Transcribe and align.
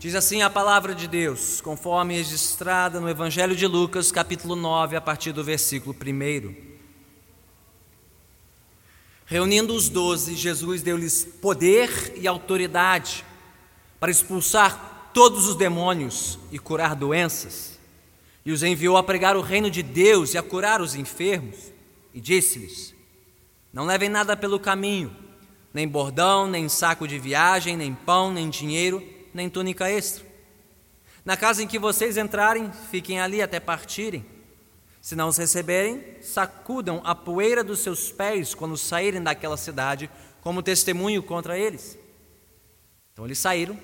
Diz 0.00 0.14
assim 0.14 0.40
a 0.40 0.48
palavra 0.48 0.94
de 0.94 1.06
Deus, 1.06 1.60
conforme 1.60 2.16
registrada 2.16 2.98
no 2.98 3.06
Evangelho 3.10 3.54
de 3.54 3.66
Lucas, 3.66 4.10
capítulo 4.10 4.56
9, 4.56 4.96
a 4.96 5.00
partir 5.00 5.30
do 5.30 5.44
versículo 5.44 5.94
1. 5.94 6.54
Reunindo 9.26 9.74
os 9.74 9.90
doze, 9.90 10.34
Jesus 10.36 10.80
deu-lhes 10.80 11.26
poder 11.42 12.14
e 12.16 12.26
autoridade 12.26 13.26
para 14.00 14.10
expulsar 14.10 15.10
todos 15.12 15.46
os 15.46 15.54
demônios 15.54 16.38
e 16.50 16.58
curar 16.58 16.96
doenças, 16.96 17.78
e 18.42 18.52
os 18.52 18.62
enviou 18.62 18.96
a 18.96 19.02
pregar 19.02 19.36
o 19.36 19.42
reino 19.42 19.70
de 19.70 19.82
Deus 19.82 20.32
e 20.32 20.38
a 20.38 20.42
curar 20.42 20.80
os 20.80 20.94
enfermos, 20.94 21.58
e 22.14 22.22
disse-lhes: 22.22 22.94
Não 23.70 23.84
levem 23.84 24.08
nada 24.08 24.34
pelo 24.34 24.58
caminho, 24.58 25.14
nem 25.74 25.86
bordão, 25.86 26.48
nem 26.48 26.70
saco 26.70 27.06
de 27.06 27.18
viagem, 27.18 27.76
nem 27.76 27.92
pão, 27.92 28.32
nem 28.32 28.48
dinheiro 28.48 29.19
nem 29.32 29.48
túnica 29.48 29.90
extra. 29.90 30.24
Na 31.24 31.36
casa 31.36 31.62
em 31.62 31.66
que 31.66 31.78
vocês 31.78 32.16
entrarem, 32.16 32.72
fiquem 32.90 33.20
ali 33.20 33.42
até 33.42 33.60
partirem. 33.60 34.24
Se 35.00 35.14
não 35.14 35.28
os 35.28 35.36
receberem, 35.36 36.16
sacudam 36.20 37.00
a 37.04 37.14
poeira 37.14 37.64
dos 37.64 37.80
seus 37.80 38.12
pés 38.12 38.54
quando 38.54 38.76
saírem 38.76 39.22
daquela 39.22 39.56
cidade, 39.56 40.10
como 40.40 40.62
testemunho 40.62 41.22
contra 41.22 41.58
eles. 41.58 41.98
Então 43.12 43.24
eles 43.24 43.38
saíram 43.38 43.78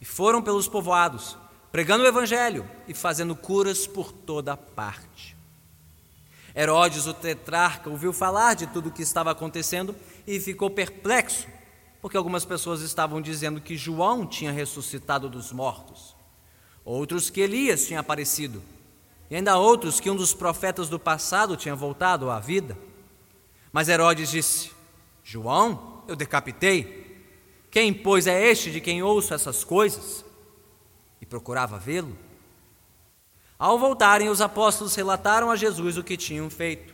e 0.00 0.04
foram 0.04 0.42
pelos 0.42 0.68
povoados, 0.68 1.36
pregando 1.72 2.04
o 2.04 2.06
evangelho 2.06 2.68
e 2.86 2.94
fazendo 2.94 3.34
curas 3.34 3.86
por 3.86 4.12
toda 4.12 4.56
parte. 4.56 5.36
Herodes, 6.56 7.06
o 7.06 7.14
tetrarca, 7.14 7.90
ouviu 7.90 8.12
falar 8.12 8.54
de 8.54 8.66
tudo 8.68 8.88
o 8.88 8.92
que 8.92 9.02
estava 9.02 9.30
acontecendo 9.30 9.94
e 10.26 10.38
ficou 10.38 10.70
perplexo 10.70 11.48
porque 12.04 12.18
algumas 12.18 12.44
pessoas 12.44 12.82
estavam 12.82 13.18
dizendo 13.18 13.62
que 13.62 13.78
João 13.78 14.26
tinha 14.26 14.52
ressuscitado 14.52 15.26
dos 15.26 15.50
mortos, 15.52 16.14
outros 16.84 17.30
que 17.30 17.40
Elias 17.40 17.86
tinha 17.86 18.00
aparecido, 18.00 18.62
e 19.30 19.36
ainda 19.36 19.56
outros 19.56 20.00
que 20.00 20.10
um 20.10 20.14
dos 20.14 20.34
profetas 20.34 20.90
do 20.90 20.98
passado 20.98 21.56
tinha 21.56 21.74
voltado 21.74 22.28
à 22.28 22.38
vida. 22.38 22.76
Mas 23.72 23.88
Herodes 23.88 24.30
disse: 24.30 24.70
João, 25.22 26.04
eu 26.06 26.14
decapitei. 26.14 27.24
Quem, 27.70 27.94
pois, 27.94 28.26
é 28.26 28.50
este 28.50 28.70
de 28.70 28.82
quem 28.82 29.02
ouço 29.02 29.32
essas 29.32 29.64
coisas? 29.64 30.26
E 31.22 31.24
procurava 31.24 31.78
vê-lo. 31.78 32.14
Ao 33.58 33.78
voltarem, 33.78 34.28
os 34.28 34.42
apóstolos 34.42 34.94
relataram 34.94 35.50
a 35.50 35.56
Jesus 35.56 35.96
o 35.96 36.04
que 36.04 36.18
tinham 36.18 36.50
feito. 36.50 36.92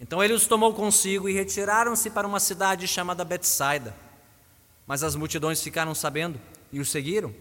Então 0.00 0.24
ele 0.24 0.32
os 0.32 0.46
tomou 0.46 0.72
consigo 0.72 1.28
e 1.28 1.34
retiraram-se 1.34 2.08
para 2.08 2.26
uma 2.26 2.40
cidade 2.40 2.88
chamada 2.88 3.22
Betsaida 3.22 4.08
mas 4.90 5.04
as 5.04 5.14
multidões 5.14 5.62
ficaram 5.62 5.94
sabendo 5.94 6.40
e 6.72 6.80
o 6.80 6.84
seguiram. 6.84 7.32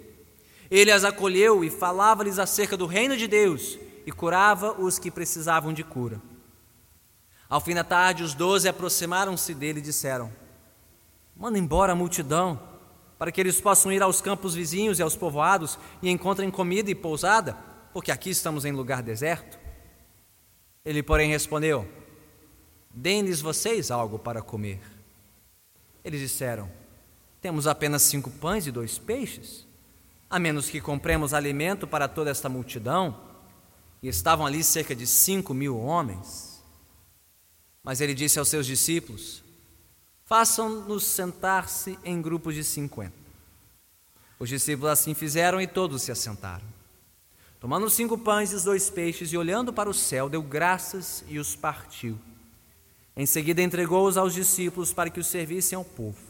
Ele 0.69 0.92
as 0.92 1.03
acolheu 1.03 1.64
e 1.64 1.72
falava-lhes 1.72 2.38
acerca 2.38 2.78
do 2.78 2.86
reino 2.86 3.17
de 3.17 3.28
Deus 3.28 3.80
e 4.05 4.11
curava 4.11 4.80
os 4.80 5.00
que 5.00 5.09
precisavam 5.09 5.73
de 5.73 5.83
cura. 5.83 6.22
Ao 7.50 7.59
fim 7.59 7.73
da 7.73 7.83
tarde, 7.83 8.22
os 8.22 8.36
doze 8.36 8.70
aproximaram-se 8.70 9.55
dele 9.55 9.80
e 9.80 9.81
disseram: 9.81 10.31
Manda 11.36 11.58
embora 11.58 11.94
a 11.94 11.95
multidão, 11.95 12.61
para 13.17 13.31
que 13.31 13.42
eles 13.42 13.59
possam 13.59 13.92
ir 13.92 14.03
aos 14.03 14.22
campos 14.22 14.53
vizinhos 14.53 15.00
e 15.00 15.02
aos 15.02 15.16
povoados 15.16 15.80
e 16.03 16.09
encontrem 16.11 16.52
comida 16.52 16.92
e 16.92 16.94
pousada, 16.94 17.58
porque 17.92 18.11
aqui 18.11 18.30
estamos 18.30 18.64
em 18.64 18.73
lugar 18.73 19.02
deserto. 19.02 19.58
Ele, 20.86 21.02
porém, 21.02 21.31
respondeu: 21.31 21.89
Deem-lhes 22.94 23.42
vocês 23.42 23.89
algo 23.89 24.20
para 24.20 24.39
comer. 24.39 24.80
Eles 26.03 26.22
disseram: 26.22 26.77
temos 27.42 27.68
apenas 27.68 28.02
cinco 28.02 28.30
pães 28.30 28.68
e 28.68 28.72
dois 28.72 28.98
peixes, 28.98 29.66
a 30.30 30.38
menos 30.38 30.70
que 30.70 30.82
compremos 30.82 31.34
alimento 31.34 31.88
para 31.88 32.08
toda 32.08 32.30
esta 32.30 32.50
multidão. 32.50 33.28
E 34.02 34.08
estavam 34.08 34.45
ali 34.45 34.64
cerca 34.64 34.95
de 34.95 35.06
cinco 35.06 35.54
mil 35.54 35.78
homens. 35.78 36.64
Mas 37.84 37.99
ele 37.99 38.14
disse 38.14 38.39
aos 38.39 38.48
seus 38.48 38.66
discípulos: 38.66 39.44
Façam-nos 40.26 41.04
sentar-se 41.04 41.98
em 42.04 42.22
grupos 42.22 42.55
de 42.55 42.64
cinquenta. 42.64 43.14
Os 44.38 44.48
discípulos 44.48 44.92
assim 44.92 45.14
fizeram 45.14 45.60
e 45.60 45.67
todos 45.67 46.02
se 46.02 46.11
assentaram. 46.11 46.64
Tomando 47.60 47.89
cinco 47.89 48.17
pães 48.17 48.54
e 48.54 48.55
os 48.55 48.64
dois 48.64 48.89
peixes 48.89 49.33
e 49.33 49.38
olhando 49.38 49.73
para 49.73 49.89
o 49.89 49.94
céu, 49.94 50.30
deu 50.30 50.42
graças 50.42 51.26
e 51.28 51.38
os 51.38 51.58
partiu. 51.58 52.17
Em 53.17 53.26
seguida 53.26 53.61
entregou-os 53.61 54.16
aos 54.16 54.33
discípulos 54.33 54.94
para 54.94 55.10
que 55.10 55.20
os 55.20 55.28
servissem 55.28 55.76
ao 55.76 55.83
povo. 55.83 56.29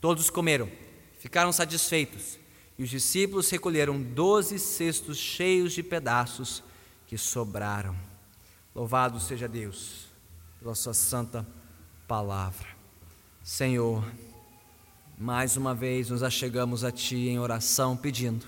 Todos 0.00 0.30
comeram, 0.30 0.70
ficaram 1.18 1.52
satisfeitos, 1.52 2.38
e 2.78 2.84
os 2.84 2.90
discípulos 2.90 3.50
recolheram 3.50 4.00
doze 4.00 4.58
cestos 4.58 5.18
cheios 5.18 5.72
de 5.72 5.82
pedaços 5.82 6.62
que 7.06 7.18
sobraram. 7.18 7.96
Louvado 8.72 9.18
seja 9.18 9.48
Deus 9.48 10.06
pela 10.60 10.74
Sua 10.76 10.94
santa 10.94 11.44
palavra. 12.06 12.68
Senhor, 13.42 14.04
mais 15.18 15.56
uma 15.56 15.74
vez 15.74 16.10
nos 16.10 16.22
achegamos 16.22 16.84
a 16.84 16.92
Ti 16.92 17.28
em 17.28 17.40
oração, 17.40 17.96
pedindo, 17.96 18.46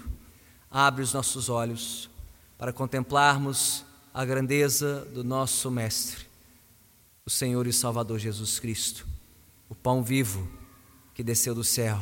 abre 0.71 1.03
os 1.03 1.13
nossos 1.13 1.49
olhos 1.49 2.09
para 2.57 2.73
contemplarmos 2.73 3.85
a 4.15 4.25
grandeza 4.25 5.05
do 5.07 5.25
nosso 5.25 5.69
Mestre, 5.71 6.27
o 7.27 7.31
Senhor 7.31 7.67
e 7.67 7.73
Salvador 7.73 8.21
Jesus 8.21 8.61
Cristo, 8.61 9.05
o 9.69 9.75
pão 9.75 10.03
vivo 10.03 10.60
que 11.21 11.25
desceu 11.25 11.55
do 11.55 11.63
céu, 11.63 12.01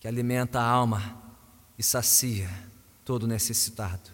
que 0.00 0.08
alimenta 0.08 0.58
a 0.58 0.66
alma 0.66 1.22
e 1.78 1.84
sacia 1.84 2.50
todo 3.04 3.28
necessitado. 3.28 4.10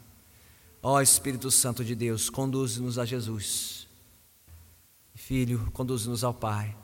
Ó 0.82 1.00
Espírito 1.00 1.50
Santo 1.50 1.82
de 1.82 1.94
Deus, 1.94 2.28
conduze-nos 2.28 2.98
a 2.98 3.06
Jesus. 3.06 3.88
Filho, 5.14 5.70
conduze-nos 5.72 6.22
ao 6.22 6.34
Pai, 6.34 6.76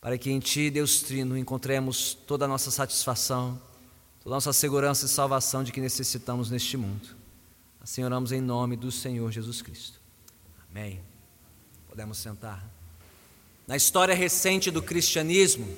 para 0.00 0.16
que 0.16 0.30
em 0.30 0.40
Ti, 0.40 0.70
Deus 0.70 1.00
Trino, 1.00 1.36
encontremos 1.36 2.14
toda 2.14 2.46
a 2.46 2.48
nossa 2.48 2.70
satisfação, 2.70 3.60
toda 4.22 4.34
a 4.34 4.38
nossa 4.38 4.52
segurança 4.54 5.04
e 5.04 5.08
salvação 5.10 5.62
de 5.62 5.70
que 5.70 5.82
necessitamos 5.82 6.50
neste 6.50 6.78
mundo. 6.78 7.14
Assim 7.78 8.02
oramos 8.02 8.32
em 8.32 8.40
nome 8.40 8.74
do 8.74 8.90
Senhor 8.90 9.30
Jesus 9.30 9.60
Cristo. 9.60 10.00
Amém. 10.70 10.98
Podemos 11.90 12.16
sentar. 12.16 12.66
Na 13.66 13.76
história 13.76 14.14
recente 14.14 14.70
do 14.70 14.82
cristianismo, 14.82 15.68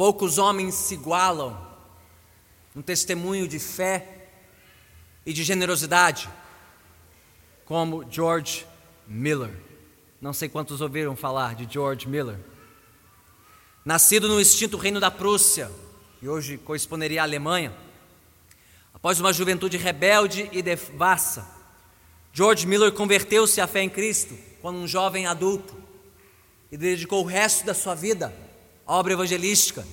Poucos 0.00 0.38
homens 0.38 0.76
se 0.76 0.94
igualam 0.94 1.60
um 2.74 2.80
testemunho 2.80 3.46
de 3.46 3.58
fé 3.58 4.30
e 5.26 5.32
de 5.34 5.44
generosidade, 5.44 6.26
como 7.66 8.10
George 8.10 8.66
Miller. 9.06 9.54
Não 10.18 10.32
sei 10.32 10.48
quantos 10.48 10.80
ouviram 10.80 11.14
falar 11.14 11.54
de 11.54 11.70
George 11.70 12.08
Miller. 12.08 12.38
Nascido 13.84 14.26
no 14.26 14.40
extinto 14.40 14.78
reino 14.78 15.00
da 15.00 15.10
Prússia, 15.10 15.70
e 16.22 16.26
hoje 16.26 16.56
corresponderia 16.56 17.20
à 17.20 17.24
Alemanha, 17.24 17.70
após 18.94 19.20
uma 19.20 19.34
juventude 19.34 19.76
rebelde 19.76 20.48
e 20.50 20.62
devassa, 20.62 21.46
George 22.32 22.66
Miller 22.66 22.90
converteu-se 22.92 23.60
à 23.60 23.66
fé 23.66 23.82
em 23.82 23.90
Cristo 23.90 24.34
quando 24.62 24.78
um 24.78 24.88
jovem 24.88 25.26
adulto 25.26 25.76
e 26.72 26.78
dedicou 26.78 27.22
o 27.22 27.26
resto 27.26 27.66
da 27.66 27.74
sua 27.74 27.94
vida 27.94 28.48
obra 28.90 29.12
evangelística 29.12 29.86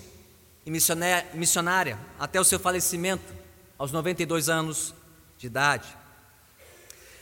e 0.66 0.72
missionária 0.72 2.00
até 2.20 2.42
o 2.42 2.44
seu 2.44 2.60
falecimento, 2.60 3.32
aos 3.78 3.92
92 3.92 4.50
anos 4.50 4.92
de 5.38 5.46
idade. 5.46 5.88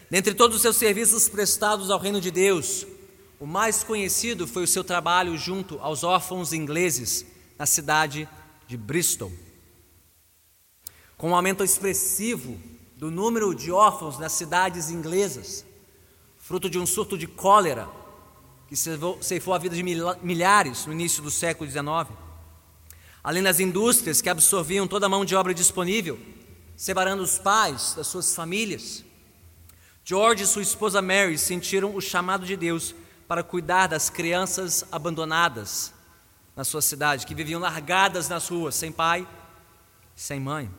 Dentre 0.10 0.34
todos 0.34 0.56
os 0.56 0.62
seus 0.62 0.78
serviços 0.78 1.28
prestados 1.28 1.92
ao 1.92 2.00
reino 2.00 2.22
de 2.22 2.32
Deus, 2.32 2.88
o 3.42 3.46
mais 3.46 3.84
conhecido 3.84 4.48
foi 4.48 4.64
o 4.64 4.68
seu 4.68 4.86
trabalho 4.86 5.38
junto 5.38 5.78
aos 5.80 6.06
órfãos 6.06 6.54
ingleses 6.54 7.26
na 7.60 7.66
cidade 7.66 8.28
de 8.70 8.78
Bristol. 8.78 9.34
Com 11.18 11.32
um 11.32 11.36
aumento 11.36 11.62
expressivo 11.62 12.58
do 12.96 13.12
número 13.12 13.54
de 13.54 13.70
órfãos 13.70 14.18
nas 14.18 14.32
cidades 14.32 14.90
inglesas, 14.90 15.66
fruto 16.38 16.70
de 16.70 16.80
um 16.80 16.86
surto 16.86 17.18
de 17.18 17.28
cólera 17.28 17.90
que 18.68 18.76
ceifou 18.76 19.54
a 19.54 19.58
vida 19.58 19.76
de 19.76 19.84
milhares 19.84 20.86
no 20.86 20.94
início 20.94 21.22
do 21.22 21.30
século 21.30 21.70
XIX. 21.70 22.10
Além 23.24 23.44
das 23.44 23.60
indústrias 23.60 24.22
que 24.22 24.30
absorviam 24.30 24.88
toda 24.88 25.06
a 25.06 25.10
mão 25.10 25.24
de 25.24 25.36
obra 25.36 25.54
disponível, 25.54 26.20
separando 26.76 27.24
os 27.24 27.38
pais 27.38 27.94
das 27.96 28.08
suas 28.08 28.36
famílias, 28.36 29.04
George 30.04 30.44
e 30.44 30.48
sua 30.48 30.62
esposa 30.62 31.02
Mary 31.02 31.38
sentiram 31.38 31.96
o 31.96 32.02
chamado 32.02 32.46
de 32.46 32.56
Deus 32.56 32.94
para 33.28 33.44
cuidar 33.44 33.88
das 33.88 34.10
crianças 34.10 34.86
abandonadas 34.92 35.94
na 36.56 36.64
sua 36.64 36.82
cidade, 36.82 37.26
que 37.26 37.36
viviam 37.36 37.60
largadas 37.60 38.30
nas 38.30 38.48
ruas, 38.48 38.76
sem 38.76 38.92
pai, 38.92 39.28
sem 40.16 40.40
mãe. 40.40 40.70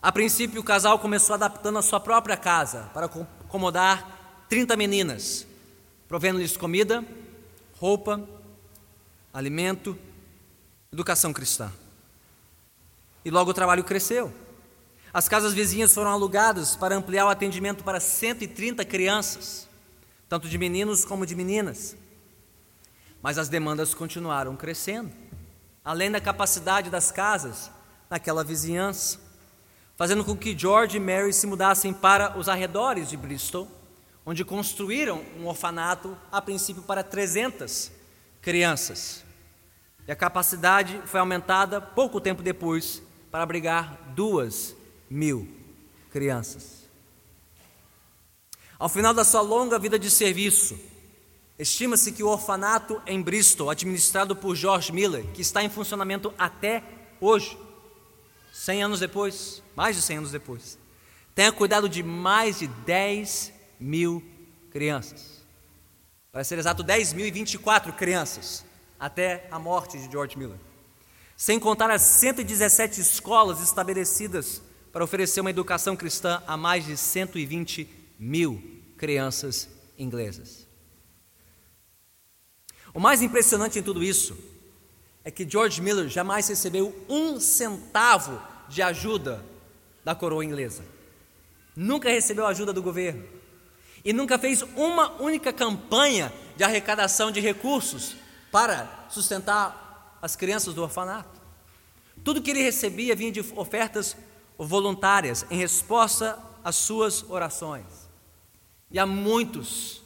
A 0.00 0.12
princípio, 0.12 0.60
o 0.60 0.64
casal 0.64 0.98
começou 0.98 1.34
adaptando 1.34 1.78
a 1.78 1.82
sua 1.82 1.98
própria 1.98 2.36
casa 2.36 2.90
para 2.92 3.06
acomodar 3.06 4.44
30 4.48 4.76
meninas 4.76 5.46
provendo-lhes 6.14 6.56
comida, 6.56 7.04
roupa, 7.80 8.22
alimento, 9.32 9.98
educação 10.92 11.32
cristã. 11.32 11.72
e 13.24 13.30
logo 13.32 13.50
o 13.50 13.54
trabalho 13.54 13.82
cresceu. 13.82 14.32
As 15.12 15.28
casas 15.28 15.52
vizinhas 15.52 15.92
foram 15.92 16.12
alugadas 16.12 16.76
para 16.76 16.94
ampliar 16.94 17.26
o 17.26 17.30
atendimento 17.30 17.82
para 17.82 17.98
130 17.98 18.84
crianças, 18.84 19.68
tanto 20.28 20.48
de 20.48 20.56
meninos 20.56 21.04
como 21.04 21.26
de 21.26 21.34
meninas. 21.34 21.96
Mas 23.20 23.36
as 23.36 23.48
demandas 23.48 23.92
continuaram 23.92 24.54
crescendo, 24.54 25.10
além 25.84 26.12
da 26.12 26.20
capacidade 26.20 26.90
das 26.90 27.10
casas 27.10 27.72
naquela 28.08 28.44
vizinhança, 28.44 29.18
fazendo 29.96 30.24
com 30.24 30.36
que 30.36 30.56
George 30.56 30.96
e 30.96 31.00
Mary 31.00 31.32
se 31.32 31.48
mudassem 31.48 31.92
para 31.92 32.38
os 32.38 32.48
arredores 32.48 33.10
de 33.10 33.16
Bristol, 33.16 33.68
onde 34.26 34.44
construíram 34.44 35.22
um 35.38 35.46
orfanato, 35.46 36.16
a 36.32 36.40
princípio 36.40 36.82
para 36.82 37.02
300 37.02 37.90
crianças. 38.40 39.24
E 40.06 40.12
a 40.12 40.16
capacidade 40.16 41.00
foi 41.06 41.20
aumentada 41.20 41.80
pouco 41.80 42.20
tempo 42.20 42.42
depois 42.42 43.02
para 43.30 43.42
abrigar 43.42 43.98
duas 44.14 44.76
mil 45.08 45.48
crianças. 46.10 46.84
Ao 48.78 48.88
final 48.88 49.14
da 49.14 49.24
sua 49.24 49.40
longa 49.40 49.78
vida 49.78 49.98
de 49.98 50.10
serviço, 50.10 50.78
estima-se 51.58 52.12
que 52.12 52.22
o 52.22 52.28
orfanato 52.28 53.00
em 53.06 53.22
Bristol, 53.22 53.70
administrado 53.70 54.36
por 54.36 54.54
George 54.54 54.92
Miller, 54.92 55.24
que 55.32 55.40
está 55.40 55.62
em 55.62 55.70
funcionamento 55.70 56.34
até 56.38 56.82
hoje, 57.20 57.56
100 58.52 58.82
anos 58.82 59.00
depois, 59.00 59.62
mais 59.74 59.96
de 59.96 60.02
100 60.02 60.18
anos 60.18 60.30
depois, 60.30 60.78
tenha 61.34 61.50
cuidado 61.50 61.88
de 61.88 62.02
mais 62.02 62.58
de 62.58 62.66
10 62.66 63.53
mil 63.84 64.22
crianças. 64.70 65.44
Para 66.32 66.42
ser 66.42 66.58
exato, 66.58 66.82
10.024 66.82 67.94
crianças, 67.94 68.64
até 68.98 69.46
a 69.50 69.58
morte 69.58 69.98
de 69.98 70.10
George 70.10 70.38
Miller. 70.38 70.58
Sem 71.36 71.60
contar 71.60 71.90
as 71.90 72.02
117 72.02 73.00
escolas 73.00 73.60
estabelecidas 73.62 74.62
para 74.90 75.04
oferecer 75.04 75.40
uma 75.40 75.50
educação 75.50 75.94
cristã 75.94 76.42
a 76.46 76.56
mais 76.56 76.86
de 76.86 76.96
120 76.96 77.88
mil 78.18 78.82
crianças 78.96 79.68
inglesas. 79.98 80.66
O 82.94 83.00
mais 83.00 83.20
impressionante 83.20 83.78
em 83.78 83.82
tudo 83.82 84.02
isso 84.02 84.36
é 85.24 85.30
que 85.30 85.48
George 85.48 85.82
Miller 85.82 86.08
jamais 86.08 86.48
recebeu 86.48 87.04
um 87.08 87.38
centavo 87.38 88.40
de 88.68 88.80
ajuda 88.80 89.44
da 90.04 90.14
coroa 90.14 90.44
inglesa. 90.44 90.84
Nunca 91.76 92.08
recebeu 92.08 92.46
ajuda 92.46 92.72
do 92.72 92.82
governo. 92.82 93.43
E 94.04 94.12
nunca 94.12 94.38
fez 94.38 94.62
uma 94.76 95.12
única 95.20 95.52
campanha 95.52 96.32
de 96.56 96.62
arrecadação 96.62 97.30
de 97.30 97.40
recursos 97.40 98.14
para 98.52 99.06
sustentar 99.08 100.18
as 100.20 100.36
crianças 100.36 100.74
do 100.74 100.82
orfanato. 100.82 101.40
Tudo 102.22 102.42
que 102.42 102.50
ele 102.50 102.62
recebia 102.62 103.16
vinha 103.16 103.32
de 103.32 103.40
ofertas 103.56 104.16
voluntárias 104.58 105.44
em 105.50 105.56
resposta 105.56 106.38
às 106.62 106.76
suas 106.76 107.28
orações. 107.28 107.84
E 108.90 108.98
há 108.98 109.06
muitos 109.06 110.02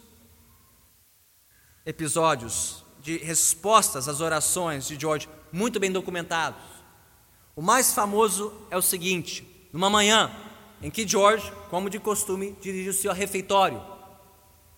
episódios 1.84 2.84
de 3.00 3.18
respostas 3.18 4.08
às 4.08 4.20
orações 4.20 4.86
de 4.86 4.98
George 4.98 5.28
muito 5.52 5.80
bem 5.80 5.90
documentados. 5.90 6.62
O 7.54 7.62
mais 7.62 7.92
famoso 7.92 8.52
é 8.70 8.76
o 8.76 8.82
seguinte: 8.82 9.68
numa 9.72 9.90
manhã 9.90 10.30
em 10.82 10.90
que 10.90 11.06
George, 11.06 11.52
como 11.70 11.90
de 11.90 11.98
costume, 11.98 12.56
dirigiu-se 12.60 13.08
ao 13.08 13.14
refeitório 13.14 13.82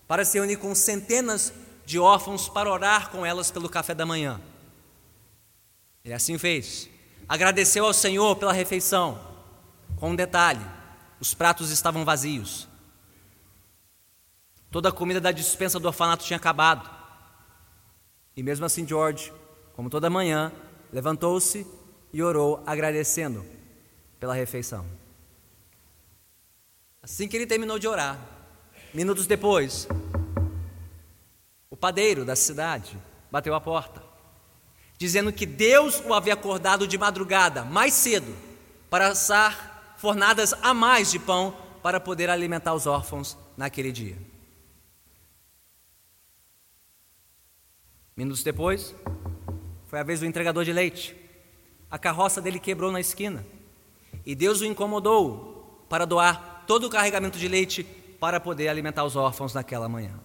para 0.08 0.24
se 0.24 0.38
reunir 0.38 0.56
com 0.56 0.74
centenas 0.74 1.52
de 1.84 1.98
órfãos 1.98 2.48
para 2.48 2.70
orar 2.70 3.10
com 3.10 3.24
elas 3.24 3.50
pelo 3.50 3.68
café 3.68 3.94
da 3.94 4.06
manhã. 4.06 4.40
Ele 6.04 6.14
assim 6.14 6.38
fez. 6.38 6.88
Agradeceu 7.28 7.84
ao 7.84 7.92
Senhor 7.92 8.36
pela 8.36 8.52
refeição 8.52 9.20
com 9.96 10.10
um 10.10 10.16
detalhe: 10.16 10.64
os 11.20 11.34
pratos 11.34 11.70
estavam 11.70 12.04
vazios. 12.04 12.66
Toda 14.70 14.88
a 14.88 14.92
comida 14.92 15.20
da 15.20 15.32
dispensa 15.32 15.78
do 15.78 15.86
orfanato 15.86 16.24
tinha 16.24 16.36
acabado. 16.36 16.88
E 18.36 18.42
mesmo 18.42 18.64
assim, 18.64 18.86
George, 18.86 19.32
como 19.74 19.90
toda 19.90 20.08
manhã, 20.08 20.52
levantou-se 20.92 21.66
e 22.12 22.22
orou 22.22 22.62
agradecendo 22.66 23.44
pela 24.18 24.34
refeição. 24.34 24.99
Assim 27.02 27.26
que 27.26 27.36
ele 27.36 27.46
terminou 27.46 27.78
de 27.78 27.88
orar, 27.88 28.20
minutos 28.92 29.26
depois, 29.26 29.88
o 31.70 31.76
padeiro 31.76 32.24
da 32.24 32.36
cidade 32.36 32.98
bateu 33.30 33.54
a 33.54 33.60
porta, 33.60 34.02
dizendo 34.98 35.32
que 35.32 35.46
Deus 35.46 36.00
o 36.00 36.12
havia 36.12 36.34
acordado 36.34 36.86
de 36.86 36.98
madrugada, 36.98 37.64
mais 37.64 37.94
cedo, 37.94 38.36
para 38.90 39.08
assar 39.08 39.94
fornadas 39.96 40.52
a 40.62 40.74
mais 40.74 41.10
de 41.10 41.18
pão 41.18 41.56
para 41.82 41.98
poder 41.98 42.28
alimentar 42.28 42.74
os 42.74 42.86
órfãos 42.86 43.36
naquele 43.56 43.92
dia. 43.92 44.18
Minutos 48.14 48.42
depois, 48.42 48.94
foi 49.86 49.98
a 49.98 50.02
vez 50.02 50.20
do 50.20 50.26
entregador 50.26 50.64
de 50.64 50.72
leite. 50.72 51.16
A 51.90 51.98
carroça 51.98 52.42
dele 52.42 52.58
quebrou 52.58 52.92
na 52.92 53.00
esquina 53.00 53.46
e 54.26 54.34
Deus 54.34 54.60
o 54.60 54.66
incomodou 54.66 55.86
para 55.88 56.04
doar 56.04 56.49
todo 56.66 56.84
o 56.86 56.90
carregamento 56.90 57.38
de 57.38 57.48
leite 57.48 57.84
para 58.18 58.38
poder 58.38 58.68
alimentar 58.68 59.04
os 59.04 59.16
órfãos 59.16 59.54
naquela 59.54 59.88
manhã. 59.88 60.18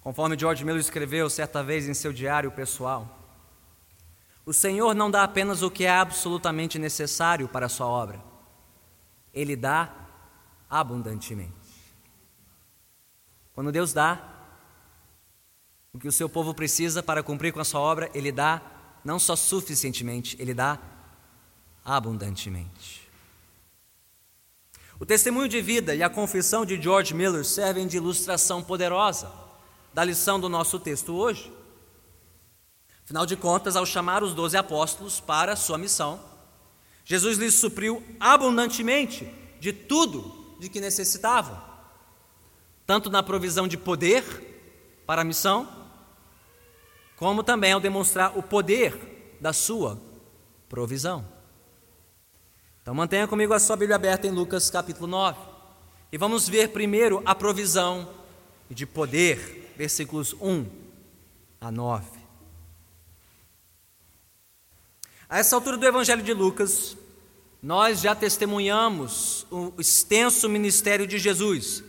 Conforme 0.00 0.38
George 0.38 0.64
Miller 0.64 0.80
escreveu 0.80 1.30
certa 1.30 1.62
vez 1.62 1.88
em 1.88 1.94
seu 1.94 2.12
diário 2.12 2.50
pessoal, 2.52 3.18
o 4.44 4.52
Senhor 4.52 4.94
não 4.94 5.10
dá 5.10 5.24
apenas 5.24 5.62
o 5.62 5.70
que 5.70 5.84
é 5.86 5.90
absolutamente 5.90 6.78
necessário 6.78 7.48
para 7.48 7.66
a 7.66 7.70
sua 7.70 7.86
obra, 7.86 8.22
Ele 9.32 9.56
dá 9.56 9.90
abundantemente. 10.68 11.54
Quando 13.54 13.72
Deus 13.72 13.94
dá 13.94 14.20
o 15.92 15.98
que 15.98 16.08
o 16.08 16.12
seu 16.12 16.28
povo 16.28 16.52
precisa 16.52 17.02
para 17.02 17.22
cumprir 17.22 17.52
com 17.52 17.60
a 17.60 17.64
sua 17.64 17.80
obra, 17.80 18.10
Ele 18.12 18.30
dá 18.30 18.60
não 19.04 19.18
só 19.18 19.36
suficientemente, 19.36 20.36
Ele 20.40 20.54
dá 20.54 20.78
abundantemente. 21.84 23.04
O 24.98 25.04
testemunho 25.04 25.48
de 25.48 25.60
vida 25.60 25.94
e 25.94 26.02
a 26.02 26.08
confissão 26.08 26.64
de 26.64 26.80
George 26.80 27.12
Miller 27.12 27.44
servem 27.44 27.86
de 27.86 27.96
ilustração 27.96 28.62
poderosa 28.62 29.30
da 29.92 30.04
lição 30.04 30.40
do 30.40 30.48
nosso 30.48 30.78
texto 30.78 31.14
hoje. 31.14 31.52
Afinal 33.04 33.26
de 33.26 33.36
contas, 33.36 33.76
ao 33.76 33.84
chamar 33.84 34.22
os 34.22 34.32
doze 34.32 34.56
apóstolos 34.56 35.20
para 35.20 35.56
sua 35.56 35.76
missão, 35.76 36.18
Jesus 37.04 37.36
lhes 37.36 37.54
supriu 37.54 38.02
abundantemente 38.18 39.30
de 39.60 39.72
tudo 39.72 40.56
de 40.58 40.70
que 40.70 40.80
necessitavam, 40.80 41.60
tanto 42.86 43.10
na 43.10 43.22
provisão 43.22 43.68
de 43.68 43.76
poder 43.76 44.24
para 45.06 45.20
a 45.20 45.24
missão, 45.24 45.83
como 47.24 47.42
também 47.42 47.72
ao 47.72 47.80
demonstrar 47.80 48.36
o 48.36 48.42
poder 48.42 49.38
da 49.40 49.50
sua 49.50 49.98
provisão. 50.68 51.26
Então 52.82 52.94
mantenha 52.94 53.26
comigo 53.26 53.54
a 53.54 53.58
sua 53.58 53.76
Bíblia 53.76 53.96
aberta 53.96 54.26
em 54.26 54.30
Lucas 54.30 54.68
capítulo 54.68 55.06
9. 55.06 55.38
E 56.12 56.18
vamos 56.18 56.46
ver 56.46 56.68
primeiro 56.68 57.22
a 57.24 57.34
provisão 57.34 58.10
de 58.68 58.84
poder 58.84 59.72
versículos 59.74 60.34
1 60.38 60.66
a 61.62 61.70
9. 61.70 62.06
A 65.26 65.38
essa 65.38 65.56
altura 65.56 65.78
do 65.78 65.86
Evangelho 65.86 66.22
de 66.22 66.34
Lucas, 66.34 66.94
nós 67.62 68.02
já 68.02 68.14
testemunhamos 68.14 69.46
o 69.50 69.72
extenso 69.78 70.46
ministério 70.46 71.06
de 71.06 71.18
Jesus 71.18 71.82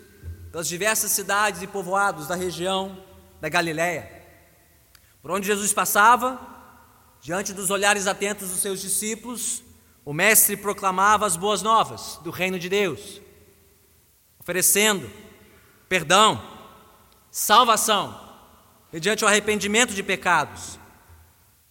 pelas 0.50 0.66
diversas 0.66 1.12
cidades 1.12 1.62
e 1.62 1.68
povoados 1.68 2.26
da 2.26 2.36
região 2.36 2.98
da 3.42 3.50
Galiléia. 3.50 4.15
Por 5.26 5.32
onde 5.32 5.48
Jesus 5.48 5.74
passava, 5.74 6.40
diante 7.20 7.52
dos 7.52 7.72
olhares 7.72 8.06
atentos 8.06 8.52
dos 8.52 8.60
seus 8.60 8.80
discípulos, 8.80 9.64
o 10.06 10.14
Mestre 10.14 10.56
proclamava 10.56 11.26
as 11.26 11.36
boas 11.36 11.64
novas 11.64 12.20
do 12.24 12.30
reino 12.30 12.60
de 12.60 12.70
Deus, 12.70 13.20
oferecendo 14.40 15.10
perdão, 15.90 16.40
salvação, 17.32 18.38
mediante 18.94 19.26
o 19.26 19.28
arrependimento 19.28 19.96
de 19.96 20.04
pecados, 20.04 20.78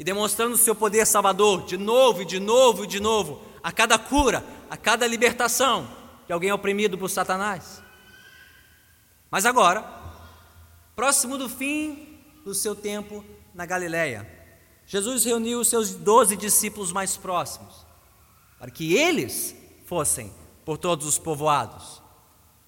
e 0.00 0.02
demonstrando 0.02 0.56
o 0.56 0.58
seu 0.58 0.74
poder 0.74 1.06
salvador 1.06 1.64
de 1.64 1.76
novo 1.76 2.22
e 2.22 2.24
de 2.24 2.40
novo 2.40 2.82
e 2.82 2.88
de 2.88 2.98
novo, 2.98 3.40
a 3.62 3.70
cada 3.70 3.96
cura, 3.96 4.44
a 4.68 4.76
cada 4.76 5.06
libertação 5.06 5.88
de 6.26 6.32
alguém 6.32 6.50
oprimido 6.50 6.98
por 6.98 7.08
Satanás. 7.08 7.80
Mas 9.30 9.46
agora, 9.46 9.88
próximo 10.96 11.38
do 11.38 11.48
fim 11.48 12.18
do 12.44 12.52
seu 12.52 12.74
tempo 12.74 13.24
na 13.54 13.64
Galiléia, 13.64 14.28
Jesus 14.86 15.24
reuniu 15.24 15.60
os 15.60 15.68
seus 15.68 15.94
doze 15.94 16.36
discípulos 16.36 16.92
mais 16.92 17.16
próximos, 17.16 17.86
para 18.58 18.70
que 18.70 18.94
eles 18.94 19.54
fossem 19.86 20.32
por 20.64 20.76
todos 20.76 21.06
os 21.06 21.18
povoados, 21.18 22.02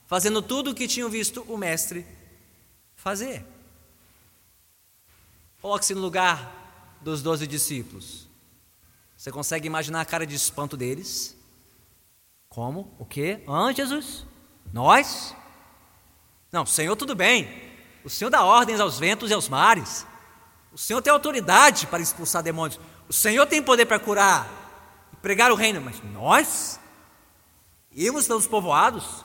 fazendo 0.07 0.41
tudo 0.41 0.71
o 0.71 0.75
que 0.75 0.89
tinham 0.89 1.11
visto 1.11 1.43
o 1.49 1.59
Mestre 1.59 2.07
fazer. 2.95 3.45
Coloque-se 5.61 5.95
no 5.95 6.01
lugar 6.01 6.99
dos 7.01 7.23
doze 7.23 7.47
discípulos. 7.47 8.27
Você 9.17 9.33
consegue 9.33 9.67
imaginar 9.67 10.03
a 10.03 10.05
cara 10.05 10.27
de 10.27 10.35
espanto 10.35 10.77
deles? 10.77 11.37
Como? 12.49 12.95
O 12.99 13.05
quê? 13.05 13.43
Ah, 13.49 13.73
Jesus? 13.73 14.25
Nós? 14.73 15.35
Não, 16.53 16.65
Senhor, 16.65 16.95
tudo 16.97 17.15
bem. 17.15 17.49
O 18.05 18.11
Senhor 18.11 18.31
dá 18.31 18.45
ordens 18.45 18.79
aos 18.79 18.99
ventos 18.99 19.31
e 19.31 19.35
aos 19.35 19.49
mares. 19.49 20.07
O 20.77 20.79
Senhor 20.79 21.01
tem 21.01 21.11
autoridade 21.11 21.87
para 21.87 22.03
expulsar 22.03 22.43
demônios. 22.43 22.79
O 23.09 23.13
Senhor 23.13 23.47
tem 23.47 23.63
poder 23.63 23.87
para 23.87 23.99
curar 23.99 24.47
e 25.11 25.17
pregar 25.17 25.51
o 25.51 25.55
reino. 25.55 25.81
Mas 25.81 26.03
nós? 26.13 26.79
Irmos 27.91 28.27
pelos 28.27 28.47
povoados? 28.47 29.25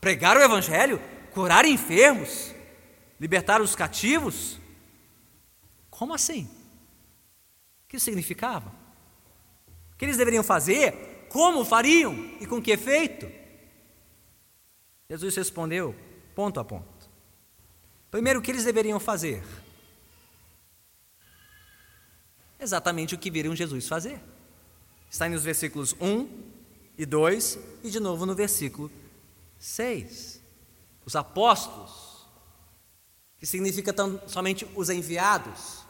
Pregar 0.00 0.36
o 0.36 0.42
Evangelho? 0.42 1.00
Curar 1.32 1.64
enfermos? 1.64 2.52
Libertar 3.20 3.62
os 3.62 3.76
cativos? 3.76 4.58
Como 5.88 6.12
assim? 6.12 6.50
O 7.84 7.88
que 7.88 8.00
significava? 8.00 8.72
O 9.92 9.96
que 9.96 10.04
eles 10.04 10.16
deveriam 10.16 10.42
fazer? 10.42 11.28
Como 11.28 11.64
fariam? 11.64 12.12
E 12.40 12.46
com 12.46 12.60
que 12.60 12.72
efeito? 12.72 13.30
Jesus 15.08 15.36
respondeu, 15.36 15.94
ponto 16.34 16.58
a 16.58 16.64
ponto. 16.64 17.08
Primeiro, 18.10 18.40
o 18.40 18.42
que 18.42 18.50
eles 18.50 18.64
deveriam 18.64 18.98
fazer? 18.98 19.44
Exatamente 22.62 23.12
o 23.16 23.18
que 23.18 23.28
viram 23.28 23.56
Jesus 23.56 23.88
fazer. 23.88 24.22
Está 25.10 25.28
nos 25.28 25.42
versículos 25.42 25.96
1 26.00 26.28
e 26.96 27.04
2 27.04 27.58
e 27.82 27.90
de 27.90 27.98
novo 27.98 28.24
no 28.24 28.36
versículo 28.36 28.88
6. 29.58 30.40
Os 31.04 31.16
apóstolos, 31.16 32.24
que 33.36 33.46
significa 33.46 33.92
tão, 33.92 34.20
somente 34.28 34.64
os 34.76 34.88
enviados, 34.90 35.84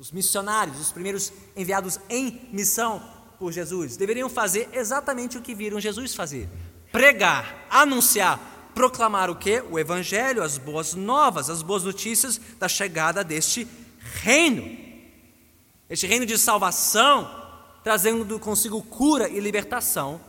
os 0.00 0.10
missionários, 0.10 0.80
os 0.80 0.90
primeiros 0.90 1.32
enviados 1.56 2.00
em 2.08 2.48
missão 2.52 3.00
por 3.38 3.52
Jesus, 3.52 3.96
deveriam 3.96 4.28
fazer 4.28 4.68
exatamente 4.72 5.38
o 5.38 5.42
que 5.42 5.54
viram 5.54 5.78
Jesus 5.78 6.12
fazer: 6.12 6.48
pregar, 6.90 7.68
anunciar, 7.70 8.72
proclamar 8.74 9.30
o 9.30 9.36
que? 9.36 9.60
O 9.60 9.78
Evangelho, 9.78 10.42
as 10.42 10.58
boas 10.58 10.94
novas, 10.94 11.48
as 11.48 11.62
boas 11.62 11.84
notícias 11.84 12.40
da 12.58 12.66
chegada 12.66 13.22
deste 13.22 13.68
reino. 14.22 14.89
Este 15.90 16.06
reino 16.06 16.24
de 16.24 16.38
salvação, 16.38 17.28
trazendo 17.84 18.38
consigo 18.38 18.80
cura 18.80 19.28
e 19.28 19.40
libertação. 19.40 20.20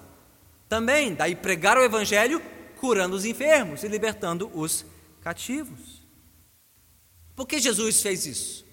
Também, 0.67 1.13
daí 1.13 1.35
pregar 1.35 1.77
o 1.77 1.83
Evangelho, 1.83 2.41
curando 2.77 3.15
os 3.15 3.23
enfermos 3.23 3.83
e 3.83 3.87
libertando 3.87 4.51
os 4.53 4.83
cativos. 5.21 6.01
Por 7.35 7.47
que 7.47 7.59
Jesus 7.59 8.01
fez 8.01 8.25
isso? 8.25 8.65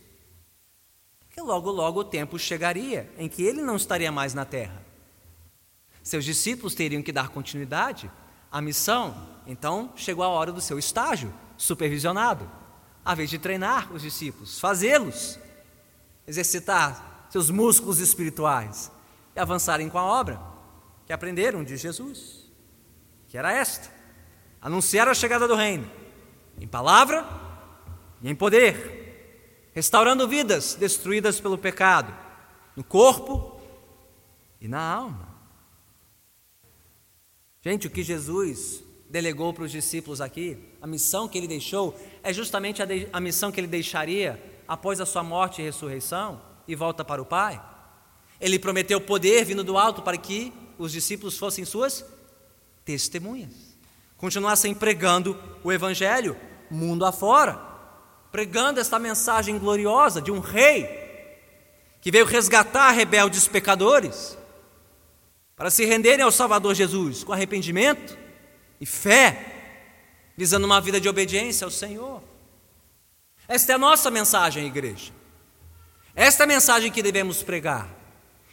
Porque 1.21 1.41
logo, 1.41 1.71
logo 1.71 2.01
o 2.01 2.05
tempo 2.05 2.39
chegaria 2.39 3.13
em 3.19 3.29
que 3.29 3.43
ele 3.43 3.63
não 3.63 3.77
estaria 3.77 4.11
mais 4.11 4.33
na 4.33 4.45
terra. 4.45 4.85
Seus 6.03 6.25
discípulos 6.25 6.75
teriam 6.75 7.03
que 7.03 7.13
dar 7.13 7.29
continuidade 7.29 8.11
à 8.51 8.63
missão 8.63 9.39
então 9.49 9.91
chegou 9.97 10.23
a 10.23 10.29
hora 10.29 10.53
do 10.53 10.61
seu 10.61 10.79
estágio 10.79 11.33
supervisionado, 11.57 12.49
a 13.03 13.15
vez 13.15 13.31
de 13.31 13.39
treinar 13.39 13.91
os 13.91 14.03
discípulos, 14.03 14.61
fazê-los 14.61 15.39
exercitar 16.29 17.27
seus 17.31 17.51
músculos 17.51 17.99
espirituais 17.99 18.93
e 19.35 19.41
avançarem 19.41 19.89
com 19.89 19.99
a 19.99 20.05
obra 20.05 20.39
que 21.07 21.13
aprenderam 21.13 21.65
de 21.65 21.77
Jesus, 21.77 22.45
que 23.27 23.39
era 23.39 23.51
esta: 23.51 23.91
anunciar 24.61 25.09
a 25.09 25.15
chegada 25.15 25.49
do 25.49 25.57
reino, 25.57 25.91
em 26.61 26.69
palavra 26.69 27.27
e 28.21 28.29
em 28.29 28.35
poder, 28.35 29.71
restaurando 29.73 30.29
vidas 30.29 30.75
destruídas 30.75 31.41
pelo 31.41 31.57
pecado, 31.57 32.15
no 32.77 32.85
corpo 32.85 33.59
e 34.61 34.69
na 34.69 34.81
alma. 34.81 35.29
Gente, 37.63 37.87
o 37.87 37.91
que 37.91 38.03
Jesus 38.03 38.85
delegou 39.09 39.55
para 39.55 39.65
os 39.65 39.73
discípulos 39.73 40.21
aqui, 40.21 40.59
a 40.81 40.87
missão 40.87 41.27
que 41.27 41.39
ele 41.39 41.49
deixou, 41.49 41.99
é 42.23 42.33
justamente 42.33 42.83
a, 42.83 42.85
de, 42.85 43.09
a 43.11 43.19
missão 43.19 43.51
que 43.51 43.59
ele 43.59 43.67
deixaria 43.67 44.41
após 44.69 45.01
a 45.01 45.07
sua 45.07 45.23
morte 45.23 45.63
e 45.63 45.65
ressurreição 45.65 46.41
e 46.69 46.77
volta 46.77 47.03
para 47.03 47.23
o 47.23 47.27
Pai. 47.27 47.61
Ele 48.39 48.59
prometeu 48.59 49.01
poder 49.01 49.45
vindo 49.45 49.65
do 49.65 49.79
alto 49.79 50.03
para 50.03 50.19
que 50.19 50.53
os 50.79 50.93
discípulos 50.93 51.39
fossem 51.39 51.65
suas 51.65 52.05
testemunhas, 52.85 53.77
continuassem 54.17 54.75
pregando 54.75 55.37
o 55.65 55.73
Evangelho 55.73 56.37
mundo 56.71 57.05
afora, 57.05 57.59
pregando 58.31 58.79
esta 58.79 58.99
mensagem 58.99 59.59
gloriosa 59.59 60.21
de 60.21 60.31
um 60.31 60.39
rei 60.39 60.87
que 62.01 62.11
veio 62.11 62.27
resgatar 62.27 62.91
rebeldes 62.91 63.49
pecadores 63.49 64.37
para 65.57 65.71
se 65.71 65.85
renderem 65.85 66.25
ao 66.25 66.31
Salvador 66.31 66.75
Jesus 66.75 67.25
com 67.25 67.33
arrependimento 67.33 68.17
e 68.81 68.87
fé, 68.87 70.33
visando 70.37 70.67
uma 70.67 70.81
vida 70.81 71.01
de 71.01 71.09
obediência 71.09 71.65
ao 71.65 71.71
Senhor. 71.71 72.23
Esta 73.49 73.73
é 73.73 73.75
a 73.77 73.79
nossa 73.79 74.11
mensagem, 74.11 74.67
igreja. 74.67 75.11
Esta 76.15 76.43
é 76.43 76.45
a 76.45 76.49
mensagem 76.49 76.93
que 76.93 77.03
devemos 77.03 77.43
pregar. 77.43 77.89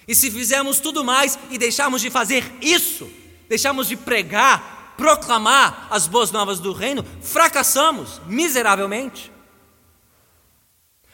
E 0.07 0.15
se 0.15 0.31
fizermos 0.31 0.79
tudo 0.79 1.03
mais 1.03 1.37
e 1.49 1.57
deixarmos 1.57 2.01
de 2.01 2.09
fazer 2.09 2.49
isso, 2.61 3.11
deixarmos 3.49 3.87
de 3.87 3.97
pregar, 3.97 4.93
proclamar 4.95 5.87
as 5.91 6.07
boas 6.07 6.31
novas 6.31 6.59
do 6.59 6.71
reino, 6.71 7.03
fracassamos 7.21 8.21
miseravelmente. 8.25 9.31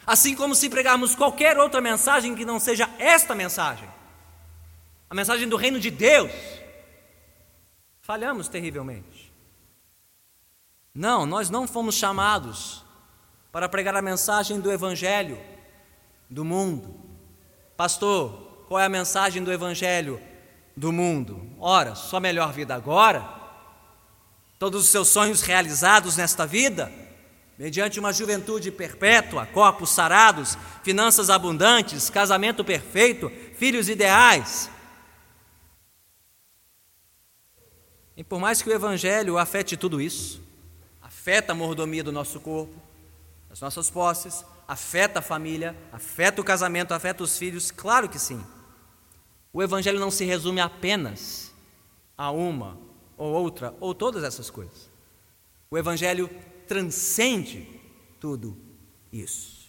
Assim 0.06 0.36
como 0.36 0.54
se 0.54 0.68
pregarmos 0.68 1.16
qualquer 1.16 1.58
outra 1.58 1.80
mensagem 1.80 2.34
que 2.36 2.44
não 2.44 2.60
seja 2.60 2.88
esta 2.98 3.34
mensagem, 3.34 3.88
a 5.08 5.14
mensagem 5.14 5.48
do 5.48 5.56
reino 5.56 5.80
de 5.80 5.90
Deus, 5.90 6.30
falhamos 8.00 8.46
terrivelmente. 8.46 9.32
Não, 10.94 11.24
nós 11.24 11.48
não 11.48 11.66
fomos 11.66 11.94
chamados 11.94 12.84
para 13.52 13.68
pregar 13.68 13.94
a 13.94 14.00
mensagem 14.00 14.58
do 14.58 14.72
Evangelho 14.72 15.38
do 16.28 16.42
mundo. 16.42 16.98
Pastor, 17.76 18.64
qual 18.66 18.80
é 18.80 18.86
a 18.86 18.88
mensagem 18.88 19.44
do 19.44 19.52
Evangelho 19.52 20.18
do 20.74 20.90
mundo? 20.90 21.46
Ora, 21.60 21.94
sua 21.94 22.18
melhor 22.18 22.50
vida 22.54 22.74
agora? 22.74 23.28
Todos 24.58 24.84
os 24.84 24.88
seus 24.88 25.08
sonhos 25.08 25.42
realizados 25.42 26.16
nesta 26.16 26.46
vida? 26.46 26.90
Mediante 27.58 28.00
uma 28.00 28.12
juventude 28.12 28.70
perpétua, 28.70 29.44
corpos 29.44 29.90
sarados, 29.90 30.56
finanças 30.82 31.28
abundantes, 31.28 32.08
casamento 32.08 32.64
perfeito, 32.64 33.30
filhos 33.56 33.90
ideais. 33.90 34.70
E 38.16 38.24
por 38.24 38.40
mais 38.40 38.62
que 38.62 38.70
o 38.70 38.72
Evangelho 38.72 39.36
afete 39.36 39.76
tudo 39.76 40.00
isso, 40.00 40.40
afeta 41.02 41.52
a 41.52 41.54
mordomia 41.54 42.02
do 42.02 42.12
nosso 42.12 42.40
corpo, 42.40 42.91
das 43.52 43.60
nossas 43.60 43.90
posses, 43.90 44.46
afeta 44.66 45.18
a 45.18 45.22
família, 45.22 45.76
afeta 45.92 46.40
o 46.40 46.44
casamento, 46.44 46.94
afeta 46.94 47.22
os 47.22 47.36
filhos, 47.36 47.70
claro 47.70 48.08
que 48.08 48.18
sim. 48.18 48.42
O 49.52 49.62
Evangelho 49.62 50.00
não 50.00 50.10
se 50.10 50.24
resume 50.24 50.58
apenas 50.58 51.52
a 52.16 52.30
uma 52.30 52.78
ou 53.14 53.30
outra 53.30 53.74
ou 53.78 53.94
todas 53.94 54.24
essas 54.24 54.48
coisas. 54.48 54.90
O 55.70 55.76
Evangelho 55.76 56.30
transcende 56.66 57.68
tudo 58.18 58.56
isso. 59.12 59.68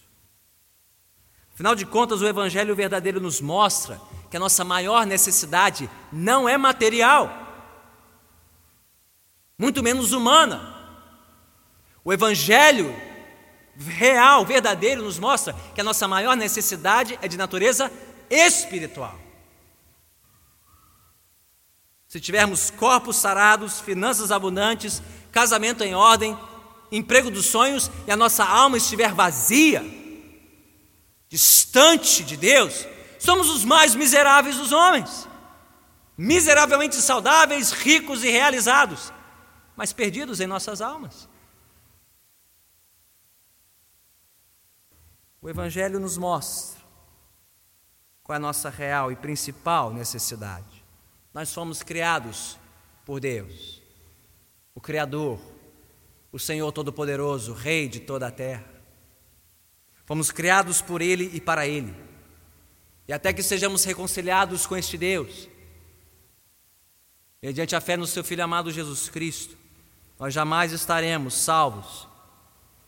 Afinal 1.52 1.74
de 1.74 1.84
contas, 1.84 2.22
o 2.22 2.26
Evangelho 2.26 2.74
verdadeiro 2.74 3.20
nos 3.20 3.38
mostra 3.38 4.00
que 4.30 4.36
a 4.38 4.40
nossa 4.40 4.64
maior 4.64 5.04
necessidade 5.04 5.90
não 6.10 6.48
é 6.48 6.56
material 6.56 7.42
muito 9.58 9.82
menos 9.82 10.12
humana. 10.12 10.74
O 12.02 12.10
Evangelho 12.14 13.13
real, 13.78 14.44
verdadeiro, 14.44 15.02
nos 15.02 15.18
mostra 15.18 15.54
que 15.74 15.80
a 15.80 15.84
nossa 15.84 16.06
maior 16.06 16.36
necessidade 16.36 17.18
é 17.20 17.28
de 17.28 17.36
natureza 17.36 17.90
espiritual. 18.30 19.18
Se 22.08 22.20
tivermos 22.20 22.70
corpos 22.70 23.16
sarados, 23.16 23.80
finanças 23.80 24.30
abundantes, 24.30 25.02
casamento 25.32 25.82
em 25.82 25.94
ordem, 25.94 26.38
emprego 26.92 27.30
dos 27.30 27.46
sonhos 27.46 27.90
e 28.06 28.12
a 28.12 28.16
nossa 28.16 28.44
alma 28.44 28.76
estiver 28.76 29.12
vazia, 29.12 29.84
distante 31.28 32.22
de 32.22 32.36
Deus, 32.36 32.86
somos 33.18 33.50
os 33.50 33.64
mais 33.64 33.94
miseráveis 33.94 34.56
dos 34.56 34.70
homens, 34.70 35.28
miseravelmente 36.16 36.94
saudáveis, 36.96 37.72
ricos 37.72 38.22
e 38.22 38.30
realizados 38.30 39.12
mas 39.76 39.92
perdidos 39.92 40.40
em 40.40 40.46
nossas 40.46 40.80
almas. 40.80 41.28
O 45.44 45.48
Evangelho 45.50 46.00
nos 46.00 46.16
mostra 46.16 46.80
qual 48.22 48.32
é 48.32 48.36
a 48.38 48.40
nossa 48.40 48.70
real 48.70 49.12
e 49.12 49.16
principal 49.16 49.92
necessidade. 49.92 50.82
Nós 51.34 51.52
fomos 51.52 51.82
criados 51.82 52.58
por 53.04 53.20
Deus, 53.20 53.82
o 54.74 54.80
Criador, 54.80 55.38
o 56.32 56.38
Senhor 56.38 56.72
Todo-Poderoso, 56.72 57.52
Rei 57.52 57.90
de 57.90 58.00
toda 58.00 58.28
a 58.28 58.30
terra. 58.30 58.64
Fomos 60.06 60.32
criados 60.32 60.80
por 60.80 61.02
Ele 61.02 61.30
e 61.34 61.42
para 61.42 61.66
Ele. 61.66 61.94
E 63.06 63.12
até 63.12 63.30
que 63.30 63.42
sejamos 63.42 63.84
reconciliados 63.84 64.64
com 64.64 64.74
este 64.74 64.96
Deus, 64.96 65.46
mediante 67.42 67.76
a 67.76 67.82
fé 67.82 67.98
no 67.98 68.06
Seu 68.06 68.24
Filho 68.24 68.42
amado 68.44 68.70
Jesus 68.70 69.10
Cristo, 69.10 69.58
nós 70.18 70.32
jamais 70.32 70.72
estaremos 70.72 71.34
salvos, 71.34 72.08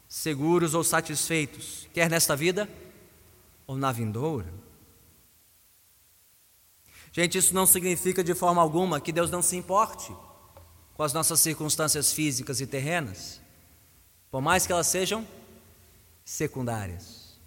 seguros 0.08 0.74
ou 0.74 0.84
satisfeitos, 0.84 1.88
quer 1.92 2.08
nesta 2.08 2.36
vida 2.36 2.68
ou 3.66 3.76
na 3.76 3.90
vindoura. 3.92 4.52
Gente, 7.12 7.38
isso 7.38 7.54
não 7.54 7.66
significa 7.66 8.22
de 8.22 8.34
forma 8.34 8.60
alguma 8.60 9.00
que 9.00 9.12
Deus 9.12 9.30
não 9.30 9.40
se 9.40 9.56
importe 9.56 10.14
com 10.94 11.02
as 11.02 11.12
nossas 11.12 11.40
circunstâncias 11.40 12.12
físicas 12.12 12.60
e 12.60 12.66
terrenas, 12.66 13.40
por 14.30 14.40
mais 14.40 14.66
que 14.66 14.72
elas 14.72 14.86
sejam 14.86 15.26
secundárias. 16.24 17.38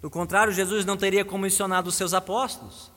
Do 0.00 0.10
contrário, 0.10 0.52
Jesus 0.52 0.84
não 0.84 0.96
teria 0.96 1.24
comissionado 1.24 1.88
os 1.88 1.96
seus 1.96 2.14
apóstolos 2.14 2.92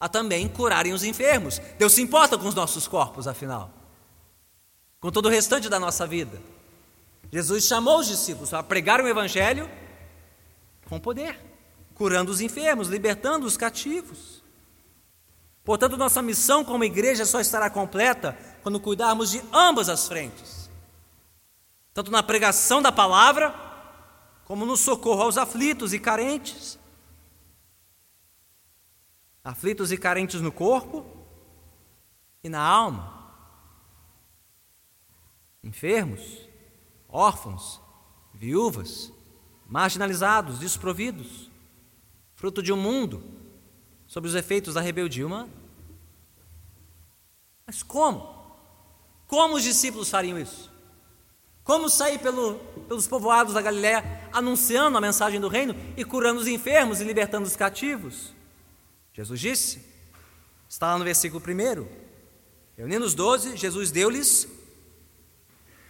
a 0.00 0.08
também 0.08 0.48
curarem 0.48 0.92
os 0.92 1.02
enfermos. 1.02 1.58
Deus 1.78 1.92
se 1.92 2.00
importa 2.00 2.38
com 2.38 2.46
os 2.46 2.54
nossos 2.54 2.86
corpos, 2.86 3.26
afinal, 3.26 3.70
com 5.00 5.10
todo 5.10 5.26
o 5.26 5.30
restante 5.30 5.68
da 5.68 5.80
nossa 5.80 6.06
vida. 6.06 6.40
Jesus 7.30 7.64
chamou 7.64 7.98
os 7.98 8.06
discípulos 8.06 8.54
a 8.54 8.62
pregar 8.62 9.00
o 9.00 9.08
Evangelho 9.08 9.70
com 10.86 10.98
poder, 10.98 11.38
curando 11.94 12.32
os 12.32 12.40
enfermos, 12.40 12.88
libertando 12.88 13.46
os 13.46 13.56
cativos. 13.56 14.42
Portanto, 15.62 15.96
nossa 15.96 16.22
missão 16.22 16.64
como 16.64 16.84
igreja 16.84 17.26
só 17.26 17.40
estará 17.40 17.68
completa 17.68 18.38
quando 18.62 18.80
cuidarmos 18.80 19.30
de 19.30 19.42
ambas 19.52 19.88
as 19.88 20.08
frentes 20.08 20.58
tanto 21.98 22.12
na 22.12 22.22
pregação 22.22 22.80
da 22.80 22.92
palavra, 22.92 23.52
como 24.44 24.64
no 24.64 24.76
socorro 24.76 25.22
aos 25.22 25.36
aflitos 25.36 25.92
e 25.92 25.98
carentes. 25.98 26.78
Aflitos 29.42 29.90
e 29.90 29.98
carentes 29.98 30.40
no 30.40 30.52
corpo 30.52 31.04
e 32.40 32.48
na 32.48 32.60
alma. 32.60 33.32
Enfermos, 35.60 36.47
órfãos, 37.08 37.80
viúvas, 38.34 39.12
marginalizados, 39.66 40.58
desprovidos, 40.58 41.50
fruto 42.34 42.62
de 42.62 42.72
um 42.72 42.76
mundo 42.76 43.22
sob 44.06 44.26
os 44.26 44.34
efeitos 44.34 44.74
da 44.74 44.80
rebeldia 44.80 45.26
humana. 45.26 45.50
Mas 47.66 47.82
como? 47.82 48.36
Como 49.26 49.56
os 49.56 49.62
discípulos 49.62 50.08
fariam 50.08 50.38
isso? 50.38 50.72
Como 51.62 51.90
sair 51.90 52.18
pelo, 52.18 52.54
pelos 52.88 53.06
povoados 53.06 53.52
da 53.52 53.60
Galiléia 53.60 54.28
anunciando 54.32 54.96
a 54.96 55.00
mensagem 55.02 55.38
do 55.38 55.48
reino 55.48 55.74
e 55.98 56.04
curando 56.04 56.40
os 56.40 56.46
enfermos 56.46 57.00
e 57.00 57.04
libertando 57.04 57.46
os 57.46 57.54
cativos? 57.54 58.32
Jesus 59.12 59.38
disse, 59.38 59.84
está 60.66 60.92
lá 60.92 60.98
no 60.98 61.04
versículo 61.04 61.42
1. 61.44 61.86
Reunindo 62.74 63.04
os 63.04 63.14
doze, 63.14 63.54
Jesus 63.54 63.90
deu-lhes 63.90 64.48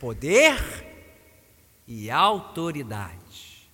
poder 0.01 0.98
e 1.89 2.11
autoridade. 2.11 3.71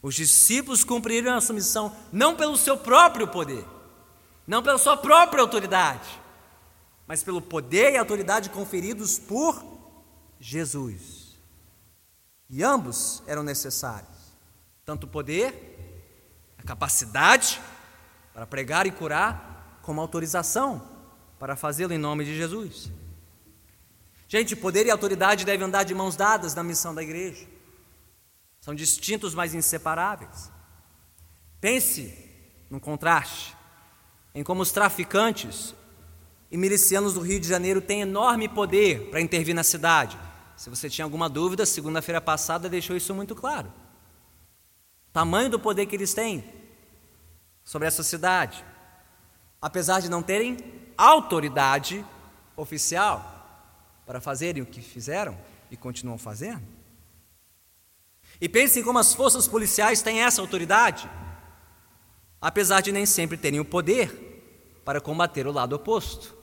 Os 0.00 0.14
discípulos 0.14 0.84
cumpriram 0.84 1.34
a 1.34 1.40
sua 1.40 1.56
missão 1.56 1.94
não 2.12 2.36
pelo 2.36 2.56
seu 2.56 2.78
próprio 2.78 3.26
poder, 3.26 3.66
não 4.46 4.62
pela 4.62 4.78
sua 4.78 4.96
própria 4.96 5.42
autoridade, 5.42 6.08
mas 7.06 7.24
pelo 7.24 7.42
poder 7.42 7.92
e 7.92 7.98
autoridade 7.98 8.48
conferidos 8.48 9.18
por 9.18 9.62
Jesus. 10.38 11.36
E 12.48 12.62
ambos 12.62 13.22
eram 13.26 13.42
necessários, 13.42 14.16
tanto 14.84 15.04
o 15.04 15.10
poder, 15.10 16.54
a 16.56 16.62
capacidade 16.62 17.60
para 18.32 18.46
pregar 18.46 18.86
e 18.86 18.92
curar, 18.92 19.80
como 19.82 20.00
a 20.00 20.04
autorização 20.04 20.88
para 21.38 21.56
fazê-lo 21.56 21.92
em 21.92 21.98
nome 21.98 22.24
de 22.24 22.36
Jesus. 22.36 22.90
Gente, 24.32 24.54
poder 24.54 24.86
e 24.86 24.90
autoridade 24.92 25.44
devem 25.44 25.66
andar 25.66 25.82
de 25.82 25.92
mãos 25.92 26.14
dadas 26.14 26.54
na 26.54 26.62
missão 26.62 26.94
da 26.94 27.02
igreja. 27.02 27.48
São 28.60 28.72
distintos, 28.72 29.34
mas 29.34 29.54
inseparáveis. 29.54 30.52
Pense 31.60 32.16
no 32.70 32.78
contraste 32.78 33.56
em 34.32 34.44
como 34.44 34.62
os 34.62 34.70
traficantes 34.70 35.74
e 36.48 36.56
milicianos 36.56 37.14
do 37.14 37.20
Rio 37.20 37.40
de 37.40 37.48
Janeiro 37.48 37.80
têm 37.80 38.02
enorme 38.02 38.48
poder 38.48 39.10
para 39.10 39.20
intervir 39.20 39.52
na 39.52 39.64
cidade, 39.64 40.16
se 40.56 40.70
você 40.70 40.88
tinha 40.88 41.04
alguma 41.04 41.28
dúvida, 41.28 41.66
segunda-feira 41.66 42.20
passada 42.20 42.68
deixou 42.68 42.96
isso 42.96 43.12
muito 43.12 43.34
claro. 43.34 43.72
Tamanho 45.12 45.50
do 45.50 45.58
poder 45.58 45.86
que 45.86 45.96
eles 45.96 46.14
têm 46.14 46.44
sobre 47.64 47.88
essa 47.88 48.04
cidade, 48.04 48.64
apesar 49.60 49.98
de 49.98 50.08
não 50.08 50.22
terem 50.22 50.56
autoridade 50.96 52.06
oficial 52.56 53.39
para 54.06 54.20
fazerem 54.20 54.62
o 54.62 54.66
que 54.66 54.80
fizeram 54.80 55.38
e 55.70 55.76
continuam 55.76 56.18
fazendo. 56.18 56.62
E 58.40 58.48
pensem 58.48 58.82
como 58.82 58.98
as 58.98 59.14
forças 59.14 59.46
policiais 59.46 60.02
têm 60.02 60.22
essa 60.22 60.40
autoridade, 60.40 61.08
apesar 62.40 62.80
de 62.80 62.90
nem 62.90 63.04
sempre 63.04 63.36
terem 63.36 63.60
o 63.60 63.64
poder 63.64 64.82
para 64.84 65.00
combater 65.00 65.46
o 65.46 65.52
lado 65.52 65.74
oposto. 65.74 66.34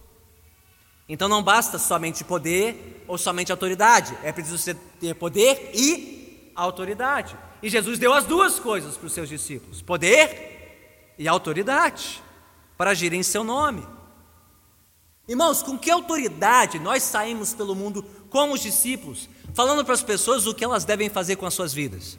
Então 1.09 1.27
não 1.27 1.41
basta 1.41 1.79
somente 1.79 2.23
poder 2.23 3.03
ou 3.07 3.17
somente 3.17 3.51
autoridade, 3.51 4.17
é 4.23 4.31
preciso 4.31 4.75
ter 4.99 5.15
poder 5.15 5.71
e 5.73 6.51
autoridade. 6.55 7.37
E 7.63 7.69
Jesus 7.69 7.97
deu 7.97 8.13
as 8.13 8.25
duas 8.25 8.59
coisas 8.59 8.97
para 8.97 9.07
os 9.07 9.13
seus 9.13 9.29
discípulos: 9.29 9.81
poder 9.81 11.15
e 11.17 11.27
autoridade, 11.27 12.21
para 12.77 12.91
agir 12.91 13.13
em 13.13 13.23
seu 13.23 13.43
nome. 13.43 13.96
Irmãos, 15.27 15.61
com 15.61 15.77
que 15.77 15.91
autoridade 15.91 16.79
nós 16.79 17.03
saímos 17.03 17.53
pelo 17.53 17.75
mundo 17.75 18.03
como 18.29 18.53
os 18.53 18.61
discípulos, 18.61 19.27
falando 19.53 19.83
para 19.83 19.93
as 19.93 20.03
pessoas 20.03 20.47
o 20.47 20.53
que 20.53 20.63
elas 20.63 20.85
devem 20.85 21.09
fazer 21.09 21.35
com 21.35 21.45
as 21.45 21.53
suas 21.53 21.73
vidas? 21.73 22.17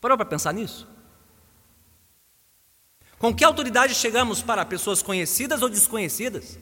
Parou 0.00 0.16
para 0.16 0.26
pensar 0.26 0.54
nisso? 0.54 0.88
Com 3.18 3.34
que 3.34 3.44
autoridade 3.44 3.94
chegamos 3.94 4.40
para 4.40 4.64
pessoas 4.64 5.02
conhecidas 5.02 5.60
ou 5.60 5.68
desconhecidas? 5.68 6.58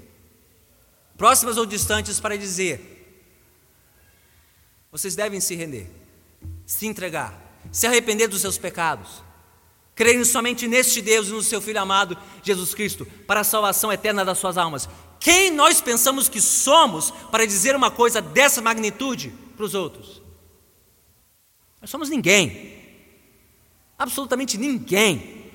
próximas 1.18 1.58
ou 1.58 1.66
distantes, 1.66 2.20
para 2.20 2.38
dizer: 2.38 3.26
vocês 4.90 5.16
devem 5.16 5.40
se 5.40 5.54
render, 5.56 5.90
se 6.64 6.86
entregar, 6.86 7.60
se 7.72 7.86
arrepender 7.86 8.28
dos 8.28 8.40
seus 8.40 8.56
pecados, 8.56 9.22
crerem 9.94 10.24
somente 10.24 10.68
neste 10.68 11.02
Deus 11.02 11.26
e 11.26 11.32
no 11.32 11.42
seu 11.42 11.60
Filho 11.60 11.80
amado, 11.80 12.16
Jesus 12.42 12.72
Cristo, 12.72 13.04
para 13.26 13.40
a 13.40 13.44
salvação 13.44 13.92
eterna 13.92 14.24
das 14.24 14.38
suas 14.38 14.56
almas. 14.56 14.88
Quem 15.20 15.50
nós 15.50 15.80
pensamos 15.80 16.28
que 16.28 16.40
somos 16.40 17.10
para 17.30 17.46
dizer 17.46 17.74
uma 17.74 17.90
coisa 17.90 18.22
dessa 18.22 18.62
magnitude 18.62 19.32
para 19.56 19.64
os 19.64 19.74
outros? 19.74 20.22
Nós 21.80 21.90
somos 21.90 22.08
ninguém, 22.08 22.76
absolutamente 23.98 24.56
ninguém. 24.56 25.50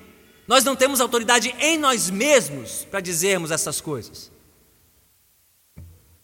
Nós 0.46 0.64
não 0.64 0.76
temos 0.76 1.00
autoridade 1.00 1.54
em 1.58 1.78
nós 1.78 2.10
mesmos 2.10 2.84
para 2.84 3.00
dizermos 3.00 3.50
essas 3.50 3.80
coisas. 3.80 4.30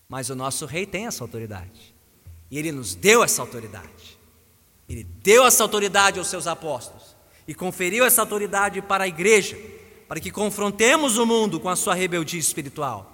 Mas 0.09 0.29
o 0.29 0.35
nosso 0.35 0.67
rei 0.67 0.85
tem 0.85 1.07
essa 1.07 1.25
autoridade. 1.25 1.95
E 2.51 2.59
ele 2.59 2.73
nos 2.73 2.95
deu 2.95 3.23
essa 3.23 3.41
autoridade. 3.41 4.19
Ele 4.89 5.05
deu 5.05 5.47
essa 5.47 5.63
autoridade 5.63 6.19
aos 6.19 6.29
seus 6.29 6.47
apóstolos 6.47 7.15
e 7.47 7.55
conferiu 7.55 8.05
essa 8.05 8.21
autoridade 8.21 8.83
para 8.83 9.05
a 9.05 9.09
igreja, 9.09 9.57
para 10.09 10.21
que 10.21 10.31
confrontemos 10.31 11.17
o 11.17 11.25
mundo 11.25 11.61
com 11.61 11.69
a 11.69 11.77
sua 11.77 11.95
rebeldia 11.95 12.41
espiritual. 12.41 13.10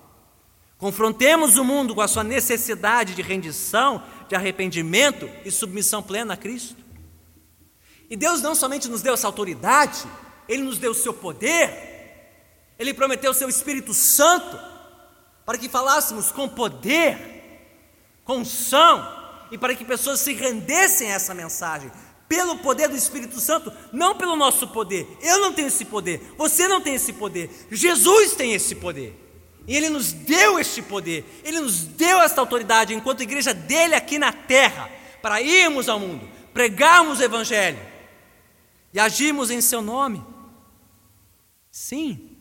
Confrontemos 0.78 1.56
o 1.56 1.64
mundo 1.64 1.94
com 1.94 2.00
a 2.02 2.08
sua 2.08 2.22
necessidade 2.22 3.14
de 3.14 3.22
rendição, 3.22 4.02
de 4.28 4.34
arrependimento 4.34 5.28
e 5.44 5.50
submissão 5.50 6.02
plena 6.02 6.34
a 6.34 6.36
Cristo. 6.36 6.76
E 8.10 8.16
Deus 8.16 8.42
não 8.42 8.54
somente 8.54 8.88
nos 8.88 9.02
deu 9.02 9.14
essa 9.14 9.26
autoridade, 9.26 10.04
Ele 10.48 10.62
nos 10.62 10.78
deu 10.78 10.92
o 10.92 10.94
seu 10.94 11.14
poder, 11.14 12.74
Ele 12.78 12.92
prometeu 12.92 13.30
o 13.30 13.34
seu 13.34 13.48
Espírito 13.48 13.94
Santo 13.94 14.58
para 15.44 15.56
que 15.56 15.68
falássemos 15.68 16.30
com 16.30 16.48
poder, 16.48 17.18
com 18.24 18.38
unção, 18.38 19.16
e 19.50 19.56
para 19.56 19.74
que 19.74 19.84
pessoas 19.84 20.20
se 20.20 20.32
rendessem 20.34 21.10
a 21.10 21.14
essa 21.14 21.32
mensagem, 21.32 21.90
pelo 22.28 22.58
poder 22.58 22.88
do 22.88 22.96
Espírito 22.96 23.38
Santo, 23.40 23.72
não 23.92 24.16
pelo 24.16 24.34
nosso 24.34 24.66
poder. 24.68 25.06
Eu 25.22 25.38
não 25.38 25.52
tenho 25.52 25.68
esse 25.68 25.84
poder, 25.84 26.34
você 26.36 26.66
não 26.66 26.80
tem 26.80 26.94
esse 26.96 27.12
poder, 27.12 27.48
Jesus 27.70 28.34
tem 28.34 28.52
esse 28.52 28.74
poder. 28.74 29.25
E 29.66 29.76
Ele 29.76 29.88
nos 29.88 30.12
deu 30.12 30.58
este 30.58 30.80
poder, 30.80 31.24
Ele 31.44 31.60
nos 31.60 31.82
deu 31.82 32.20
esta 32.20 32.40
autoridade 32.40 32.94
enquanto 32.94 33.22
igreja 33.22 33.52
dele 33.52 33.94
aqui 33.94 34.18
na 34.18 34.32
terra, 34.32 34.90
para 35.20 35.42
irmos 35.42 35.88
ao 35.88 35.98
mundo, 35.98 36.28
pregarmos 36.54 37.18
o 37.18 37.22
Evangelho 37.22 37.80
e 38.92 39.00
agirmos 39.00 39.50
em 39.50 39.60
Seu 39.60 39.82
nome. 39.82 40.24
Sim, 41.70 42.36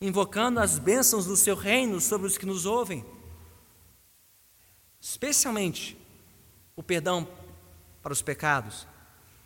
invocando 0.00 0.60
as 0.60 0.78
bênçãos 0.78 1.26
do 1.26 1.36
seu 1.36 1.54
reino 1.54 2.00
sobre 2.00 2.26
os 2.26 2.36
que 2.36 2.46
nos 2.46 2.66
ouvem, 2.66 3.04
especialmente 5.00 5.96
o 6.74 6.82
perdão 6.82 7.28
para 8.02 8.12
os 8.12 8.22
pecados, 8.22 8.86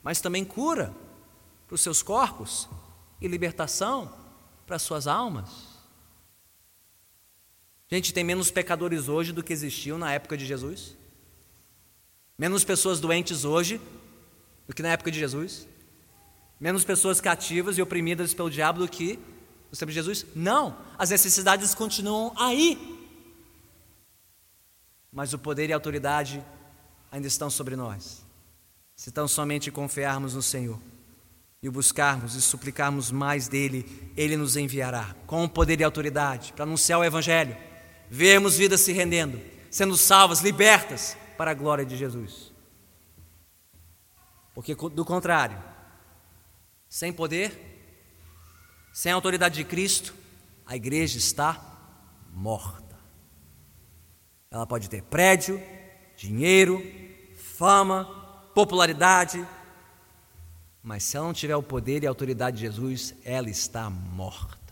mas 0.03 0.21
também 0.21 0.45
cura 0.45 0.95
para 1.67 1.75
os 1.75 1.81
seus 1.81 2.03
corpos 2.03 2.69
e 3.21 3.29
libertação 3.29 4.13
para 4.67 4.77
as 4.77 4.83
suas 4.83 5.07
almas. 5.07 5.74
Gente, 7.91 8.13
tem 8.13 8.25
menos 8.25 8.51
pecadores 8.51 9.09
hoje 9.09 9.33
do 9.33 9.43
que 9.43 9.53
existiam 9.53 9.99
na 9.99 10.13
época 10.13 10.37
de 10.37 10.47
Jesus? 10.47 10.97
Menos 12.39 12.65
pessoas 12.65 12.99
doentes 12.99 13.45
hoje 13.45 13.81
do 14.67 14.75
que 14.75 14.83
na 14.83 14.91
época 14.91 15.11
de 15.11 15.19
Jesus? 15.19 15.69
Menos 16.59 16.85
pessoas 16.85 17.21
cativas 17.21 17.77
e 17.77 17.83
oprimidas 17.83 18.33
pelo 18.33 18.51
diabo 18.51 18.81
do 18.81 18.89
que 18.89 19.19
no 19.71 19.77
tempo 19.77 19.91
de 19.91 19.97
Jesus? 19.97 20.27
Não, 20.35 20.77
as 20.99 21.11
necessidades 21.11 21.75
continuam 21.75 22.33
aí. 22.37 22.79
Mas 25.13 25.33
o 25.33 25.39
poder 25.39 25.69
e 25.69 25.73
a 25.73 25.77
autoridade 25.77 26.45
ainda 27.13 27.29
estão 27.29 27.51
sobre 27.51 27.77
nós. 27.77 28.25
Se 28.97 29.11
tão 29.13 29.29
somente 29.29 29.71
confiarmos 29.71 30.35
no 30.35 30.43
Senhor 30.43 30.81
e 31.63 31.69
o 31.69 31.73
buscarmos 31.73 32.35
e 32.35 32.43
suplicarmos 32.43 33.11
mais 33.11 33.47
dele, 33.47 34.13
ele 34.17 34.37
nos 34.37 34.57
enviará 34.57 35.15
com 35.27 35.49
poder 35.49 35.81
e 35.81 35.85
autoridade 35.85 36.53
para 36.53 36.65
anunciar 36.65 36.99
o 36.99 37.05
Evangelho, 37.05 37.57
vermos 38.15 38.57
vidas 38.57 38.81
se 38.81 38.93
rendendo, 38.93 39.41
sendo 39.69 39.97
salvas, 39.97 40.41
libertas 40.41 41.17
para 41.37 41.51
a 41.51 41.55
glória 41.55 41.85
de 41.85 41.97
Jesus. 41.97 42.53
Porque, 44.55 44.73
do 44.73 45.05
contrário, 45.05 45.61
sem 46.89 47.13
poder, 47.13 47.53
sem 48.93 49.11
a 49.11 49.17
autoridade 49.17 49.57
de 49.57 49.65
Cristo, 49.65 50.15
a 50.65 50.77
igreja 50.77 51.19
está 51.19 51.61
morta. 52.33 52.97
Ela 54.49 54.65
pode 54.65 54.89
ter 54.89 55.03
prédio, 55.03 55.61
dinheiro, 56.17 56.81
fama, 57.35 58.05
popularidade, 58.55 59.45
mas 60.81 61.03
se 61.03 61.17
ela 61.17 61.27
não 61.27 61.35
tiver 61.35 61.57
o 61.57 61.63
poder 61.65 62.05
e 62.05 62.07
a 62.07 62.11
autoridade 62.11 62.59
de 62.59 62.63
Jesus, 62.63 63.13
ela 63.25 63.51
está 63.51 63.91
morta. 63.91 64.64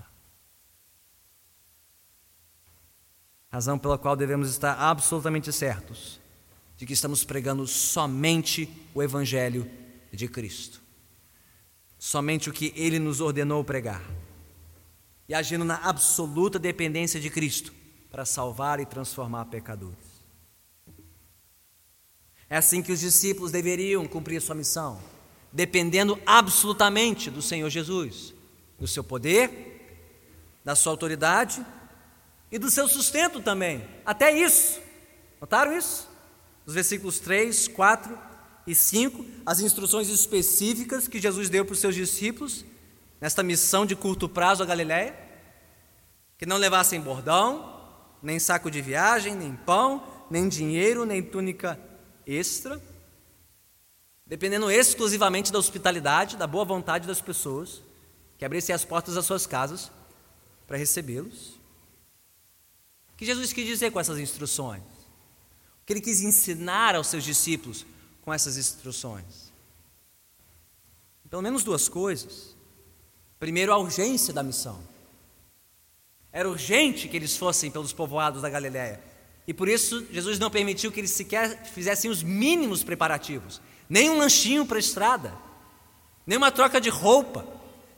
Razão 3.52 3.78
pela 3.78 3.98
qual 3.98 4.16
devemos 4.16 4.48
estar 4.48 4.72
absolutamente 4.72 5.52
certos 5.52 6.18
de 6.74 6.86
que 6.86 6.94
estamos 6.94 7.22
pregando 7.22 7.66
somente 7.66 8.66
o 8.94 9.02
Evangelho 9.02 9.70
de 10.10 10.26
Cristo, 10.26 10.80
somente 11.98 12.48
o 12.48 12.52
que 12.52 12.72
Ele 12.74 12.98
nos 12.98 13.20
ordenou 13.20 13.62
pregar, 13.62 14.02
e 15.28 15.34
agindo 15.34 15.66
na 15.66 15.76
absoluta 15.76 16.58
dependência 16.58 17.20
de 17.20 17.28
Cristo 17.28 17.74
para 18.10 18.24
salvar 18.24 18.80
e 18.80 18.86
transformar 18.86 19.44
pecadores. 19.44 20.24
É 22.48 22.56
assim 22.56 22.82
que 22.82 22.92
os 22.92 23.00
discípulos 23.00 23.52
deveriam 23.52 24.08
cumprir 24.08 24.40
sua 24.40 24.54
missão, 24.54 24.98
dependendo 25.52 26.18
absolutamente 26.24 27.30
do 27.30 27.42
Senhor 27.42 27.68
Jesus, 27.68 28.32
do 28.78 28.88
seu 28.88 29.04
poder, 29.04 30.08
da 30.64 30.74
sua 30.74 30.94
autoridade 30.94 31.62
e 32.52 32.58
do 32.58 32.70
seu 32.70 32.86
sustento 32.86 33.40
também. 33.40 33.84
Até 34.06 34.30
isso. 34.30 34.80
Notaram 35.40 35.76
isso? 35.76 36.12
nos 36.64 36.74
versículos 36.74 37.18
3, 37.18 37.68
4 37.68 38.18
e 38.66 38.74
5, 38.74 39.24
as 39.44 39.60
instruções 39.60 40.08
específicas 40.08 41.08
que 41.08 41.20
Jesus 41.20 41.48
deu 41.48 41.64
para 41.64 41.72
os 41.72 41.80
seus 41.80 41.94
discípulos 41.94 42.64
nesta 43.20 43.42
missão 43.42 43.84
de 43.84 43.94
curto 43.94 44.28
prazo 44.28 44.62
à 44.62 44.66
Galiléia, 44.66 45.16
que 46.38 46.46
não 46.46 46.56
levassem 46.56 47.00
bordão, 47.00 47.80
nem 48.22 48.38
saco 48.38 48.70
de 48.70 48.80
viagem, 48.80 49.34
nem 49.34 49.54
pão, 49.54 50.02
nem 50.30 50.48
dinheiro, 50.48 51.04
nem 51.04 51.22
túnica 51.22 51.78
extra, 52.26 52.80
dependendo 54.26 54.70
exclusivamente 54.70 55.52
da 55.52 55.58
hospitalidade, 55.58 56.36
da 56.36 56.46
boa 56.46 56.64
vontade 56.64 57.06
das 57.06 57.20
pessoas, 57.20 57.82
que 58.38 58.44
abrissem 58.44 58.74
as 58.74 58.84
portas 58.84 59.14
das 59.14 59.24
suas 59.24 59.46
casas 59.46 59.90
para 60.66 60.76
recebê-los. 60.76 61.51
O 63.12 63.16
que 63.16 63.24
Jesus 63.24 63.52
quis 63.52 63.66
dizer 63.66 63.90
com 63.90 64.00
essas 64.00 64.18
instruções? 64.18 64.82
que 65.84 65.92
ele 65.92 66.00
quis 66.00 66.20
ensinar 66.20 66.94
aos 66.94 67.08
seus 67.08 67.24
discípulos 67.24 67.84
com 68.22 68.32
essas 68.32 68.56
instruções? 68.56 69.52
Pelo 71.28 71.42
menos 71.42 71.64
duas 71.64 71.88
coisas. 71.88 72.54
Primeiro, 73.38 73.72
a 73.72 73.78
urgência 73.78 74.32
da 74.32 74.42
missão. 74.42 74.78
Era 76.30 76.48
urgente 76.48 77.08
que 77.08 77.16
eles 77.16 77.36
fossem 77.36 77.70
pelos 77.70 77.92
povoados 77.92 78.42
da 78.42 78.50
Galiléia. 78.50 79.02
E 79.46 79.52
por 79.52 79.68
isso 79.68 80.06
Jesus 80.10 80.38
não 80.38 80.50
permitiu 80.50 80.92
que 80.92 81.00
eles 81.00 81.10
sequer 81.10 81.64
fizessem 81.64 82.10
os 82.10 82.22
mínimos 82.22 82.84
preparativos. 82.84 83.60
Nem 83.88 84.10
um 84.10 84.18
lanchinho 84.18 84.64
para 84.64 84.76
a 84.76 84.80
estrada, 84.80 85.36
nem 86.26 86.38
uma 86.38 86.52
troca 86.52 86.80
de 86.80 86.88
roupa, 86.88 87.46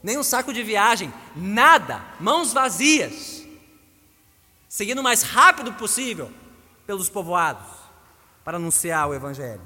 nem 0.02 0.16
um 0.16 0.22
saco 0.22 0.52
de 0.52 0.62
viagem, 0.62 1.12
nada, 1.36 2.04
mãos 2.18 2.52
vazias. 2.52 3.33
Seguindo 4.74 4.98
o 4.98 5.04
mais 5.04 5.22
rápido 5.22 5.72
possível 5.74 6.32
pelos 6.84 7.08
povoados 7.08 7.64
para 8.44 8.56
anunciar 8.56 9.08
o 9.08 9.14
Evangelho. 9.14 9.62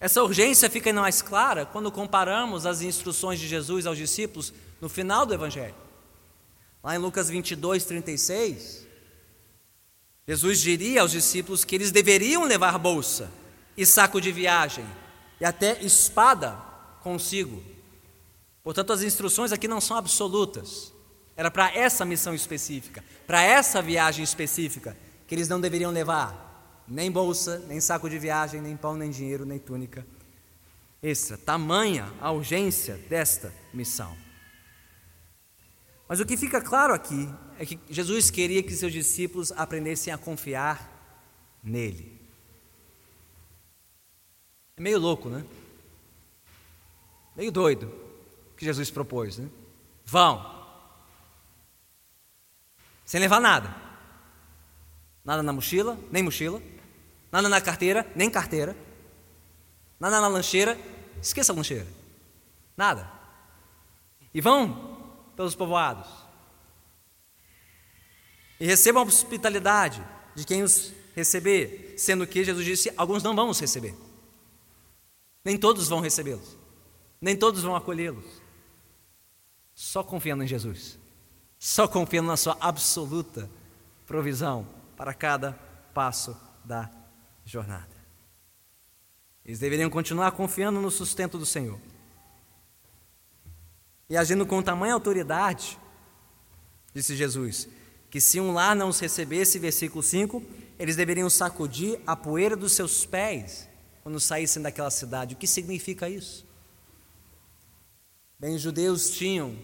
Essa 0.00 0.20
urgência 0.20 0.68
fica 0.68 0.90
ainda 0.90 1.02
mais 1.02 1.22
clara 1.22 1.64
quando 1.64 1.92
comparamos 1.92 2.66
as 2.66 2.82
instruções 2.82 3.38
de 3.38 3.46
Jesus 3.46 3.86
aos 3.86 3.96
discípulos 3.96 4.52
no 4.80 4.88
final 4.88 5.24
do 5.24 5.32
Evangelho. 5.32 5.76
Lá 6.82 6.96
em 6.96 6.98
Lucas 6.98 7.28
22, 7.28 7.84
36, 7.84 8.84
Jesus 10.26 10.58
diria 10.58 11.02
aos 11.02 11.12
discípulos 11.12 11.62
que 11.62 11.76
eles 11.76 11.92
deveriam 11.92 12.42
levar 12.46 12.76
bolsa 12.78 13.30
e 13.76 13.86
saco 13.86 14.20
de 14.20 14.32
viagem 14.32 14.84
e 15.40 15.44
até 15.44 15.80
espada 15.84 16.60
consigo. 17.00 17.62
Portanto, 18.60 18.92
as 18.92 19.02
instruções 19.02 19.52
aqui 19.52 19.68
não 19.68 19.80
são 19.80 19.96
absolutas. 19.96 20.97
Era 21.38 21.52
para 21.52 21.72
essa 21.72 22.04
missão 22.04 22.34
específica, 22.34 23.04
para 23.24 23.40
essa 23.40 23.80
viagem 23.80 24.24
específica, 24.24 24.96
que 25.24 25.36
eles 25.36 25.48
não 25.48 25.60
deveriam 25.60 25.92
levar 25.92 26.82
nem 26.88 27.12
bolsa, 27.12 27.60
nem 27.68 27.80
saco 27.80 28.10
de 28.10 28.18
viagem, 28.18 28.60
nem 28.60 28.76
pão, 28.76 28.96
nem 28.96 29.08
dinheiro, 29.08 29.46
nem 29.46 29.56
túnica 29.56 30.04
extra. 31.00 31.38
Tamanha 31.38 32.12
a 32.20 32.32
urgência 32.32 32.96
desta 33.08 33.54
missão. 33.72 34.16
Mas 36.08 36.18
o 36.18 36.26
que 36.26 36.36
fica 36.36 36.60
claro 36.60 36.92
aqui 36.92 37.32
é 37.56 37.64
que 37.64 37.78
Jesus 37.88 38.32
queria 38.32 38.60
que 38.60 38.72
seus 38.72 38.92
discípulos 38.92 39.52
aprendessem 39.52 40.12
a 40.12 40.18
confiar 40.18 40.90
nele. 41.62 42.20
É 44.76 44.80
meio 44.80 44.98
louco, 44.98 45.28
né? 45.28 45.44
Meio 47.36 47.52
doido 47.52 47.94
que 48.56 48.64
Jesus 48.64 48.90
propôs, 48.90 49.38
né? 49.38 49.48
Vão. 50.04 50.57
Sem 53.08 53.18
levar 53.18 53.40
nada. 53.40 53.74
Nada 55.24 55.42
na 55.42 55.50
mochila, 55.50 55.98
nem 56.12 56.22
mochila 56.22 56.60
Nada 57.32 57.48
na 57.48 57.58
carteira, 57.58 58.06
nem 58.14 58.28
carteira. 58.30 58.76
Nada 59.98 60.20
na 60.20 60.28
lancheira, 60.28 60.78
esqueça 61.22 61.52
a 61.52 61.56
lancheira. 61.56 61.86
Nada. 62.76 63.10
E 64.34 64.42
vão 64.42 65.32
pelos 65.34 65.54
povoados. 65.54 66.06
E 68.60 68.66
recebam 68.66 69.02
a 69.02 69.06
hospitalidade 69.06 70.06
de 70.34 70.44
quem 70.44 70.62
os 70.62 70.92
receber, 71.16 71.94
sendo 71.96 72.26
que 72.26 72.44
Jesus 72.44 72.66
disse: 72.66 72.92
alguns 72.94 73.22
não 73.22 73.34
vão 73.34 73.48
os 73.48 73.58
receber. 73.58 73.94
Nem 75.42 75.56
todos 75.56 75.88
vão 75.88 76.00
recebê-los. 76.00 76.58
Nem 77.18 77.34
todos 77.34 77.62
vão 77.62 77.74
acolhê-los. 77.74 78.42
Só 79.74 80.04
confiando 80.04 80.44
em 80.44 80.46
Jesus. 80.46 80.97
Só 81.58 81.88
confiando 81.88 82.28
na 82.28 82.36
sua 82.36 82.56
absoluta 82.60 83.50
provisão 84.06 84.66
para 84.96 85.12
cada 85.12 85.52
passo 85.92 86.36
da 86.64 86.90
jornada. 87.44 87.96
Eles 89.44 89.58
deveriam 89.58 89.90
continuar 89.90 90.32
confiando 90.32 90.80
no 90.80 90.90
sustento 90.90 91.38
do 91.38 91.46
Senhor. 91.46 91.80
E 94.08 94.16
agindo 94.16 94.46
com 94.46 94.62
tamanha 94.62 94.94
autoridade, 94.94 95.78
disse 96.94 97.16
Jesus, 97.16 97.68
que 98.10 98.20
se 98.20 98.40
um 98.40 98.52
lar 98.52 98.74
não 98.74 98.88
os 98.88 99.00
recebesse, 99.00 99.58
versículo 99.58 100.02
5, 100.02 100.42
eles 100.78 100.96
deveriam 100.96 101.28
sacudir 101.28 102.00
a 102.06 102.14
poeira 102.14 102.56
dos 102.56 102.72
seus 102.72 103.04
pés 103.04 103.68
quando 104.02 104.20
saíssem 104.20 104.62
daquela 104.62 104.90
cidade. 104.90 105.34
O 105.34 105.38
que 105.38 105.46
significa 105.46 106.08
isso? 106.08 106.46
Bem, 108.38 108.54
os 108.54 108.62
judeus 108.62 109.10
tinham 109.10 109.56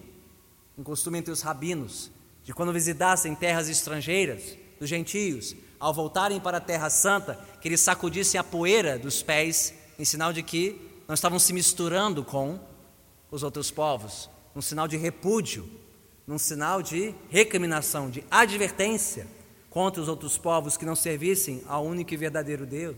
um 0.77 0.83
costume 0.83 1.19
entre 1.19 1.33
os 1.33 1.41
rabinos 1.41 2.11
de 2.43 2.53
quando 2.53 2.73
visitassem 2.73 3.35
terras 3.35 3.69
estrangeiras, 3.69 4.57
dos 4.79 4.89
gentios, 4.89 5.57
ao 5.81 5.95
voltarem 5.95 6.39
para 6.39 6.59
a 6.59 6.61
Terra 6.61 6.91
Santa, 6.91 7.39
que 7.61 7.69
eles 7.69 7.81
sacudissem 7.81 8.39
a 8.39 8.45
poeira 8.45 8.99
dos 8.99 9.23
pés, 9.23 9.73
em 9.99 10.05
sinal 10.05 10.33
de 10.33 10.43
que 10.43 10.79
não 11.09 11.15
estavam 11.15 11.39
se 11.39 11.53
misturando 11.53 12.23
com 12.23 12.61
os 13.31 13.43
outros 13.43 13.71
povos, 13.71 14.29
um 14.55 14.61
sinal 14.61 14.87
de 14.87 14.97
repúdio, 14.97 15.69
num 16.27 16.39
sinal 16.39 16.83
de 16.83 17.15
recriminação, 17.31 18.11
de 18.11 18.25
advertência 18.31 19.27
contra 19.71 20.01
os 20.01 20.09
outros 20.09 20.39
povos 20.39 20.77
que 20.77 20.85
não 20.85 20.95
servissem 20.95 21.63
ao 21.67 21.85
único 21.85 22.15
e 22.15 22.17
verdadeiro 22.17 22.65
Deus. 22.65 22.97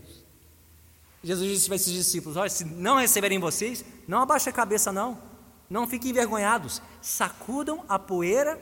Jesus 1.23 1.49
disse 1.49 1.67
para 1.67 1.75
esses 1.75 1.91
discípulos: 1.91 2.37
Olha, 2.37 2.49
se 2.49 2.63
não 2.63 2.97
receberem 2.97 3.39
vocês, 3.39 3.83
não 4.07 4.19
abaixem 4.21 4.51
a 4.51 4.53
cabeça, 4.53 4.91
não. 4.91 5.17
Não 5.69 5.87
fiquem 5.87 6.11
envergonhados. 6.11 6.81
Sacudam 7.01 7.83
a 7.89 7.99
poeira 7.99 8.59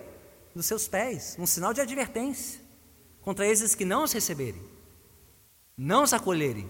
dos 0.56 0.66
seus 0.66 0.88
pés, 0.88 1.36
um 1.38 1.46
sinal 1.46 1.74
de 1.74 1.82
advertência 1.82 2.62
contra 3.22 3.46
esses 3.46 3.76
que 3.76 3.84
não 3.84 4.04
os 4.04 4.12
receberem, 4.12 4.62
não 5.78 6.04
os 6.04 6.14
acolherem, 6.14 6.70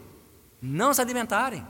não 0.62 0.90
os 0.90 1.00
alimentarem. 1.00 1.66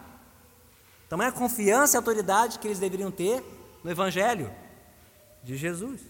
Tamanha 1.10 1.32
confiança 1.32 1.95
e 1.95 1.97
autoridade 1.97 2.60
que 2.60 2.67
eles 2.67 2.80
deveriam 2.80 3.12
ter 3.12 3.43
no 3.84 3.91
Evangelho 3.91 4.51
de 5.43 5.58
Jesus. 5.58 6.01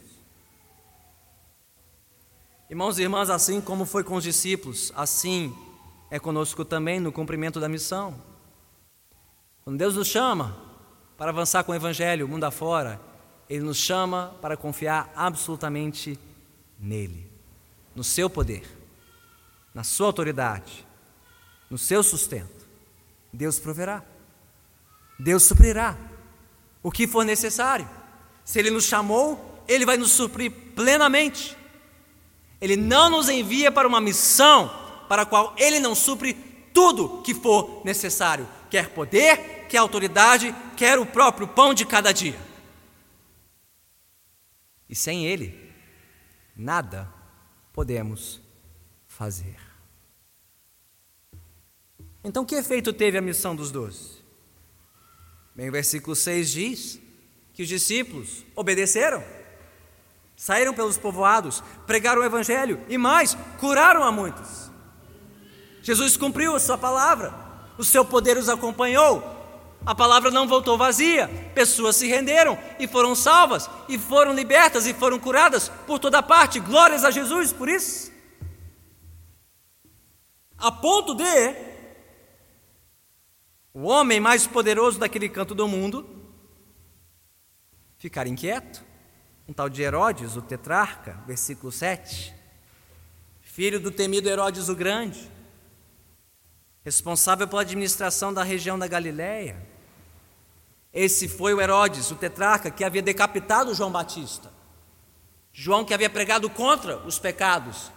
Irmãos 2.70 2.98
e 2.98 3.04
irmãs, 3.04 3.30
assim 3.30 3.62
como 3.62 3.86
foi 3.86 4.04
com 4.04 4.16
os 4.16 4.24
discípulos, 4.24 4.92
assim 4.96 5.56
é 6.10 6.20
conosco 6.20 6.64
também 6.64 7.00
no 7.00 7.12
cumprimento 7.12 7.60
da 7.60 7.70
missão. 7.70 8.22
Quando 9.64 9.78
Deus 9.78 9.96
nos 9.96 10.08
chama 10.08 10.65
para 11.18 11.32
avançar 11.32 11.64
com 11.64 11.72
o 11.72 11.76
Evangelho 11.76 12.28
mundo 12.28 12.44
afora, 12.44 13.00
Ele 13.50 13.64
nos 13.64 13.78
chama 13.78 14.36
para 14.42 14.58
confiar 14.58 15.12
absolutamente 15.16 16.20
nele, 16.80 17.30
no 17.96 18.04
seu 18.04 18.30
poder, 18.30 18.64
na 19.74 19.84
sua 19.84 20.08
autoridade, 20.08 20.86
no 21.70 21.78
seu 21.78 22.04
sustento. 22.04 22.66
Deus 23.32 23.60
proverá, 23.60 24.04
Deus 25.20 25.44
suprirá 25.44 25.98
o 26.82 26.92
que 26.92 27.08
for 27.08 27.24
necessário. 27.26 27.90
Se 28.44 28.60
Ele 28.60 28.70
nos 28.70 28.86
chamou, 28.86 29.64
Ele 29.68 29.86
vai 29.86 29.98
nos 29.98 30.12
suprir 30.12 30.52
plenamente. 30.76 31.58
Ele 32.62 32.76
não 32.76 33.10
nos 33.10 33.30
envia 33.30 33.72
para 33.72 33.88
uma 33.88 34.02
missão 34.02 34.86
para 35.08 35.24
a 35.24 35.26
qual 35.26 35.54
ele 35.58 35.80
não 35.80 35.94
supre 35.94 36.34
tudo 36.74 37.22
que 37.24 37.34
for 37.34 37.82
necessário, 37.86 38.48
quer 38.76 38.90
poder, 38.90 39.68
quer 39.70 39.78
autoridade, 39.78 40.54
quer 40.76 41.00
o 41.00 41.06
próprio 41.06 41.48
pão 41.48 41.74
de 41.74 41.86
cada 41.86 42.12
dia. 42.12 42.38
E 44.90 44.94
sem 44.94 45.26
ele, 45.26 45.74
nada 46.54 47.10
podemos 47.72 48.42
fazer. 49.08 49.56
Então, 52.22 52.44
que 52.44 52.56
efeito 52.56 52.92
teve 52.92 53.18
a 53.18 53.22
missão 53.22 53.56
dos 53.56 53.72
doze? 53.72 54.22
Bem, 55.56 55.70
o 55.70 55.72
versículo 55.72 56.14
6 56.14 56.52
diz 56.52 57.00
que 57.54 57.64
os 57.64 57.70
discípulos 57.70 58.46
obedeceram, 58.58 59.24
saíram 60.36 60.74
pelos 60.74 60.98
povoados, 60.98 61.64
pregaram 61.88 62.22
o 62.22 62.26
evangelho 62.26 62.86
e 62.90 62.98
mais, 62.98 63.38
curaram 63.58 64.04
a 64.04 64.12
muitos. 64.12 64.70
Jesus 65.82 66.18
cumpriu 66.18 66.54
a 66.54 66.60
sua 66.60 66.78
palavra, 66.78 67.45
o 67.78 67.84
seu 67.84 68.06
poder 68.06 68.38
os 68.38 68.50
acompanhou, 68.50 69.24
a 69.86 69.94
palavra 69.94 70.32
não 70.32 70.48
voltou 70.48 70.78
vazia, 70.78 71.28
pessoas 71.54 71.96
se 71.96 72.08
renderam 72.08 72.58
e 72.80 72.88
foram 72.88 73.14
salvas, 73.14 73.70
e 73.88 74.00
foram 74.00 74.34
libertas 74.34 74.88
e 74.88 74.94
foram 74.94 75.20
curadas 75.20 75.70
por 75.86 76.00
toda 76.00 76.24
parte. 76.24 76.60
Glórias 76.60 77.06
a 77.06 77.12
Jesus 77.12 77.54
por 77.54 77.70
isso. 77.70 78.12
A 80.58 80.72
ponto 80.72 81.14
de 81.14 81.76
o 83.74 83.84
homem 83.84 84.20
mais 84.20 84.48
poderoso 84.48 84.98
daquele 84.98 85.30
canto 85.30 85.54
do 85.54 85.68
mundo 85.68 86.08
ficar 87.98 88.26
inquieto. 88.26 88.84
Um 89.48 89.54
tal 89.54 89.70
de 89.70 89.84
Herodes, 89.84 90.36
o 90.36 90.42
tetrarca, 90.42 91.22
versículo 91.28 91.72
7, 91.72 92.34
filho 93.42 93.80
do 93.80 93.92
temido 93.92 94.28
Herodes 94.28 94.70
o 94.70 94.76
Grande, 94.76 95.30
responsável 96.86 97.48
pela 97.48 97.64
administração 97.64 98.32
da 98.32 98.44
região 98.44 98.78
da 98.78 98.86
Galiléia. 98.86 99.58
Esse 100.94 101.28
foi 101.28 101.52
o 101.56 101.60
Herodes, 101.60 102.12
o 102.12 102.16
tetrarca, 102.16 102.70
que 102.70 102.84
havia 102.84 103.02
decapitado 103.02 103.74
João 103.74 103.92
Batista. 103.92 104.54
João 105.52 105.84
que 105.84 105.96
havia 105.96 106.12
pregado 106.12 106.48
contra 106.48 107.00
os 107.00 107.18
pecados 107.18 107.92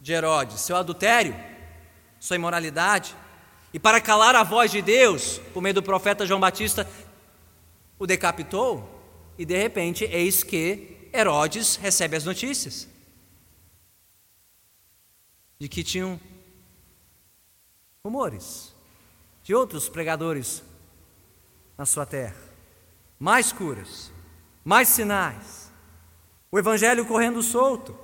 de 0.00 0.12
Herodes, 0.12 0.60
seu 0.60 0.76
adultério, 0.76 1.36
sua 2.18 2.34
imoralidade. 2.34 3.14
E 3.72 3.78
para 3.78 4.00
calar 4.00 4.34
a 4.34 4.42
voz 4.42 4.72
de 4.72 4.82
Deus, 4.82 5.38
por 5.54 5.62
meio 5.62 5.74
do 5.76 5.82
profeta 5.82 6.26
João 6.26 6.40
Batista, 6.40 6.88
o 7.96 8.06
decapitou. 8.08 8.92
E 9.38 9.44
de 9.44 9.56
repente, 9.56 10.04
eis 10.04 10.42
que 10.42 11.08
Herodes 11.14 11.76
recebe 11.76 12.16
as 12.16 12.24
notícias 12.24 12.88
de 15.58 15.68
que 15.68 15.84
tinham 15.84 16.20
rumores 18.06 18.72
de 19.42 19.52
outros 19.52 19.88
pregadores 19.88 20.62
na 21.76 21.84
sua 21.84 22.06
terra. 22.06 22.36
Mais 23.18 23.50
curas, 23.52 24.12
mais 24.64 24.88
sinais, 24.88 25.72
o 26.50 26.58
evangelho 26.58 27.04
correndo 27.04 27.42
solto. 27.42 27.98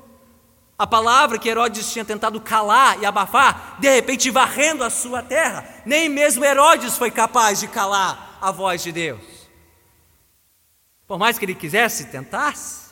A 0.77 0.87
palavra 0.87 1.39
que 1.39 1.49
Herodes 1.49 1.93
tinha 1.93 2.05
tentado 2.05 2.41
calar 2.41 3.01
e 3.01 3.07
abafar, 3.07 3.77
de 3.79 3.89
repente 3.89 4.29
varrendo 4.29 4.83
a 4.83 4.91
sua 4.91 5.23
terra. 5.23 5.83
Nem 5.87 6.09
mesmo 6.09 6.45
Herodes 6.45 6.99
foi 6.99 7.11
capaz 7.11 7.61
de 7.61 7.69
calar 7.69 8.39
a 8.41 8.51
voz 8.51 8.83
de 8.83 8.91
Deus. 8.91 9.49
Por 11.07 11.17
mais 11.17 11.39
que 11.39 11.45
ele 11.45 11.55
quisesse, 11.55 12.07
tentasse, 12.07 12.91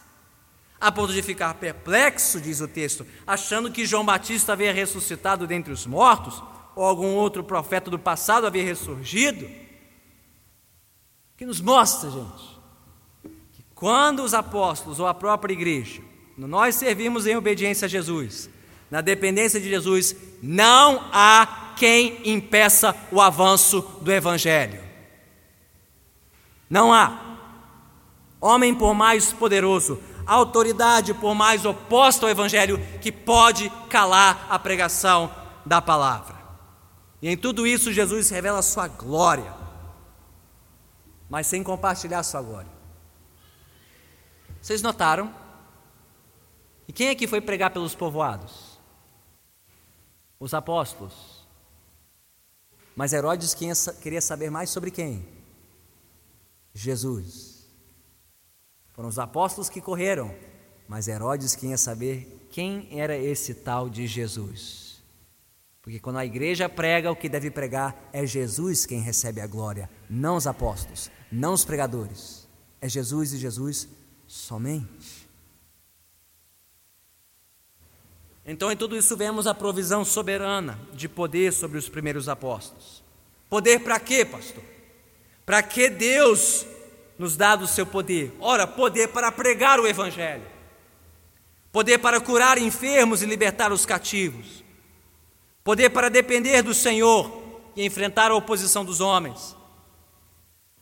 a 0.81 0.93
ponto 0.93 1.13
de 1.13 1.23
ficar 1.23 1.55
perplexo, 1.55 2.41
diz 2.41 2.61
o 2.61 2.69
texto, 2.69 3.05
achando 3.27 3.73
que 3.73 3.85
João 3.85 4.05
Batista 4.05 4.53
havia 4.53 4.73
ressuscitado 4.73 5.47
dentre 5.47 5.73
os 5.73 5.87
mortos, 5.87 6.41
ou 6.81 6.87
algum 6.87 7.15
outro 7.15 7.45
profeta 7.45 7.91
do 7.91 7.99
passado 7.99 8.47
havia 8.47 8.65
ressurgido, 8.65 9.47
que 11.37 11.45
nos 11.45 11.61
mostra, 11.61 12.11
gente, 12.11 12.59
que 13.53 13.63
quando 13.75 14.23
os 14.23 14.33
apóstolos 14.33 14.99
ou 14.99 15.07
a 15.07 15.13
própria 15.13 15.53
igreja, 15.53 16.01
nós 16.39 16.77
servimos 16.77 17.27
em 17.27 17.37
obediência 17.37 17.85
a 17.85 17.89
Jesus, 17.89 18.49
na 18.91 19.03
dependência 19.03 19.61
de 19.61 19.69
Jesus, 19.69 20.17
não 20.43 21.05
há 21.13 21.75
quem 21.77 22.19
impeça 22.25 22.97
o 23.13 23.21
avanço 23.21 23.83
do 24.01 24.11
Evangelho. 24.11 24.83
Não 26.71 26.95
há. 26.95 27.37
Homem 28.41 28.75
por 28.75 28.95
mais 28.95 29.35
poderoso, 29.35 30.01
autoridade 30.25 31.13
por 31.13 31.35
mais 31.35 31.67
oposta 31.67 32.25
ao 32.25 32.31
Evangelho, 32.31 32.81
que 33.03 33.13
pode 33.13 33.71
calar 33.91 34.47
a 34.49 34.59
pregação 34.59 35.31
da 35.67 35.83
palavra. 35.83 36.40
E 37.23 37.29
em 37.29 37.37
tudo 37.37 37.67
isso, 37.67 37.93
Jesus 37.93 38.31
revela 38.31 38.61
a 38.61 38.63
sua 38.63 38.89
glória, 38.89 39.55
mas 41.29 41.47
sem 41.47 41.63
compartilhar 41.63 42.21
a 42.21 42.23
sua 42.23 42.41
glória. 42.41 42.71
Vocês 44.61 44.83
notaram? 44.83 45.35
E 46.89 46.93
quem 46.93 47.09
é 47.09 47.15
que 47.15 47.27
foi 47.27 47.41
pregar 47.41 47.71
pelos 47.71 47.95
povoados? 47.95 48.81
Os 50.39 50.55
apóstolos. 50.55 51.47
Mas 52.97 53.13
Herodes 53.13 53.55
queria 53.55 54.21
saber 54.21 54.51
mais 54.51 54.71
sobre 54.71 54.91
quem? 54.91 55.27
Jesus. 56.75 57.69
Foram 58.93 59.09
os 59.09 59.19
apóstolos 59.19 59.69
que 59.69 59.81
correram, 59.81 60.35
mas 60.89 61.07
Herodes 61.07 61.55
queria 61.55 61.79
saber 61.79 62.49
quem 62.51 62.89
era 62.99 63.17
esse 63.17 63.55
tal 63.55 63.89
de 63.89 64.07
Jesus. 64.07 64.90
Porque 65.91 65.99
quando 65.99 66.19
a 66.19 66.25
igreja 66.25 66.69
prega, 66.69 67.11
o 67.11 67.17
que 67.17 67.29
deve 67.29 67.51
pregar 67.51 68.09
é 68.13 68.25
Jesus 68.25 68.87
quem 68.87 69.01
recebe 69.01 69.41
a 69.41 69.47
glória, 69.49 69.91
não 70.09 70.37
os 70.37 70.47
apóstolos, 70.47 71.11
não 71.33 71.53
os 71.53 71.65
pregadores. 71.65 72.49
É 72.81 72.89
Jesus 72.89 73.33
e 73.33 73.39
Jesus 73.39 73.89
somente. 74.25 75.29
Então, 78.47 78.71
em 78.71 78.77
tudo 78.77 78.97
isso, 78.97 79.17
vemos 79.17 79.49
a 79.49 79.53
provisão 79.53 80.05
soberana 80.05 80.79
de 80.93 81.09
poder 81.09 81.53
sobre 81.53 81.77
os 81.77 81.89
primeiros 81.89 82.29
apóstolos. 82.29 83.03
Poder 83.49 83.81
para 83.81 83.99
quê, 83.99 84.25
pastor? 84.25 84.63
Para 85.45 85.61
que 85.61 85.91
Deus 85.91 86.65
nos 87.19 87.37
dá 87.37 87.57
do 87.57 87.67
seu 87.67 87.85
poder? 87.85 88.33
Ora, 88.39 88.65
poder 88.65 89.09
para 89.09 89.33
pregar 89.33 89.81
o 89.81 89.89
Evangelho, 89.89 90.47
poder 91.73 91.99
para 91.99 92.21
curar 92.21 92.59
enfermos 92.59 93.23
e 93.23 93.27
libertar 93.27 93.73
os 93.73 93.85
cativos 93.85 94.70
poder 95.71 95.91
para 95.91 96.11
depender 96.11 96.63
do 96.63 96.75
Senhor 96.75 97.31
e 97.77 97.87
enfrentar 97.87 98.33
a 98.33 98.35
oposição 98.35 98.85
dos 98.85 99.01
homens, 99.01 99.55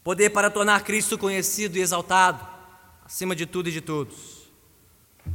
poder 0.02 0.30
para 0.30 0.50
tornar 0.50 0.82
Cristo 0.82 1.18
conhecido 1.18 1.76
e 1.76 1.82
exaltado 1.82 2.42
acima 3.04 3.36
de 3.36 3.44
tudo 3.44 3.68
e 3.68 3.72
de 3.72 3.82
todos. 3.82 4.48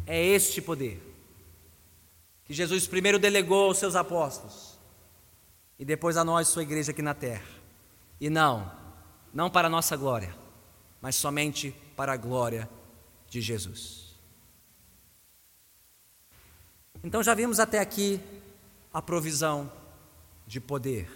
É 0.07 0.19
este 0.19 0.59
poder 0.59 0.99
que 2.45 2.51
Jesus 2.51 2.87
primeiro 2.87 3.19
delegou 3.19 3.67
aos 3.67 3.77
seus 3.77 3.95
apóstolos 3.95 4.75
e 5.77 5.85
depois 5.85 6.17
a 6.17 6.23
nós, 6.23 6.47
sua 6.47 6.63
igreja 6.63 6.89
aqui 6.89 7.03
na 7.03 7.13
terra. 7.13 7.45
E 8.19 8.31
não, 8.31 8.71
não 9.31 9.51
para 9.51 9.67
a 9.67 9.69
nossa 9.69 9.95
glória, 9.95 10.35
mas 10.99 11.15
somente 11.15 11.75
para 11.95 12.13
a 12.13 12.17
glória 12.17 12.67
de 13.29 13.39
Jesus. 13.39 14.15
Então 17.03 17.21
já 17.21 17.35
vimos 17.35 17.59
até 17.59 17.77
aqui 17.77 18.19
a 18.93 19.01
provisão 19.01 19.71
de 20.45 20.61
poder. 20.61 21.09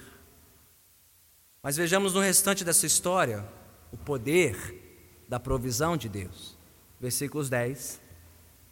Mas 1.62 1.78
vejamos 1.78 2.14
no 2.14 2.20
restante 2.20 2.64
dessa 2.64 2.86
história 2.86 3.48
o 3.92 3.98
poder 3.98 5.26
da 5.28 5.40
provisão 5.40 5.96
de 5.96 6.10
Deus. 6.10 6.58
Versículos 7.00 7.50
10 7.50 8.02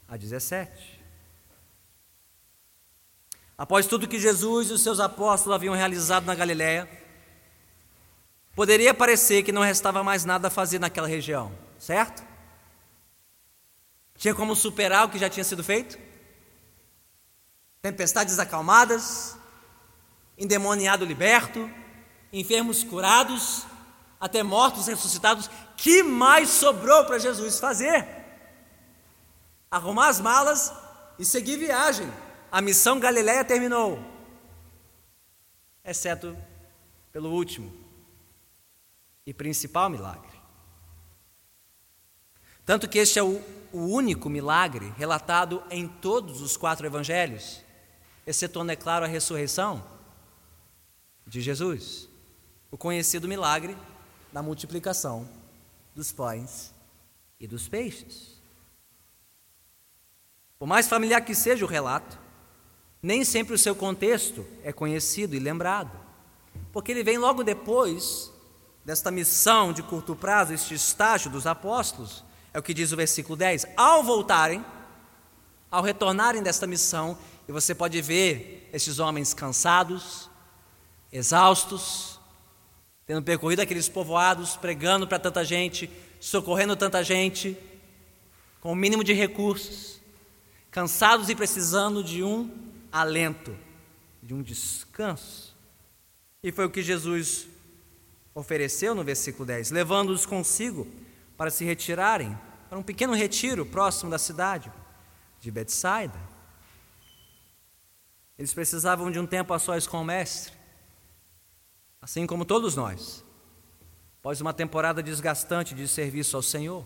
a 0.07 0.17
17. 0.17 1.01
Após 3.57 3.87
tudo 3.87 4.07
que 4.07 4.19
Jesus 4.19 4.69
e 4.69 4.73
os 4.73 4.81
seus 4.81 4.99
apóstolos 4.99 5.55
haviam 5.55 5.73
realizado 5.73 6.25
na 6.25 6.35
Galiléia, 6.35 6.89
poderia 8.55 8.93
parecer 8.93 9.43
que 9.43 9.51
não 9.51 9.61
restava 9.61 10.03
mais 10.03 10.25
nada 10.25 10.47
a 10.47 10.51
fazer 10.51 10.79
naquela 10.79 11.07
região, 11.07 11.51
certo? 11.77 12.23
Tinha 14.17 14.33
como 14.33 14.55
superar 14.55 15.05
o 15.05 15.09
que 15.09 15.19
já 15.19 15.29
tinha 15.29 15.43
sido 15.43 15.63
feito? 15.63 15.97
Tempestades 17.86 18.39
acalmadas, 18.39 19.38
endemoniado 20.36 21.06
liberto, 21.06 21.69
enfermos 22.34 22.84
curados, 22.84 23.63
até 24.19 24.41
mortos 24.41 24.88
ressuscitados. 24.88 25.52
Que 25.78 26.02
mais 26.02 26.50
sobrou 26.50 27.06
para 27.06 27.19
Jesus 27.19 27.60
fazer? 27.60 28.04
Arrumar 29.69 30.08
as 30.08 30.19
malas 30.19 30.74
e 31.19 31.24
seguir 31.24 31.58
viagem 31.58 32.12
a 32.52 32.60
missão 32.60 33.00
Galileia 33.00 33.45
terminou, 33.45 34.04
exceto 35.84 36.36
pelo 37.12 37.30
último 37.30 37.71
e 39.28 39.32
principal 39.32 39.91
milagre. 39.91 40.41
Tanto 42.65 42.89
que 42.89 42.98
este 42.98 43.19
é 43.19 43.24
o, 43.24 43.39
o 43.71 43.86
único 43.86 44.28
milagre 44.28 44.91
relatado 44.98 45.63
em 45.69 45.88
todos 45.88 46.41
os 46.41 46.58
quatro 46.58 46.88
evangelhos, 46.88 47.63
excetuando, 48.25 48.71
é 48.71 48.75
claro, 48.75 49.05
a 49.05 49.07
ressurreição 49.07 49.83
de 51.25 51.41
Jesus, 51.41 52.07
o 52.71 52.77
conhecido 52.77 53.27
milagre 53.27 53.77
da 54.31 54.41
multiplicação 54.41 55.27
dos 55.95 56.11
pães 56.11 56.73
e 57.39 57.47
dos 57.47 57.67
peixes. 57.67 58.35
Por 60.57 60.67
mais 60.67 60.88
familiar 60.88 61.21
que 61.21 61.35
seja 61.35 61.65
o 61.65 61.67
relato, 61.67 62.19
nem 63.01 63.23
sempre 63.23 63.53
o 63.53 63.57
seu 63.57 63.75
contexto 63.75 64.45
é 64.63 64.73
conhecido 64.73 65.35
e 65.35 65.39
lembrado, 65.39 65.91
porque 66.71 66.91
ele 66.91 67.03
vem 67.03 67.17
logo 67.17 67.43
depois 67.43 68.31
desta 68.83 69.11
missão 69.11 69.73
de 69.73 69.81
curto 69.83 70.15
prazo, 70.15 70.53
este 70.53 70.73
estágio 70.73 71.29
dos 71.29 71.47
apóstolos, 71.47 72.23
é 72.53 72.59
o 72.59 72.63
que 72.63 72.73
diz 72.73 72.91
o 72.91 72.95
versículo 72.95 73.35
10. 73.35 73.67
Ao 73.75 74.03
voltarem, 74.03 74.63
ao 75.69 75.83
retornarem 75.83 76.41
desta 76.41 76.65
missão, 76.65 77.17
e 77.47 77.51
você 77.51 77.75
pode 77.75 78.01
ver 78.01 78.69
estes 78.73 78.99
homens 78.99 79.34
cansados, 79.34 80.29
exaustos, 81.12 82.19
tendo 83.05 83.21
percorrido 83.21 83.62
aqueles 83.62 83.88
povoados, 83.88 84.58
pregando 84.58 85.08
para 85.08 85.19
tanta 85.19 85.45
gente, 85.45 85.89
socorrendo 86.19 86.75
tanta 86.75 87.03
gente, 87.03 87.58
com 88.60 88.71
o 88.71 88.75
mínimo 88.75 89.03
de 89.03 89.13
recursos, 89.13 90.01
cansados 90.71 91.29
e 91.29 91.36
precisando 91.36 92.03
de 92.03 92.23
um 92.23 92.49
alento, 92.91 93.55
de 94.23 94.34
um 94.34 94.41
descanso. 94.41 95.55
E 96.41 96.51
foi 96.51 96.65
o 96.65 96.69
que 96.69 96.81
Jesus 96.81 97.47
ofereceu 98.34 98.95
no 98.95 99.03
versículo 99.03 99.45
10, 99.45 99.71
levando-os 99.71 100.25
consigo 100.25 100.88
para 101.38 101.51
se 101.51 101.63
retirarem 101.63 102.38
para 102.69 102.77
um 102.77 102.84
pequeno 102.84 103.13
retiro 103.13 103.65
próximo 103.65 104.10
da 104.10 104.17
cidade 104.17 104.71
de 105.39 105.51
Betsaida. 105.51 106.35
Eles 108.38 108.54
precisavam 108.54 109.10
de 109.10 109.19
um 109.19 109.26
tempo 109.26 109.54
a 109.54 109.60
sós 109.60 109.88
com 109.88 110.02
o 110.02 110.06
Mestre, 110.06 110.54
assim 112.02 112.28
como 112.28 112.43
todos 112.43 112.76
nós, 112.76 113.24
após 114.19 114.41
uma 114.41 114.54
temporada 114.54 115.02
desgastante 115.02 115.74
de 115.74 115.88
serviço 115.88 116.36
ao 116.36 116.43
Senhor. 116.43 116.86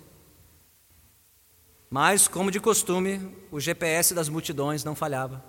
Mas, 1.89 2.27
como 2.27 2.51
de 2.51 2.59
costume, 2.59 3.35
o 3.49 3.59
GPS 3.59 4.13
das 4.13 4.29
multidões 4.29 4.83
não 4.83 4.93
falhava. 4.93 5.43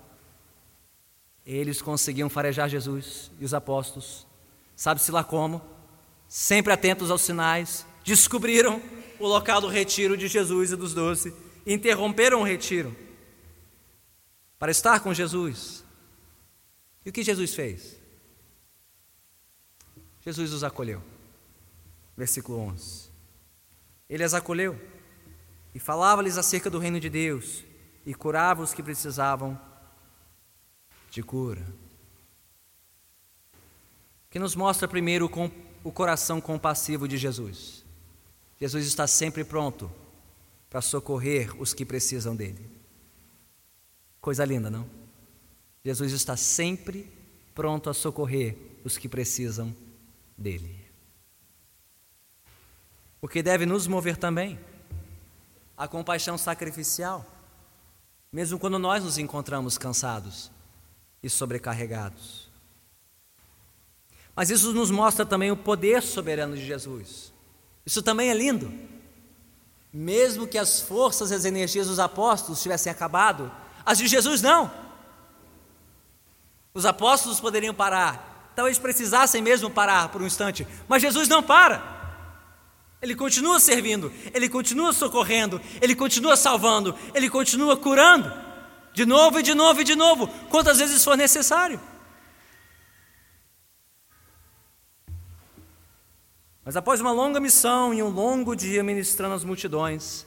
Eles 1.45 1.83
conseguiam 1.83 2.31
farejar 2.31 2.69
Jesus 2.69 3.31
e 3.39 3.45
os 3.45 3.53
apóstolos, 3.53 4.27
sabe-se 4.75 5.13
lá 5.13 5.23
como, 5.23 5.61
sempre 6.27 6.73
atentos 6.73 7.11
aos 7.11 7.21
sinais, 7.21 7.85
descobriram 8.03 8.81
o 9.19 9.27
local 9.27 9.61
do 9.61 9.69
retiro 9.69 10.17
de 10.17 10.29
Jesus 10.29 10.73
e 10.73 10.77
dos 10.77 10.95
doze, 10.95 11.35
interromperam 11.67 12.41
o 12.41 12.45
retiro 12.45 12.97
para 14.59 14.71
estar 14.71 15.01
com 15.01 15.13
Jesus. 15.13 15.85
E 17.05 17.11
o 17.11 17.13
que 17.13 17.23
Jesus 17.23 17.55
fez? 17.55 17.99
Jesus 20.21 20.53
os 20.53 20.63
acolheu. 20.63 21.03
Versículo 22.17 22.59
11. 22.59 23.11
Ele 24.09 24.25
as 24.25 24.35
acolheu 24.35 24.79
e 25.75 25.79
falava-lhes 25.79 26.37
acerca 26.37 26.69
do 26.69 26.79
reino 26.79 27.01
de 27.01 27.09
Deus 27.09 27.65
e 28.05 28.13
curava 28.13 28.63
os 28.63 28.75
que 28.75 28.83
precisavam 28.83 29.59
de 31.11 31.23
cura. 31.23 31.67
Que 34.29 34.39
nos 34.39 34.55
mostra 34.55 34.87
primeiro 34.87 35.31
o 35.83 35.93
coração 35.93 36.41
compassivo 36.41 37.09
de 37.09 37.17
Jesus. 37.17 37.85
Jesus 38.61 38.87
está 38.87 39.07
sempre 39.07 39.43
pronto 39.43 39.91
para 40.69 40.81
socorrer 40.81 41.61
os 41.61 41.73
que 41.73 41.85
precisam 41.85 42.37
dele. 42.37 42.71
Coisa 44.21 44.45
linda, 44.45 44.69
não? 44.69 45.00
Jesus 45.85 46.13
está 46.13 46.37
sempre 46.37 47.11
pronto 47.55 47.89
a 47.89 47.95
socorrer 47.95 48.57
os 48.85 48.99
que 48.99 49.09
precisam 49.09 49.75
dele. 50.37 50.79
O 53.21 53.29
que 53.29 53.43
deve 53.43 53.67
nos 53.67 53.87
mover 53.87 54.17
também, 54.17 54.59
a 55.77 55.87
compaixão 55.87 56.39
sacrificial, 56.39 57.27
mesmo 58.33 58.59
quando 58.59 58.79
nós 58.79 59.05
nos 59.05 59.19
encontramos 59.19 59.77
cansados 59.77 60.51
e 61.23 61.29
sobrecarregados. 61.29 62.49
Mas 64.35 64.49
isso 64.49 64.73
nos 64.73 64.91
mostra 64.91 65.27
também 65.27 65.51
o 65.51 65.57
poder 65.57 66.03
soberano 66.03 66.57
de 66.57 66.65
Jesus. 66.65 67.33
Isso 67.85 68.03
também 68.03 68.31
é 68.31 68.35
lindo. 68.35 68.73
Mesmo 69.93 70.47
que 70.47 70.57
as 70.57 70.81
forças 70.81 71.31
e 71.31 71.35
as 71.35 71.45
energias 71.45 71.89
dos 71.89 71.99
apóstolos 71.99 72.63
tivessem 72.63 72.91
acabado, 72.91 73.51
as 73.85 73.99
de 73.99 74.07
Jesus 74.07 74.41
não. 74.41 74.90
Os 76.73 76.87
apóstolos 76.87 77.41
poderiam 77.41 77.75
parar, 77.75 78.53
talvez 78.55 78.79
precisassem 78.79 79.43
mesmo 79.43 79.71
parar 79.71 80.09
por 80.09 80.23
um 80.23 80.27
instante, 80.27 80.67
mas 80.89 81.03
Jesus 81.03 81.29
não 81.29 81.43
para. 81.43 81.99
Ele 83.03 83.15
continua 83.15 83.59
servindo, 83.59 84.13
ele 84.35 84.49
continua 84.49 84.93
socorrendo, 84.93 85.61
ele 85.81 85.95
continua 85.95 86.37
salvando, 86.37 86.95
ele 87.15 87.31
continua 87.31 87.77
curando. 87.77 88.31
De 88.93 89.07
novo 89.07 89.39
e 89.39 89.43
de 89.43 89.55
novo 89.55 89.81
e 89.81 89.85
de 89.85 89.95
novo, 89.95 90.29
quantas 90.51 90.79
vezes 90.79 91.03
for 91.03 91.17
necessário. 91.17 91.81
Mas 96.65 96.77
após 96.77 97.01
uma 97.01 97.11
longa 97.11 97.41
missão 97.41 97.95
e 97.95 98.03
um 98.03 98.11
longo 98.11 98.55
dia 98.55 98.83
ministrando 98.83 99.35
às 99.35 99.45
multidões, 99.45 100.27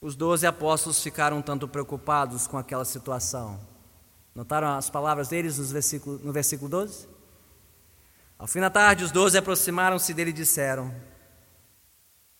os 0.00 0.16
doze 0.16 0.46
apóstolos 0.46 1.00
ficaram 1.00 1.40
tanto 1.40 1.68
preocupados 1.68 2.48
com 2.48 2.58
aquela 2.58 2.84
situação. 2.84 3.71
Notaram 4.34 4.76
as 4.76 4.88
palavras 4.88 5.28
deles 5.28 5.58
no 5.58 5.64
versículo, 5.64 6.20
no 6.22 6.32
versículo 6.32 6.68
12? 6.70 7.08
Ao 8.38 8.46
fim 8.46 8.60
da 8.60 8.70
tarde, 8.70 9.04
os 9.04 9.10
doze 9.10 9.36
aproximaram-se 9.38 10.12
dele 10.14 10.30
e 10.30 10.32
disseram: 10.32 10.94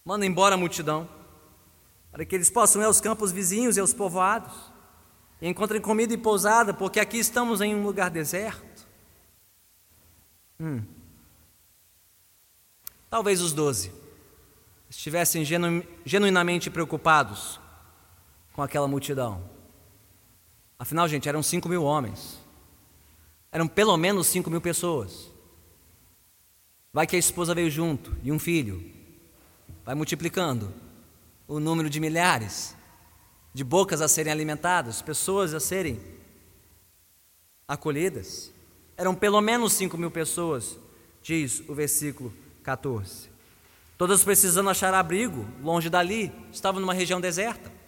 Manda 0.04 0.26
embora 0.26 0.54
a 0.54 0.58
multidão 0.58 1.08
para 2.10 2.26
que 2.26 2.34
eles 2.34 2.50
possam 2.50 2.82
ir 2.82 2.84
aos 2.84 3.00
campos 3.00 3.32
vizinhos 3.32 3.76
e 3.76 3.80
aos 3.80 3.94
povoados, 3.94 4.52
e 5.40 5.48
encontrem 5.48 5.80
comida 5.80 6.12
e 6.12 6.18
pousada, 6.18 6.74
porque 6.74 7.00
aqui 7.00 7.18
estamos 7.18 7.60
em 7.60 7.74
um 7.74 7.82
lugar 7.82 8.10
deserto. 8.10 8.86
Hum. 10.60 10.82
Talvez 13.08 13.40
os 13.40 13.52
doze 13.52 13.92
estivessem 14.88 15.44
genu 15.44 15.82
genuinamente 16.04 16.70
preocupados 16.70 17.60
com 18.52 18.62
aquela 18.62 18.86
multidão. 18.86 19.51
Afinal, 20.82 21.06
gente, 21.06 21.28
eram 21.28 21.44
cinco 21.44 21.68
mil 21.68 21.84
homens. 21.84 22.40
Eram 23.52 23.68
pelo 23.68 23.96
menos 23.96 24.26
cinco 24.26 24.50
mil 24.50 24.60
pessoas. 24.60 25.30
Vai 26.92 27.06
que 27.06 27.14
a 27.14 27.18
esposa 27.20 27.54
veio 27.54 27.70
junto 27.70 28.12
e 28.20 28.32
um 28.32 28.38
filho. 28.40 28.92
Vai 29.84 29.94
multiplicando 29.94 30.74
o 31.46 31.60
número 31.60 31.88
de 31.88 32.00
milhares 32.00 32.74
de 33.54 33.62
bocas 33.62 34.00
a 34.00 34.08
serem 34.08 34.32
alimentadas, 34.32 35.00
pessoas 35.00 35.54
a 35.54 35.60
serem 35.60 36.00
acolhidas. 37.68 38.50
Eram 38.96 39.14
pelo 39.14 39.40
menos 39.40 39.74
5 39.74 39.96
mil 39.96 40.10
pessoas, 40.10 40.76
diz 41.22 41.62
o 41.68 41.76
versículo 41.76 42.34
14. 42.64 43.30
Todas 43.96 44.24
precisando 44.24 44.68
achar 44.68 44.92
abrigo 44.94 45.46
longe 45.62 45.88
dali, 45.88 46.32
estavam 46.50 46.80
numa 46.80 46.92
região 46.92 47.20
deserta. 47.20 47.81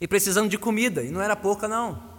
E 0.00 0.06
precisando 0.06 0.48
de 0.48 0.58
comida, 0.58 1.02
e 1.02 1.10
não 1.10 1.20
era 1.20 1.34
pouca, 1.34 1.66
não. 1.66 2.16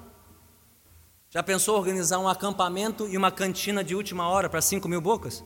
Já 1.29 1.43
pensou 1.43 1.77
organizar 1.77 2.19
um 2.19 2.27
acampamento 2.27 3.07
e 3.07 3.15
uma 3.15 3.31
cantina 3.31 3.83
de 3.83 3.95
última 3.95 4.27
hora 4.27 4.49
para 4.49 4.61
5 4.61 4.87
mil 4.87 4.99
bocas? 4.99 5.43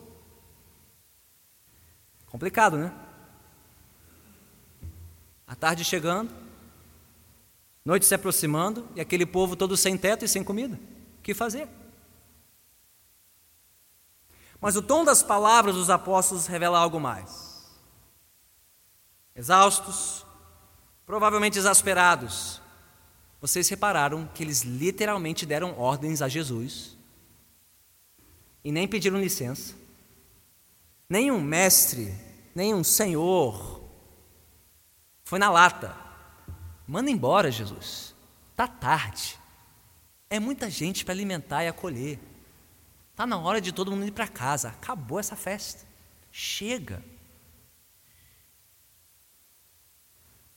Complicado, 2.26 2.78
né? 2.78 2.92
A 5.46 5.56
tarde 5.56 5.84
chegando, 5.84 6.34
noite 7.86 8.06
se 8.06 8.16
aproximando 8.16 8.88
e 8.96 9.02
aquele 9.02 9.26
povo 9.26 9.56
todo 9.56 9.78
sem 9.78 9.98
teto 9.98 10.26
e 10.26 10.28
sem 10.28 10.44
comida. 10.44 10.80
O 11.20 11.22
que 11.22 11.34
fazer? 11.34 11.68
Mas 14.60 14.78
o 14.78 14.82
tom 14.82 15.04
das 15.04 15.22
palavras 15.22 15.76
dos 15.76 15.90
apóstolos 15.90 16.48
revela 16.48 16.80
algo 16.80 16.98
mais. 16.98 17.70
Exaustos, 19.36 20.26
provavelmente 21.06 21.58
exasperados, 21.58 22.62
vocês 23.42 23.68
repararam 23.68 24.28
que 24.34 24.44
eles 24.44 24.62
literalmente 24.62 25.46
deram 25.46 25.78
ordens 25.78 26.22
a 26.22 26.30
Jesus 26.30 26.98
e 28.64 28.72
nem 28.72 28.88
pediram 28.88 29.20
licença. 29.20 29.76
Nenhum 31.10 31.42
mestre, 31.42 32.14
nenhum 32.56 32.84
senhor 32.84 33.84
foi 35.24 35.40
na 35.40 35.50
lata. 35.50 35.96
Manda 36.88 37.12
embora, 37.12 37.52
Jesus. 37.52 38.16
Tá 38.56 38.68
tarde. 38.68 39.38
É 40.30 40.40
muita 40.40 40.70
gente 40.70 41.04
para 41.04 41.14
alimentar 41.14 41.64
e 41.64 41.68
acolher. 41.68 42.20
Tá 43.16 43.28
na 43.28 43.38
hora 43.38 43.62
de 43.62 43.72
todo 43.72 43.92
mundo 43.92 44.06
ir 44.06 44.12
para 44.12 44.28
casa. 44.28 44.70
Acabou 44.70 45.20
essa 45.20 45.36
festa. 45.36 45.86
Chega. 46.32 47.04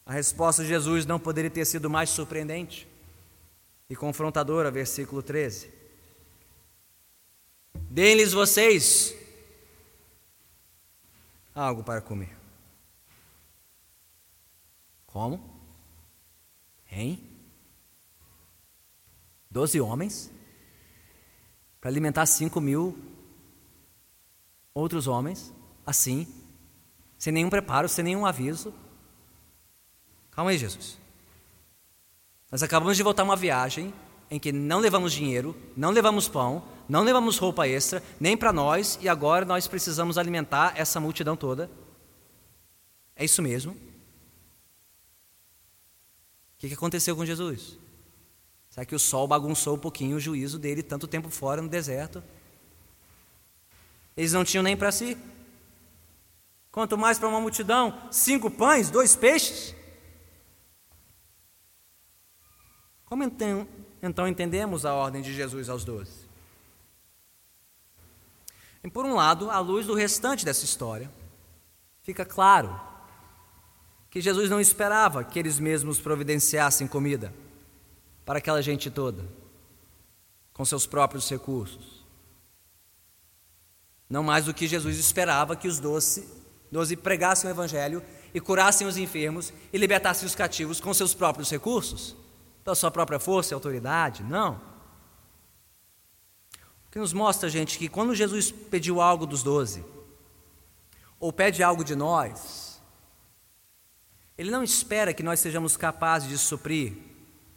A 0.06 0.12
resposta 0.12 0.62
de 0.62 0.68
Jesus 0.68 1.04
não 1.04 1.18
poderia 1.18 1.50
ter 1.50 1.64
sido 1.64 1.90
mais 1.90 2.10
surpreendente 2.10 2.86
e 3.90 3.96
confrontadora, 3.96 4.70
versículo 4.70 5.20
13. 5.20 5.68
Deem-lhes 7.90 8.32
vocês 8.32 9.14
algo 11.52 11.82
para 11.82 12.00
comer. 12.00 12.36
Como? 15.06 15.42
Hein? 16.90 17.20
Doze 19.50 19.80
homens 19.80 20.30
para 21.80 21.90
alimentar 21.90 22.26
cinco 22.26 22.60
mil 22.60 22.98
outros 24.74 25.06
homens, 25.06 25.52
assim, 25.86 26.28
sem 27.18 27.32
nenhum 27.32 27.48
preparo, 27.48 27.88
sem 27.88 28.04
nenhum 28.04 28.26
aviso. 28.26 28.74
Calma 30.36 30.50
aí, 30.50 30.58
Jesus. 30.58 30.98
Nós 32.52 32.62
acabamos 32.62 32.94
de 32.94 33.02
voltar 33.02 33.22
uma 33.22 33.34
viagem 33.34 33.94
em 34.30 34.38
que 34.38 34.52
não 34.52 34.80
levamos 34.80 35.14
dinheiro, 35.14 35.56
não 35.74 35.90
levamos 35.90 36.28
pão, 36.28 36.62
não 36.86 37.02
levamos 37.02 37.38
roupa 37.38 37.66
extra, 37.66 38.02
nem 38.20 38.36
para 38.36 38.52
nós, 38.52 38.98
e 39.00 39.08
agora 39.08 39.46
nós 39.46 39.66
precisamos 39.66 40.18
alimentar 40.18 40.74
essa 40.76 41.00
multidão 41.00 41.38
toda. 41.38 41.70
É 43.14 43.24
isso 43.24 43.40
mesmo. 43.40 43.72
O 43.72 43.78
que 46.58 46.74
aconteceu 46.74 47.16
com 47.16 47.24
Jesus? 47.24 47.78
Será 48.68 48.84
que 48.84 48.94
o 48.94 48.98
sol 48.98 49.26
bagunçou 49.26 49.76
um 49.76 49.78
pouquinho 49.78 50.18
o 50.18 50.20
juízo 50.20 50.58
dele, 50.58 50.82
tanto 50.82 51.06
tempo 51.06 51.30
fora 51.30 51.62
no 51.62 51.68
deserto? 51.68 52.22
Eles 54.14 54.34
não 54.34 54.44
tinham 54.44 54.62
nem 54.62 54.76
para 54.76 54.92
si. 54.92 55.16
Quanto 56.70 56.98
mais 56.98 57.18
para 57.18 57.28
uma 57.28 57.40
multidão, 57.40 57.98
cinco 58.10 58.50
pães, 58.50 58.90
dois 58.90 59.16
peixes. 59.16 59.75
Como 63.06 63.22
então, 63.22 64.28
entendemos 64.28 64.84
a 64.84 64.92
ordem 64.92 65.22
de 65.22 65.32
Jesus 65.32 65.68
aos 65.68 65.84
doze? 65.84 66.26
E 68.82 68.90
por 68.90 69.06
um 69.06 69.14
lado, 69.14 69.48
à 69.48 69.60
luz 69.60 69.86
do 69.86 69.94
restante 69.94 70.44
dessa 70.44 70.64
história, 70.64 71.10
fica 72.02 72.24
claro 72.24 72.78
que 74.10 74.20
Jesus 74.20 74.50
não 74.50 74.60
esperava 74.60 75.22
que 75.22 75.38
eles 75.38 75.58
mesmos 75.58 76.00
providenciassem 76.00 76.86
comida 76.86 77.32
para 78.24 78.38
aquela 78.38 78.60
gente 78.60 78.90
toda, 78.90 79.24
com 80.52 80.64
seus 80.64 80.84
próprios 80.84 81.30
recursos. 81.30 82.04
Não 84.10 84.22
mais 84.22 84.46
do 84.46 84.54
que 84.54 84.66
Jesus 84.66 84.98
esperava 84.98 85.54
que 85.54 85.68
os 85.68 85.78
doze, 85.78 86.28
doze 86.72 86.96
pregassem 86.96 87.48
o 87.48 87.52
Evangelho 87.52 88.02
e 88.34 88.40
curassem 88.40 88.86
os 88.86 88.96
enfermos 88.96 89.52
e 89.72 89.78
libertassem 89.78 90.26
os 90.26 90.34
cativos 90.34 90.80
com 90.80 90.92
seus 90.92 91.14
próprios 91.14 91.50
recursos 91.50 92.25
pela 92.66 92.74
sua 92.74 92.90
própria 92.90 93.20
força 93.20 93.52
e 93.52 93.54
autoridade, 93.54 94.24
não. 94.24 94.60
O 96.84 96.90
que 96.90 96.98
nos 96.98 97.12
mostra, 97.12 97.48
gente, 97.48 97.78
que 97.78 97.88
quando 97.88 98.12
Jesus 98.12 98.50
pediu 98.50 99.00
algo 99.00 99.24
dos 99.24 99.40
doze, 99.44 99.84
ou 101.20 101.32
pede 101.32 101.62
algo 101.62 101.84
de 101.84 101.94
nós, 101.94 102.82
Ele 104.36 104.50
não 104.50 104.64
espera 104.64 105.14
que 105.14 105.22
nós 105.22 105.38
sejamos 105.38 105.76
capazes 105.76 106.28
de 106.28 106.36
suprir 106.36 106.96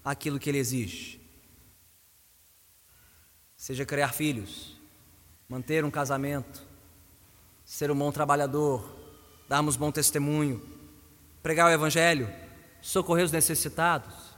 aquilo 0.05 0.37
que 0.37 0.47
Ele 0.47 0.59
exige. 0.59 1.19
Seja 3.57 3.87
criar 3.87 4.13
filhos, 4.13 4.79
manter 5.49 5.83
um 5.83 5.89
casamento, 5.89 6.61
ser 7.65 7.89
um 7.89 7.97
bom 7.97 8.11
trabalhador, 8.11 8.87
darmos 9.47 9.75
bom 9.75 9.91
testemunho, 9.91 10.61
pregar 11.41 11.65
o 11.65 11.73
Evangelho, 11.73 12.31
socorrer 12.79 13.25
os 13.25 13.31
necessitados. 13.31 14.28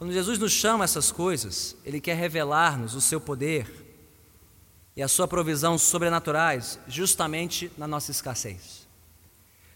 Quando 0.00 0.14
Jesus 0.14 0.38
nos 0.38 0.52
chama 0.52 0.82
essas 0.82 1.12
coisas, 1.12 1.76
Ele 1.84 2.00
quer 2.00 2.16
revelar-nos 2.16 2.94
o 2.94 3.02
seu 3.02 3.20
poder 3.20 3.70
e 4.96 5.02
a 5.02 5.06
sua 5.06 5.28
provisão 5.28 5.76
sobrenaturais 5.76 6.78
justamente 6.88 7.70
na 7.76 7.86
nossa 7.86 8.10
escassez, 8.10 8.88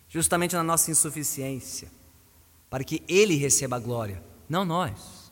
justamente 0.08 0.56
na 0.56 0.62
nossa 0.62 0.90
insuficiência, 0.90 1.92
para 2.70 2.82
que 2.82 3.02
Ele 3.06 3.36
receba 3.36 3.76
a 3.76 3.78
glória, 3.78 4.22
não 4.48 4.64
nós. 4.64 5.30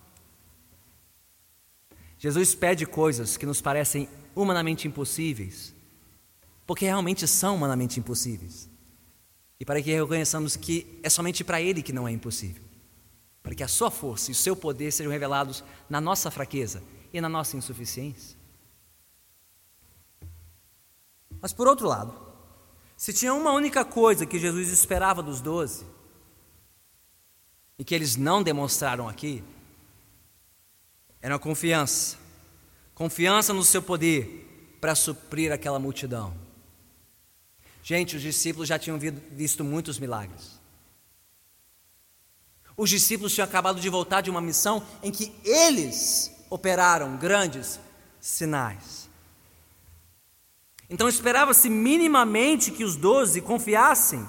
Jesus 2.19 2.55
pede 2.55 2.85
coisas 2.85 3.39
que 3.39 3.47
nos 3.47 3.63
parecem 3.63 4.07
humanamente 4.37 4.87
impossíveis, 4.87 5.75
porque 6.67 6.85
realmente 6.85 7.27
são 7.27 7.57
humanamente 7.57 7.99
impossíveis, 7.99 8.69
e 9.59 9.65
para 9.65 9.81
que 9.81 9.91
reconheçamos 9.91 10.55
que 10.55 11.01
é 11.03 11.09
somente 11.09 11.43
para 11.43 11.63
Ele 11.63 11.81
que 11.81 11.95
não 11.95 12.07
é 12.07 12.13
impossível 12.13 12.72
para 13.43 13.55
que 13.55 13.63
a 13.63 13.69
sua 13.69 13.91
força 13.91 14.31
e 14.31 14.33
o 14.33 14.37
seu 14.37 14.55
poder 14.55 14.93
sejam 14.93 15.11
revelados 15.11 15.65
na 15.89 16.01
nossa 16.01 16.31
fraqueza 16.31 16.83
e 17.13 17.21
na 17.21 17.29
nossa 17.29 17.57
insuficiência. 17.57 18.37
Mas 21.41 21.53
por 21.53 21.67
outro 21.67 21.89
lado, 21.89 22.15
se 22.97 23.13
tinha 23.13 23.35
uma 23.35 23.53
única 23.53 23.85
coisa 23.85 24.25
que 24.25 24.39
Jesus 24.39 24.69
esperava 24.69 25.23
dos 25.23 25.41
doze, 25.41 25.85
e 27.83 27.85
que 27.85 27.97
eles 27.97 28.15
não 28.17 28.45
demonstraram 28.45 29.09
aqui, 29.09 29.43
era 31.21 31.35
a 31.35 31.39
confiança. 31.39 32.17
Confiança 32.95 33.53
no 33.53 33.65
seu 33.65 33.83
poder 33.83 34.77
para 34.81 34.95
suprir 34.95 35.51
aquela 35.51 35.81
multidão. 35.81 36.33
Gente, 37.83 38.15
os 38.15 38.23
discípulos 38.23 38.69
já 38.69 38.79
tinham 38.79 38.99
visto 38.99 39.65
muitos 39.65 39.99
milagres. 39.99 40.52
Os 42.77 42.91
discípulos 42.91 43.35
tinham 43.35 43.45
acabado 43.45 43.81
de 43.81 43.89
voltar 43.89 44.21
de 44.21 44.31
uma 44.31 44.41
missão 44.41 44.83
em 45.03 45.11
que 45.11 45.33
eles 45.45 46.35
operaram 46.49 47.17
grandes 47.17 47.79
sinais. 48.21 49.09
Então 50.89 51.09
esperava-se 51.09 51.71
minimamente 51.71 52.71
que 52.71 52.85
os 52.85 52.97
doze 52.97 53.41
confiassem 53.41 54.27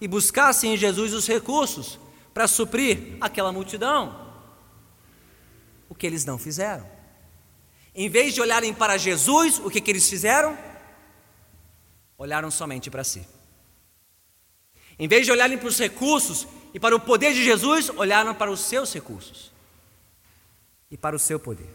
e 0.00 0.06
buscassem 0.06 0.74
em 0.74 0.76
Jesus 0.76 1.14
os 1.14 1.26
recursos 1.26 1.98
para 2.34 2.46
suprir 2.46 3.16
aquela 3.20 3.52
multidão. 3.52 4.32
O 5.88 5.94
que 5.94 6.06
eles 6.06 6.24
não 6.24 6.38
fizeram. 6.38 6.86
Em 7.94 8.08
vez 8.08 8.34
de 8.34 8.40
olharem 8.40 8.72
para 8.72 8.96
Jesus, 8.96 9.58
o 9.58 9.70
que, 9.70 9.80
que 9.80 9.90
eles 9.90 10.08
fizeram? 10.08 10.56
Olharam 12.16 12.50
somente 12.50 12.90
para 12.90 13.04
si. 13.04 13.26
Em 14.98 15.08
vez 15.08 15.26
de 15.26 15.32
olharem 15.32 15.58
para 15.58 15.68
os 15.68 15.78
recursos 15.78 16.46
e 16.74 16.80
para 16.80 16.96
o 16.96 17.00
poder 17.00 17.32
de 17.32 17.44
Jesus, 17.44 17.90
olharam 17.90 18.34
para 18.34 18.50
os 18.50 18.60
seus 18.60 18.92
recursos 18.92 19.52
e 20.90 20.96
para 20.96 21.14
o 21.14 21.18
seu 21.18 21.38
poder. 21.38 21.68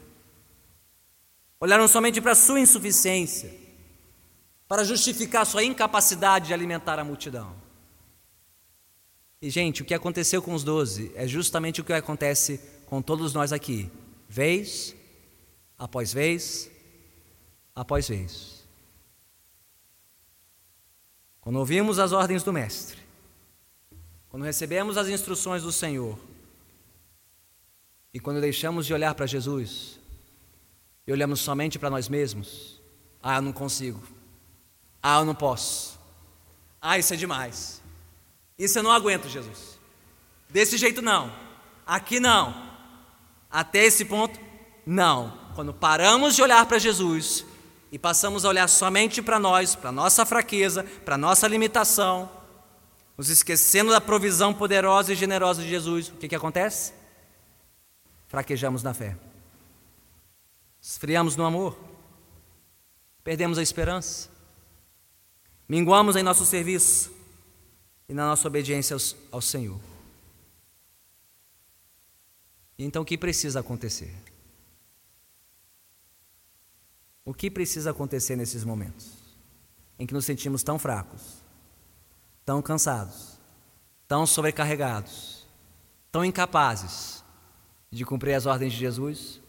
Olharam 1.59 1.87
somente 1.87 2.21
para 2.21 2.33
a 2.33 2.35
sua 2.35 2.59
insuficiência, 2.59 3.53
para 4.67 4.83
justificar 4.83 5.45
sua 5.45 5.63
incapacidade 5.63 6.47
de 6.47 6.53
alimentar 6.53 6.99
a 6.99 7.03
multidão. 7.03 7.55
E, 9.41 9.49
gente, 9.49 9.81
o 9.81 9.85
que 9.85 9.93
aconteceu 9.93 10.41
com 10.41 10.53
os 10.53 10.63
doze 10.63 11.11
é 11.15 11.27
justamente 11.27 11.81
o 11.81 11.83
que 11.83 11.93
acontece 11.93 12.59
com 12.87 13.01
todos 13.01 13.33
nós 13.33 13.53
aqui, 13.53 13.89
vez 14.27 14.95
após 15.77 16.11
vez 16.11 16.71
após 17.75 18.07
vez. 18.07 18.65
Quando 21.39 21.59
ouvimos 21.59 21.99
as 21.99 22.11
ordens 22.11 22.43
do 22.43 22.51
Mestre, 22.51 23.06
quando 24.37 24.45
recebemos 24.45 24.97
as 24.99 25.07
instruções 25.07 25.63
do 25.63 25.71
Senhor 25.71 26.15
e 28.13 28.19
quando 28.19 28.39
deixamos 28.39 28.85
de 28.85 28.93
olhar 28.93 29.15
para 29.15 29.25
Jesus, 29.25 29.99
e 31.07 31.11
olhamos 31.11 31.39
somente 31.39 31.79
para 31.79 31.89
nós 31.89 32.07
mesmos, 32.07 32.79
ah, 33.19 33.37
eu 33.37 33.41
não 33.41 33.51
consigo. 33.51 33.99
Ah, 35.01 35.21
eu 35.21 35.25
não 35.25 35.33
posso. 35.33 35.99
Ah, 36.79 36.99
isso 36.99 37.15
é 37.15 37.17
demais. 37.17 37.81
Isso 38.59 38.77
eu 38.77 38.83
não 38.83 38.91
aguento, 38.91 39.27
Jesus. 39.27 39.79
Desse 40.47 40.77
jeito 40.77 41.01
não. 41.01 41.33
Aqui 41.83 42.19
não. 42.19 42.53
Até 43.49 43.85
esse 43.85 44.05
ponto, 44.05 44.39
não. 44.85 45.35
Quando 45.55 45.73
paramos 45.73 46.35
de 46.35 46.43
olhar 46.43 46.63
para 46.67 46.77
Jesus 46.77 47.43
e 47.91 47.97
passamos 47.97 48.45
a 48.45 48.49
olhar 48.49 48.69
somente 48.69 49.19
para 49.19 49.39
nós, 49.39 49.73
para 49.73 49.91
nossa 49.91 50.27
fraqueza, 50.27 50.83
para 51.03 51.17
nossa 51.17 51.47
limitação, 51.47 52.36
nos 53.17 53.29
esquecendo 53.29 53.91
da 53.91 53.99
provisão 53.99 54.53
poderosa 54.53 55.11
e 55.11 55.15
generosa 55.15 55.61
de 55.61 55.69
Jesus, 55.69 56.09
o 56.09 56.13
que, 56.13 56.27
que 56.27 56.35
acontece? 56.35 56.93
Fraquejamos 58.27 58.83
na 58.83 58.93
fé, 58.93 59.17
esfriamos 60.79 61.35
no 61.35 61.45
amor, 61.45 61.77
perdemos 63.23 63.57
a 63.57 63.63
esperança, 63.63 64.29
minguamos 65.67 66.15
em 66.15 66.23
nosso 66.23 66.45
serviço 66.45 67.11
e 68.07 68.13
na 68.13 68.27
nossa 68.27 68.47
obediência 68.47 68.95
ao, 69.31 69.41
Senhor. 69.41 69.79
Então, 72.77 73.01
o 73.01 73.05
que 73.05 73.17
precisa 73.17 73.61
acontecer? 73.61 74.13
O 77.25 77.33
que 77.33 77.49
precisa 77.49 77.91
acontecer 77.91 78.35
nesses 78.35 78.63
momentos 78.63 79.17
em 79.99 80.05
que 80.05 80.13
nos 80.13 80.25
sentimos 80.25 80.61
tão 80.61 80.77
fracos, 80.77 81.41
tão 82.47 82.61
cansados, 82.61 83.37
tão 84.07 84.25
sobrecarregados, 84.25 85.45
tão 86.09 86.23
incapazes 86.23 87.21
de 87.91 88.05
cumprir 88.05 88.35
as 88.35 88.45
ordens 88.45 88.71
de 88.71 88.79
Jesus? 88.79 89.41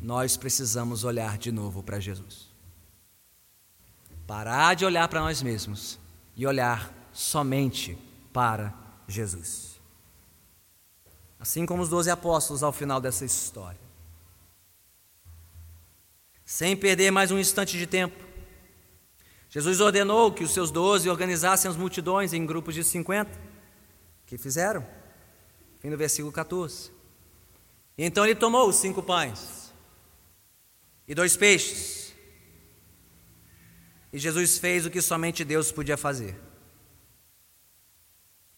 Nós 0.00 0.36
precisamos 0.36 1.02
olhar 1.02 1.38
de 1.38 1.50
novo 1.50 1.82
para 1.82 1.98
Jesus. 1.98 2.46
Parar 4.28 4.74
de 4.74 4.84
olhar 4.84 5.08
para 5.08 5.22
nós 5.22 5.42
mesmos 5.42 5.98
e 6.36 6.46
olhar 6.46 6.94
somente 7.12 7.98
para 8.32 8.72
Jesus. 9.08 9.80
Assim 11.40 11.66
como 11.66 11.82
os 11.82 11.88
doze 11.88 12.12
apóstolos 12.12 12.62
ao 12.62 12.70
final 12.70 13.00
dessa 13.00 13.24
história. 13.24 13.80
Sem 16.44 16.76
perder 16.76 17.10
mais 17.10 17.32
um 17.32 17.40
instante 17.40 17.76
de 17.76 17.88
tempo, 17.88 18.33
Jesus 19.54 19.78
ordenou 19.78 20.32
que 20.32 20.42
os 20.42 20.52
seus 20.52 20.72
doze 20.72 21.08
organizassem 21.08 21.70
as 21.70 21.76
multidões 21.76 22.32
em 22.32 22.44
grupos 22.44 22.74
de 22.74 22.82
cinquenta, 22.82 23.40
que 24.26 24.36
fizeram, 24.36 24.84
fim 25.78 25.90
do 25.90 25.96
versículo 25.96 26.32
14. 26.32 26.90
E 27.96 28.04
então 28.04 28.24
ele 28.24 28.34
tomou 28.34 28.68
os 28.68 28.74
cinco 28.74 29.00
pães 29.00 29.72
e 31.06 31.14
dois 31.14 31.36
peixes, 31.36 32.12
e 34.12 34.18
Jesus 34.18 34.58
fez 34.58 34.86
o 34.86 34.90
que 34.90 35.00
somente 35.00 35.44
Deus 35.44 35.70
podia 35.70 35.96
fazer. 35.96 36.36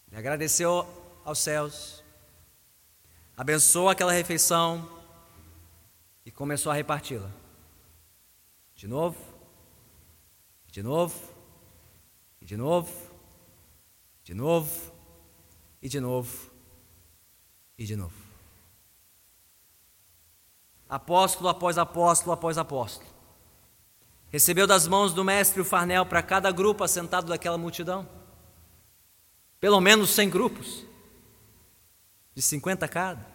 Ele 0.07 0.17
agradeceu 0.17 0.83
aos 1.23 1.37
céus, 1.37 2.03
abençoou 3.37 3.87
aquela 3.87 4.13
refeição 4.13 4.89
e 6.25 6.31
começou 6.31 6.71
a 6.71 6.75
reparti-la. 6.75 7.31
De 8.73 8.87
novo, 8.87 9.26
de 10.77 10.83
novo, 10.83 11.19
e 12.39 12.45
de 12.45 12.55
novo, 12.55 12.93
de 14.23 14.35
novo, 14.35 14.91
e 15.81 15.89
de 15.89 15.99
novo, 15.99 16.51
e 17.75 17.83
de 17.83 17.95
novo. 17.95 18.13
Apóstolo 20.87 21.49
após 21.49 21.79
apóstolo 21.79 22.31
após 22.31 22.59
apóstolo. 22.59 23.09
Recebeu 24.29 24.67
das 24.67 24.85
mãos 24.85 25.15
do 25.15 25.23
mestre 25.23 25.59
o 25.59 25.65
farnel 25.65 26.05
para 26.05 26.21
cada 26.21 26.51
grupo 26.51 26.83
assentado 26.83 27.25
daquela 27.25 27.57
multidão. 27.57 28.07
Pelo 29.59 29.81
menos 29.81 30.11
cem 30.11 30.29
grupos, 30.29 30.85
de 32.35 32.41
50 32.43 32.87
cada. 32.87 33.25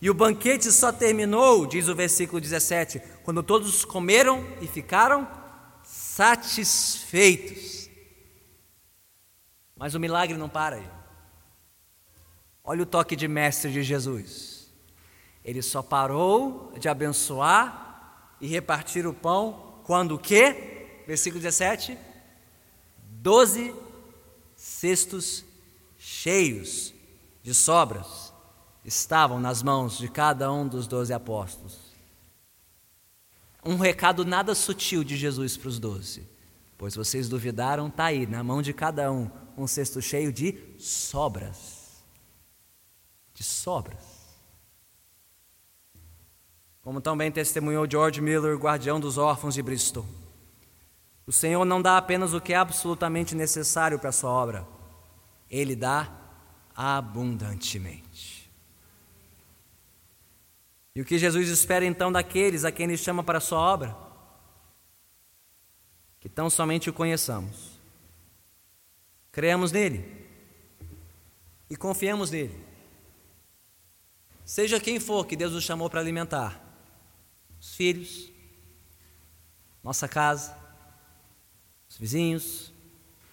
E 0.00 0.08
o 0.08 0.14
banquete 0.14 0.72
só 0.72 0.90
terminou, 0.90 1.66
diz 1.66 1.86
o 1.86 1.94
versículo 1.94 2.40
17, 2.40 2.98
quando 3.22 3.42
todos 3.42 3.84
comeram 3.84 4.42
e 4.62 4.66
ficaram 4.66 5.43
satisfeitos. 6.14 7.90
Mas 9.76 9.96
o 9.96 10.00
milagre 10.00 10.36
não 10.36 10.48
para 10.48 10.76
aí. 10.76 10.88
Olha 12.62 12.84
o 12.84 12.86
toque 12.86 13.16
de 13.16 13.26
mestre 13.26 13.72
de 13.72 13.82
Jesus. 13.82 14.72
Ele 15.44 15.60
só 15.60 15.82
parou 15.82 16.72
de 16.78 16.88
abençoar 16.88 18.36
e 18.40 18.46
repartir 18.46 19.06
o 19.08 19.12
pão 19.12 19.80
quando 19.82 20.14
o 20.14 20.18
quê? 20.18 21.02
Versículo 21.04 21.42
17. 21.42 21.98
Doze 22.96 23.74
cestos 24.54 25.44
cheios 25.98 26.94
de 27.42 27.52
sobras 27.52 28.32
estavam 28.84 29.40
nas 29.40 29.64
mãos 29.64 29.98
de 29.98 30.08
cada 30.08 30.50
um 30.52 30.66
dos 30.66 30.86
doze 30.86 31.12
apóstolos. 31.12 31.83
Um 33.64 33.76
recado 33.76 34.24
nada 34.24 34.54
sutil 34.54 35.02
de 35.02 35.16
Jesus 35.16 35.56
para 35.56 35.68
os 35.68 35.78
doze. 35.78 36.28
Pois 36.76 36.94
vocês 36.94 37.28
duvidaram, 37.28 37.88
está 37.88 38.06
aí, 38.06 38.26
na 38.26 38.42
mão 38.42 38.60
de 38.60 38.72
cada 38.72 39.10
um, 39.10 39.30
um 39.56 39.66
cesto 39.66 40.02
cheio 40.02 40.32
de 40.32 40.58
sobras. 40.78 42.04
De 43.32 43.42
sobras. 43.42 44.14
Como 46.82 47.00
também 47.00 47.32
testemunhou 47.32 47.90
George 47.90 48.20
Miller, 48.20 48.58
guardião 48.58 49.00
dos 49.00 49.16
órfãos 49.16 49.54
de 49.54 49.62
Bristol. 49.62 50.06
O 51.26 51.32
Senhor 51.32 51.64
não 51.64 51.80
dá 51.80 51.96
apenas 51.96 52.34
o 52.34 52.40
que 52.40 52.52
é 52.52 52.56
absolutamente 52.56 53.34
necessário 53.34 53.98
para 53.98 54.10
a 54.10 54.12
sua 54.12 54.30
obra, 54.30 54.68
Ele 55.50 55.74
dá 55.74 56.12
abundantemente. 56.76 58.03
E 60.94 61.00
o 61.00 61.04
que 61.04 61.18
Jesus 61.18 61.48
espera 61.48 61.84
então 61.84 62.12
daqueles 62.12 62.64
a 62.64 62.70
quem 62.70 62.86
Ele 62.86 62.96
chama 62.96 63.24
para 63.24 63.38
a 63.38 63.40
sua 63.40 63.58
obra? 63.58 63.96
Que 66.20 66.28
tão 66.28 66.48
somente 66.48 66.88
o 66.88 66.92
conheçamos, 66.92 67.78
creamos 69.32 69.72
nele. 69.72 70.24
E 71.68 71.76
confiemos 71.76 72.30
nele. 72.30 72.64
Seja 74.44 74.78
quem 74.78 75.00
for 75.00 75.26
que 75.26 75.36
Deus 75.36 75.52
nos 75.52 75.64
chamou 75.64 75.88
para 75.88 76.00
alimentar, 76.00 76.62
os 77.58 77.74
filhos, 77.74 78.30
nossa 79.82 80.06
casa, 80.06 80.56
os 81.88 81.96
vizinhos, 81.96 82.72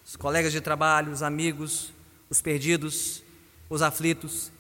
os 0.06 0.16
colegas 0.16 0.52
de 0.52 0.62
trabalho, 0.62 1.12
os 1.12 1.22
amigos, 1.22 1.94
os 2.30 2.42
perdidos, 2.42 3.24
os 3.70 3.82
aflitos. 3.82 4.52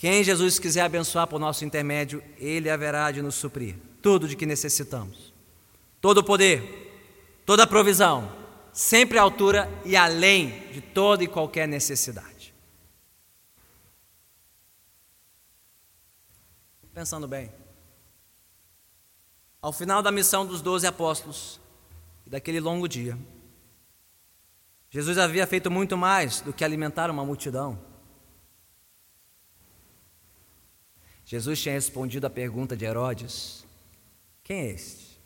Quem 0.00 0.24
Jesus 0.24 0.58
quiser 0.58 0.80
abençoar 0.80 1.26
por 1.26 1.38
nosso 1.38 1.62
intermédio, 1.62 2.24
Ele 2.38 2.70
haverá 2.70 3.10
de 3.10 3.20
nos 3.20 3.34
suprir 3.34 3.76
tudo 4.00 4.26
de 4.26 4.34
que 4.34 4.46
necessitamos. 4.46 5.30
Todo 6.00 6.18
o 6.18 6.24
poder, 6.24 7.42
toda 7.44 7.64
a 7.64 7.66
provisão, 7.66 8.34
sempre 8.72 9.18
à 9.18 9.22
altura 9.22 9.68
e 9.84 9.94
além 9.94 10.70
de 10.72 10.80
toda 10.80 11.22
e 11.22 11.28
qualquer 11.28 11.68
necessidade. 11.68 12.54
Pensando 16.94 17.28
bem, 17.28 17.52
ao 19.60 19.70
final 19.70 20.02
da 20.02 20.10
missão 20.10 20.46
dos 20.46 20.62
doze 20.62 20.86
apóstolos 20.86 21.60
e 22.26 22.30
daquele 22.30 22.58
longo 22.58 22.88
dia, 22.88 23.18
Jesus 24.88 25.18
havia 25.18 25.46
feito 25.46 25.70
muito 25.70 25.94
mais 25.94 26.40
do 26.40 26.54
que 26.54 26.64
alimentar 26.64 27.10
uma 27.10 27.22
multidão. 27.22 27.89
Jesus 31.30 31.62
tinha 31.62 31.76
respondido 31.76 32.26
à 32.26 32.30
pergunta 32.30 32.76
de 32.76 32.84
Herodes: 32.84 33.64
Quem 34.42 34.62
é 34.62 34.70
este? 34.70 35.20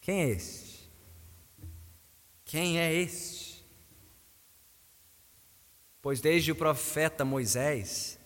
Quem 0.00 0.20
é 0.20 0.30
este? 0.30 0.90
Quem 2.44 2.80
é 2.80 2.92
este? 2.92 3.64
Pois 6.02 6.20
desde 6.20 6.50
o 6.50 6.56
profeta 6.56 7.24
Moisés 7.24 8.18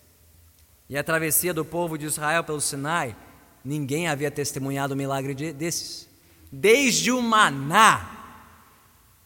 e 0.88 0.96
a 0.96 1.04
travessia 1.04 1.52
do 1.52 1.66
povo 1.66 1.98
de 1.98 2.06
Israel 2.06 2.42
pelo 2.42 2.62
Sinai, 2.62 3.14
Ninguém 3.62 4.08
havia 4.08 4.30
testemunhado 4.30 4.94
um 4.94 4.96
milagre 4.96 5.34
desses. 5.52 6.08
Desde 6.50 7.12
o 7.12 7.22
maná, 7.22 8.48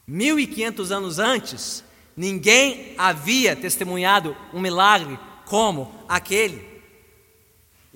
1500 0.07 0.92
anos 0.92 1.18
antes, 1.18 1.82
ninguém 2.16 2.94
havia 2.98 3.57
testemunhado 3.57 4.36
um 4.52 4.61
milagre 4.61 5.18
como 5.46 6.04
aquele. 6.09 6.75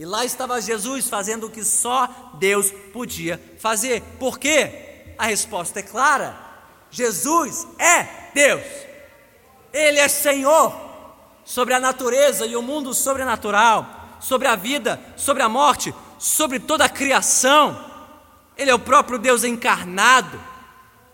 E 0.01 0.05
lá 0.07 0.24
estava 0.24 0.62
Jesus 0.62 1.11
fazendo 1.11 1.46
o 1.46 1.51
que 1.51 1.62
só 1.62 2.09
Deus 2.38 2.72
podia 2.90 3.38
fazer. 3.59 4.01
Por 4.18 4.38
quê? 4.38 5.12
A 5.18 5.26
resposta 5.26 5.80
é 5.80 5.82
clara: 5.82 6.34
Jesus 6.90 7.68
é 7.78 8.09
Deus, 8.32 8.64
Ele 9.70 9.98
é 9.98 10.09
Senhor 10.09 10.74
sobre 11.44 11.74
a 11.74 11.80
natureza 11.80 12.46
e 12.46 12.57
o 12.57 12.62
mundo 12.62 12.94
sobrenatural. 12.94 13.98
sobre 14.20 14.48
a 14.48 14.57
vida, 14.57 14.98
sobre 15.16 15.42
a 15.42 15.48
morte, 15.51 15.94
sobre 16.18 16.59
toda 16.59 16.86
a 16.86 16.88
criação. 16.88 17.78
Ele 18.57 18.70
é 18.70 18.74
o 18.74 18.78
próprio 18.78 19.18
Deus 19.18 19.44
encarnado. 19.44 20.40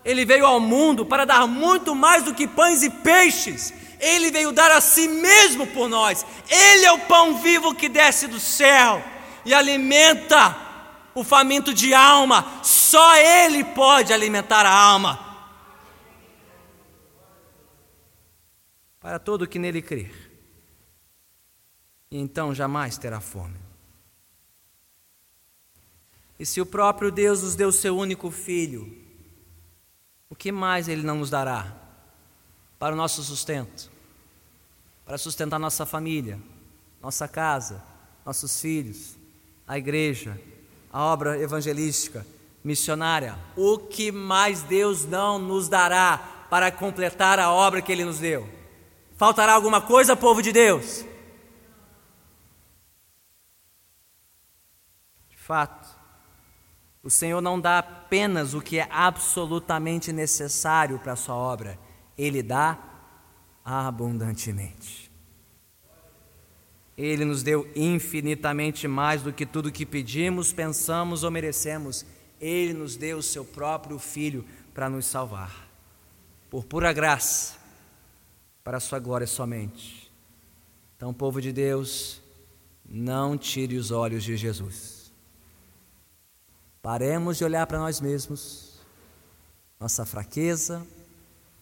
Ele 0.03 0.23
veio 0.23 0.45
ao 0.45 0.61
mundo 0.61 1.05
para 1.05 1.25
dar 1.25 1.45
muito 1.45 1.93
mais 1.93 2.23
do 2.23 2.33
que 2.33 2.47
pães 2.47 2.83
e 2.83 2.89
peixes. 2.89 3.73
Ele 3.99 4.31
veio 4.31 4.51
dar 4.51 4.71
a 4.71 4.81
si 4.81 5.07
mesmo 5.07 5.65
por 5.67 5.89
nós. 5.89 6.25
Ele 6.49 6.85
é 6.85 6.91
o 6.91 6.99
pão 6.99 7.37
vivo 7.37 7.75
que 7.75 7.89
desce 7.89 8.27
do 8.27 8.39
céu 8.39 9.03
e 9.45 9.53
alimenta 9.53 10.55
o 11.15 11.23
faminto 11.23 11.73
de 11.73 11.93
alma. 11.93 12.61
Só 12.63 13.15
Ele 13.15 13.63
pode 13.63 14.13
alimentar 14.13 14.65
a 14.65 14.71
alma. 14.71 15.25
Para 18.99 19.19
todo 19.19 19.47
que 19.47 19.57
nele 19.57 19.81
crer. 19.81 20.27
E 22.11 22.17
então 22.17 22.53
jamais 22.53 22.97
terá 22.97 23.19
fome. 23.19 23.57
E 26.39 26.45
se 26.45 26.61
o 26.61 26.65
próprio 26.65 27.11
Deus 27.11 27.41
nos 27.41 27.55
deu 27.55 27.71
seu 27.71 27.97
único 27.97 28.29
filho, 28.29 28.95
o 30.29 30.35
que 30.35 30.51
mais 30.51 30.87
Ele 30.87 31.01
não 31.01 31.17
nos 31.17 31.31
dará 31.31 31.76
para 32.79 32.93
o 32.93 32.97
nosso 32.97 33.23
sustento? 33.23 33.89
Para 35.05 35.17
sustentar 35.17 35.59
nossa 35.59 35.85
família, 35.85 36.39
nossa 37.01 37.27
casa, 37.27 37.83
nossos 38.25 38.59
filhos, 38.59 39.15
a 39.67 39.77
igreja, 39.77 40.39
a 40.91 41.03
obra 41.03 41.39
evangelística, 41.39 42.25
missionária. 42.63 43.37
O 43.55 43.77
que 43.77 44.11
mais 44.11 44.63
Deus 44.63 45.05
não 45.05 45.39
nos 45.39 45.69
dará 45.69 46.45
para 46.49 46.71
completar 46.71 47.39
a 47.39 47.51
obra 47.51 47.81
que 47.81 47.91
Ele 47.91 48.03
nos 48.03 48.19
deu? 48.19 48.47
Faltará 49.15 49.53
alguma 49.53 49.81
coisa, 49.81 50.15
povo 50.15 50.41
de 50.41 50.51
Deus? 50.51 51.05
De 55.29 55.37
fato, 55.37 55.87
o 57.01 57.09
Senhor 57.09 57.39
não 57.39 57.59
dá 57.59 57.79
apenas 57.79 58.53
o 58.53 58.61
que 58.61 58.79
é 58.79 58.87
absolutamente 58.91 60.11
necessário 60.11 60.99
para 60.99 61.13
a 61.13 61.15
sua 61.15 61.35
obra, 61.35 61.79
Ele 62.17 62.41
dá 62.41 62.79
abundantemente. 63.63 65.11
Ele 66.97 67.23
nos 67.23 67.43
deu 67.43 67.69
infinitamente 67.75 68.87
mais 68.87 69.21
do 69.21 69.31
que 69.31 69.45
tudo 69.45 69.71
que 69.71 69.85
pedimos, 69.85 70.51
pensamos 70.51 71.23
ou 71.23 71.29
merecemos. 71.29 72.05
Ele 72.41 72.73
nos 72.73 72.95
deu 72.95 73.19
o 73.19 73.23
seu 73.23 73.45
próprio 73.45 73.99
Filho 73.99 74.43
para 74.73 74.89
nos 74.89 75.05
salvar. 75.05 75.69
Por 76.49 76.65
pura 76.65 76.91
graça, 76.91 77.55
para 78.63 78.77
a 78.77 78.79
sua 78.79 78.97
glória 78.97 79.27
somente. 79.27 80.11
Então, 80.95 81.13
povo 81.13 81.39
de 81.39 81.53
Deus, 81.53 82.21
não 82.83 83.37
tire 83.37 83.77
os 83.77 83.91
olhos 83.91 84.23
de 84.23 84.35
Jesus. 84.35 85.11
Paremos 86.81 87.37
de 87.37 87.43
olhar 87.43 87.67
para 87.67 87.77
nós 87.77 88.01
mesmos, 88.01 88.79
nossa 89.79 90.05
fraqueza, 90.05 90.87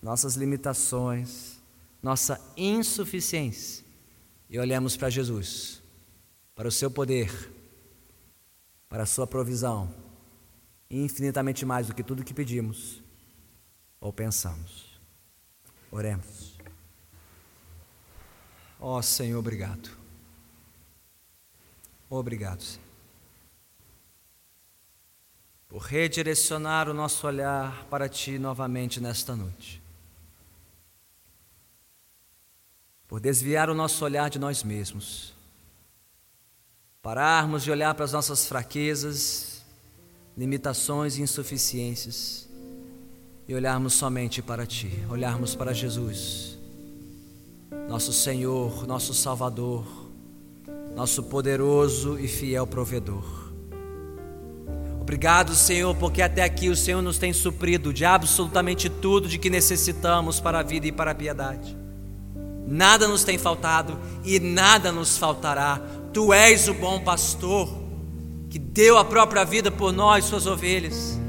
nossas 0.06 0.36
limitações, 0.36 1.60
nossa 2.00 2.40
insuficiência 2.56 3.84
e 4.48 4.60
olhemos 4.60 4.96
para 4.96 5.10
Jesus, 5.10 5.82
para 6.54 6.68
o 6.68 6.72
seu 6.72 6.92
poder, 6.92 7.52
para 8.88 9.02
a 9.02 9.06
sua 9.08 9.26
provisão, 9.26 9.92
infinitamente 10.92 11.66
mais 11.66 11.88
do 11.88 11.96
que 11.96 12.04
tudo 12.04 12.24
que 12.24 12.36
pedimos 12.36 13.02
ou 14.00 14.14
pensamos. 14.14 15.00
Oremos. 15.90 16.56
Ó 18.80 19.00
oh, 19.00 19.02
Senhor, 19.02 19.40
obrigado. 19.40 19.90
Obrigado, 22.08 22.62
Senhor. 22.62 22.86
Por 25.68 25.82
redirecionar 25.82 26.88
o 26.88 26.94
nosso 26.94 27.26
olhar 27.26 27.86
para 27.86 28.08
Ti 28.08 28.38
novamente 28.38 29.02
nesta 29.02 29.36
noite. 29.36 29.84
Por 33.08 33.20
desviar 33.20 33.70
o 33.70 33.76
nosso 33.76 34.04
olhar 34.04 34.30
de 34.30 34.40
nós 34.40 34.64
mesmos, 34.64 35.34
pararmos 37.02 37.64
de 37.64 37.72
olhar 37.72 37.94
para 37.94 38.06
as 38.06 38.12
nossas 38.12 38.48
fraquezas, 38.48 39.62
limitações 40.36 41.18
e 41.18 41.22
insuficiências 41.22 42.50
e 43.48 43.54
olharmos 43.54 43.94
somente 43.94 44.42
para 44.42 44.66
Ti, 44.66 44.92
olharmos 45.10 45.56
para 45.56 45.74
Jesus, 45.74 46.58
nosso 47.88 48.12
Senhor, 48.12 48.88
nosso 48.88 49.14
Salvador, 49.14 49.86
nosso 50.96 51.22
poderoso 51.24 52.18
e 52.20 52.28
fiel 52.28 52.66
provedor. 52.66 53.46
Obrigado, 55.00 55.54
Senhor, 55.54 55.96
porque 55.96 56.24
até 56.24 56.44
aqui 56.44 56.68
o 56.68 56.76
Senhor 56.76 57.00
nos 57.04 57.20
tem 57.20 57.32
suprido 57.32 57.94
de 57.94 58.04
absolutamente 58.04 58.90
tudo 58.90 59.28
de 59.28 59.38
que 59.38 59.52
necessitamos 59.52 60.40
para 60.40 60.60
a 60.60 60.64
vida 60.64 60.88
e 60.88 60.92
para 60.92 61.12
a 61.12 61.16
piedade. 61.16 61.85
Nada 62.68 63.08
nos 63.08 63.24
tem 63.24 63.38
faltado 63.38 63.98
e 64.24 64.40
nada 64.40 64.92
nos 64.92 65.18
faltará. 65.18 65.80
Tu 66.12 66.34
és 66.34 66.68
o 66.68 66.74
bom 66.74 67.00
pastor 67.00 67.70
que 68.50 68.58
deu 68.58 68.98
a 68.98 69.06
própria 69.06 69.44
vida 69.44 69.70
por 69.70 69.92
nós, 69.92 70.26
suas 70.26 70.48
ovelhas. 70.48 71.20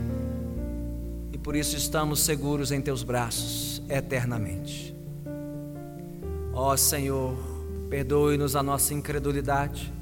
E 1.33 1.39
por 1.39 1.55
isso 1.55 1.77
estamos 1.77 2.21
seguros 2.21 2.73
em 2.73 2.81
teus 2.81 3.03
braços 3.03 3.83
eternamente. 3.89 4.95
Ó 6.55 6.75
Senhor, 6.77 7.37
perdoe-nos 7.91 8.57
a 8.57 8.63
nossa 8.63 8.95
incredulidade, 8.95 9.93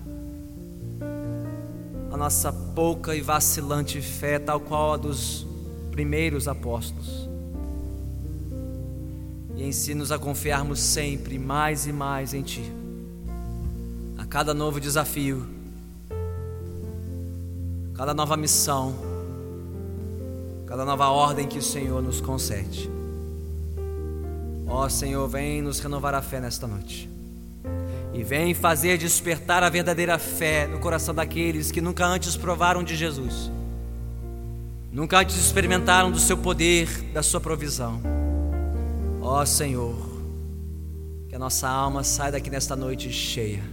a 2.12 2.16
nossa 2.16 2.53
pouca 2.53 3.16
e 3.16 3.20
vacilante 3.20 4.01
fé, 4.01 4.39
tal 4.39 4.61
qual 4.61 4.93
a 4.93 4.97
dos 4.97 5.45
primeiros 5.91 6.47
apóstolos 6.47 7.23
ensina-nos 9.64 10.12
a 10.12 10.18
confiarmos 10.18 10.80
sempre 10.80 11.38
mais 11.38 11.86
e 11.86 11.92
mais 11.92 12.34
em 12.34 12.42
Ti. 12.42 12.72
A 14.18 14.24
cada 14.24 14.54
novo 14.54 14.80
desafio, 14.80 15.46
cada 17.94 18.14
nova 18.14 18.36
missão, 18.36 18.94
cada 20.66 20.84
nova 20.84 21.08
ordem 21.08 21.46
que 21.46 21.58
o 21.58 21.62
Senhor 21.62 22.02
nos 22.02 22.20
concede. 22.20 22.90
Ó 24.66 24.88
Senhor, 24.88 25.28
vem 25.28 25.62
nos 25.62 25.78
renovar 25.78 26.14
a 26.14 26.22
fé 26.22 26.40
nesta 26.40 26.66
noite. 26.66 27.08
E 28.12 28.22
vem 28.22 28.54
fazer 28.54 28.96
despertar 28.96 29.62
a 29.62 29.68
verdadeira 29.68 30.18
fé 30.18 30.66
no 30.66 30.78
coração 30.78 31.14
daqueles 31.14 31.70
que 31.70 31.80
nunca 31.80 32.06
antes 32.06 32.36
provaram 32.36 32.82
de 32.84 32.96
Jesus, 32.96 33.50
nunca 34.92 35.18
antes 35.18 35.36
experimentaram 35.36 36.12
do 36.12 36.20
seu 36.20 36.36
poder, 36.36 36.88
da 37.12 37.22
sua 37.22 37.40
provisão 37.40 38.13
Ó 39.26 39.40
oh, 39.40 39.46
Senhor, 39.46 39.96
que 41.30 41.34
a 41.34 41.38
nossa 41.38 41.66
alma 41.66 42.04
saia 42.04 42.32
daqui 42.32 42.50
nesta 42.50 42.76
noite 42.76 43.10
cheia, 43.10 43.64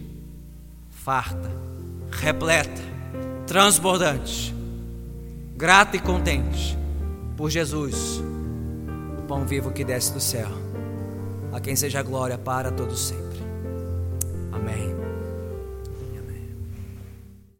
farta, 0.88 1.50
repleta, 2.10 2.80
transbordante, 3.46 4.54
grata 5.54 5.94
e 5.98 6.00
contente 6.00 6.74
por 7.36 7.50
Jesus, 7.50 8.22
o 9.18 9.22
pão 9.28 9.44
vivo 9.44 9.70
que 9.70 9.84
desce 9.84 10.10
do 10.14 10.20
céu. 10.20 10.48
A 11.52 11.60
quem 11.60 11.76
seja 11.76 12.02
glória 12.02 12.38
para 12.38 12.72
todos 12.72 13.08
sempre. 13.08 13.38
Amém. 14.50 15.01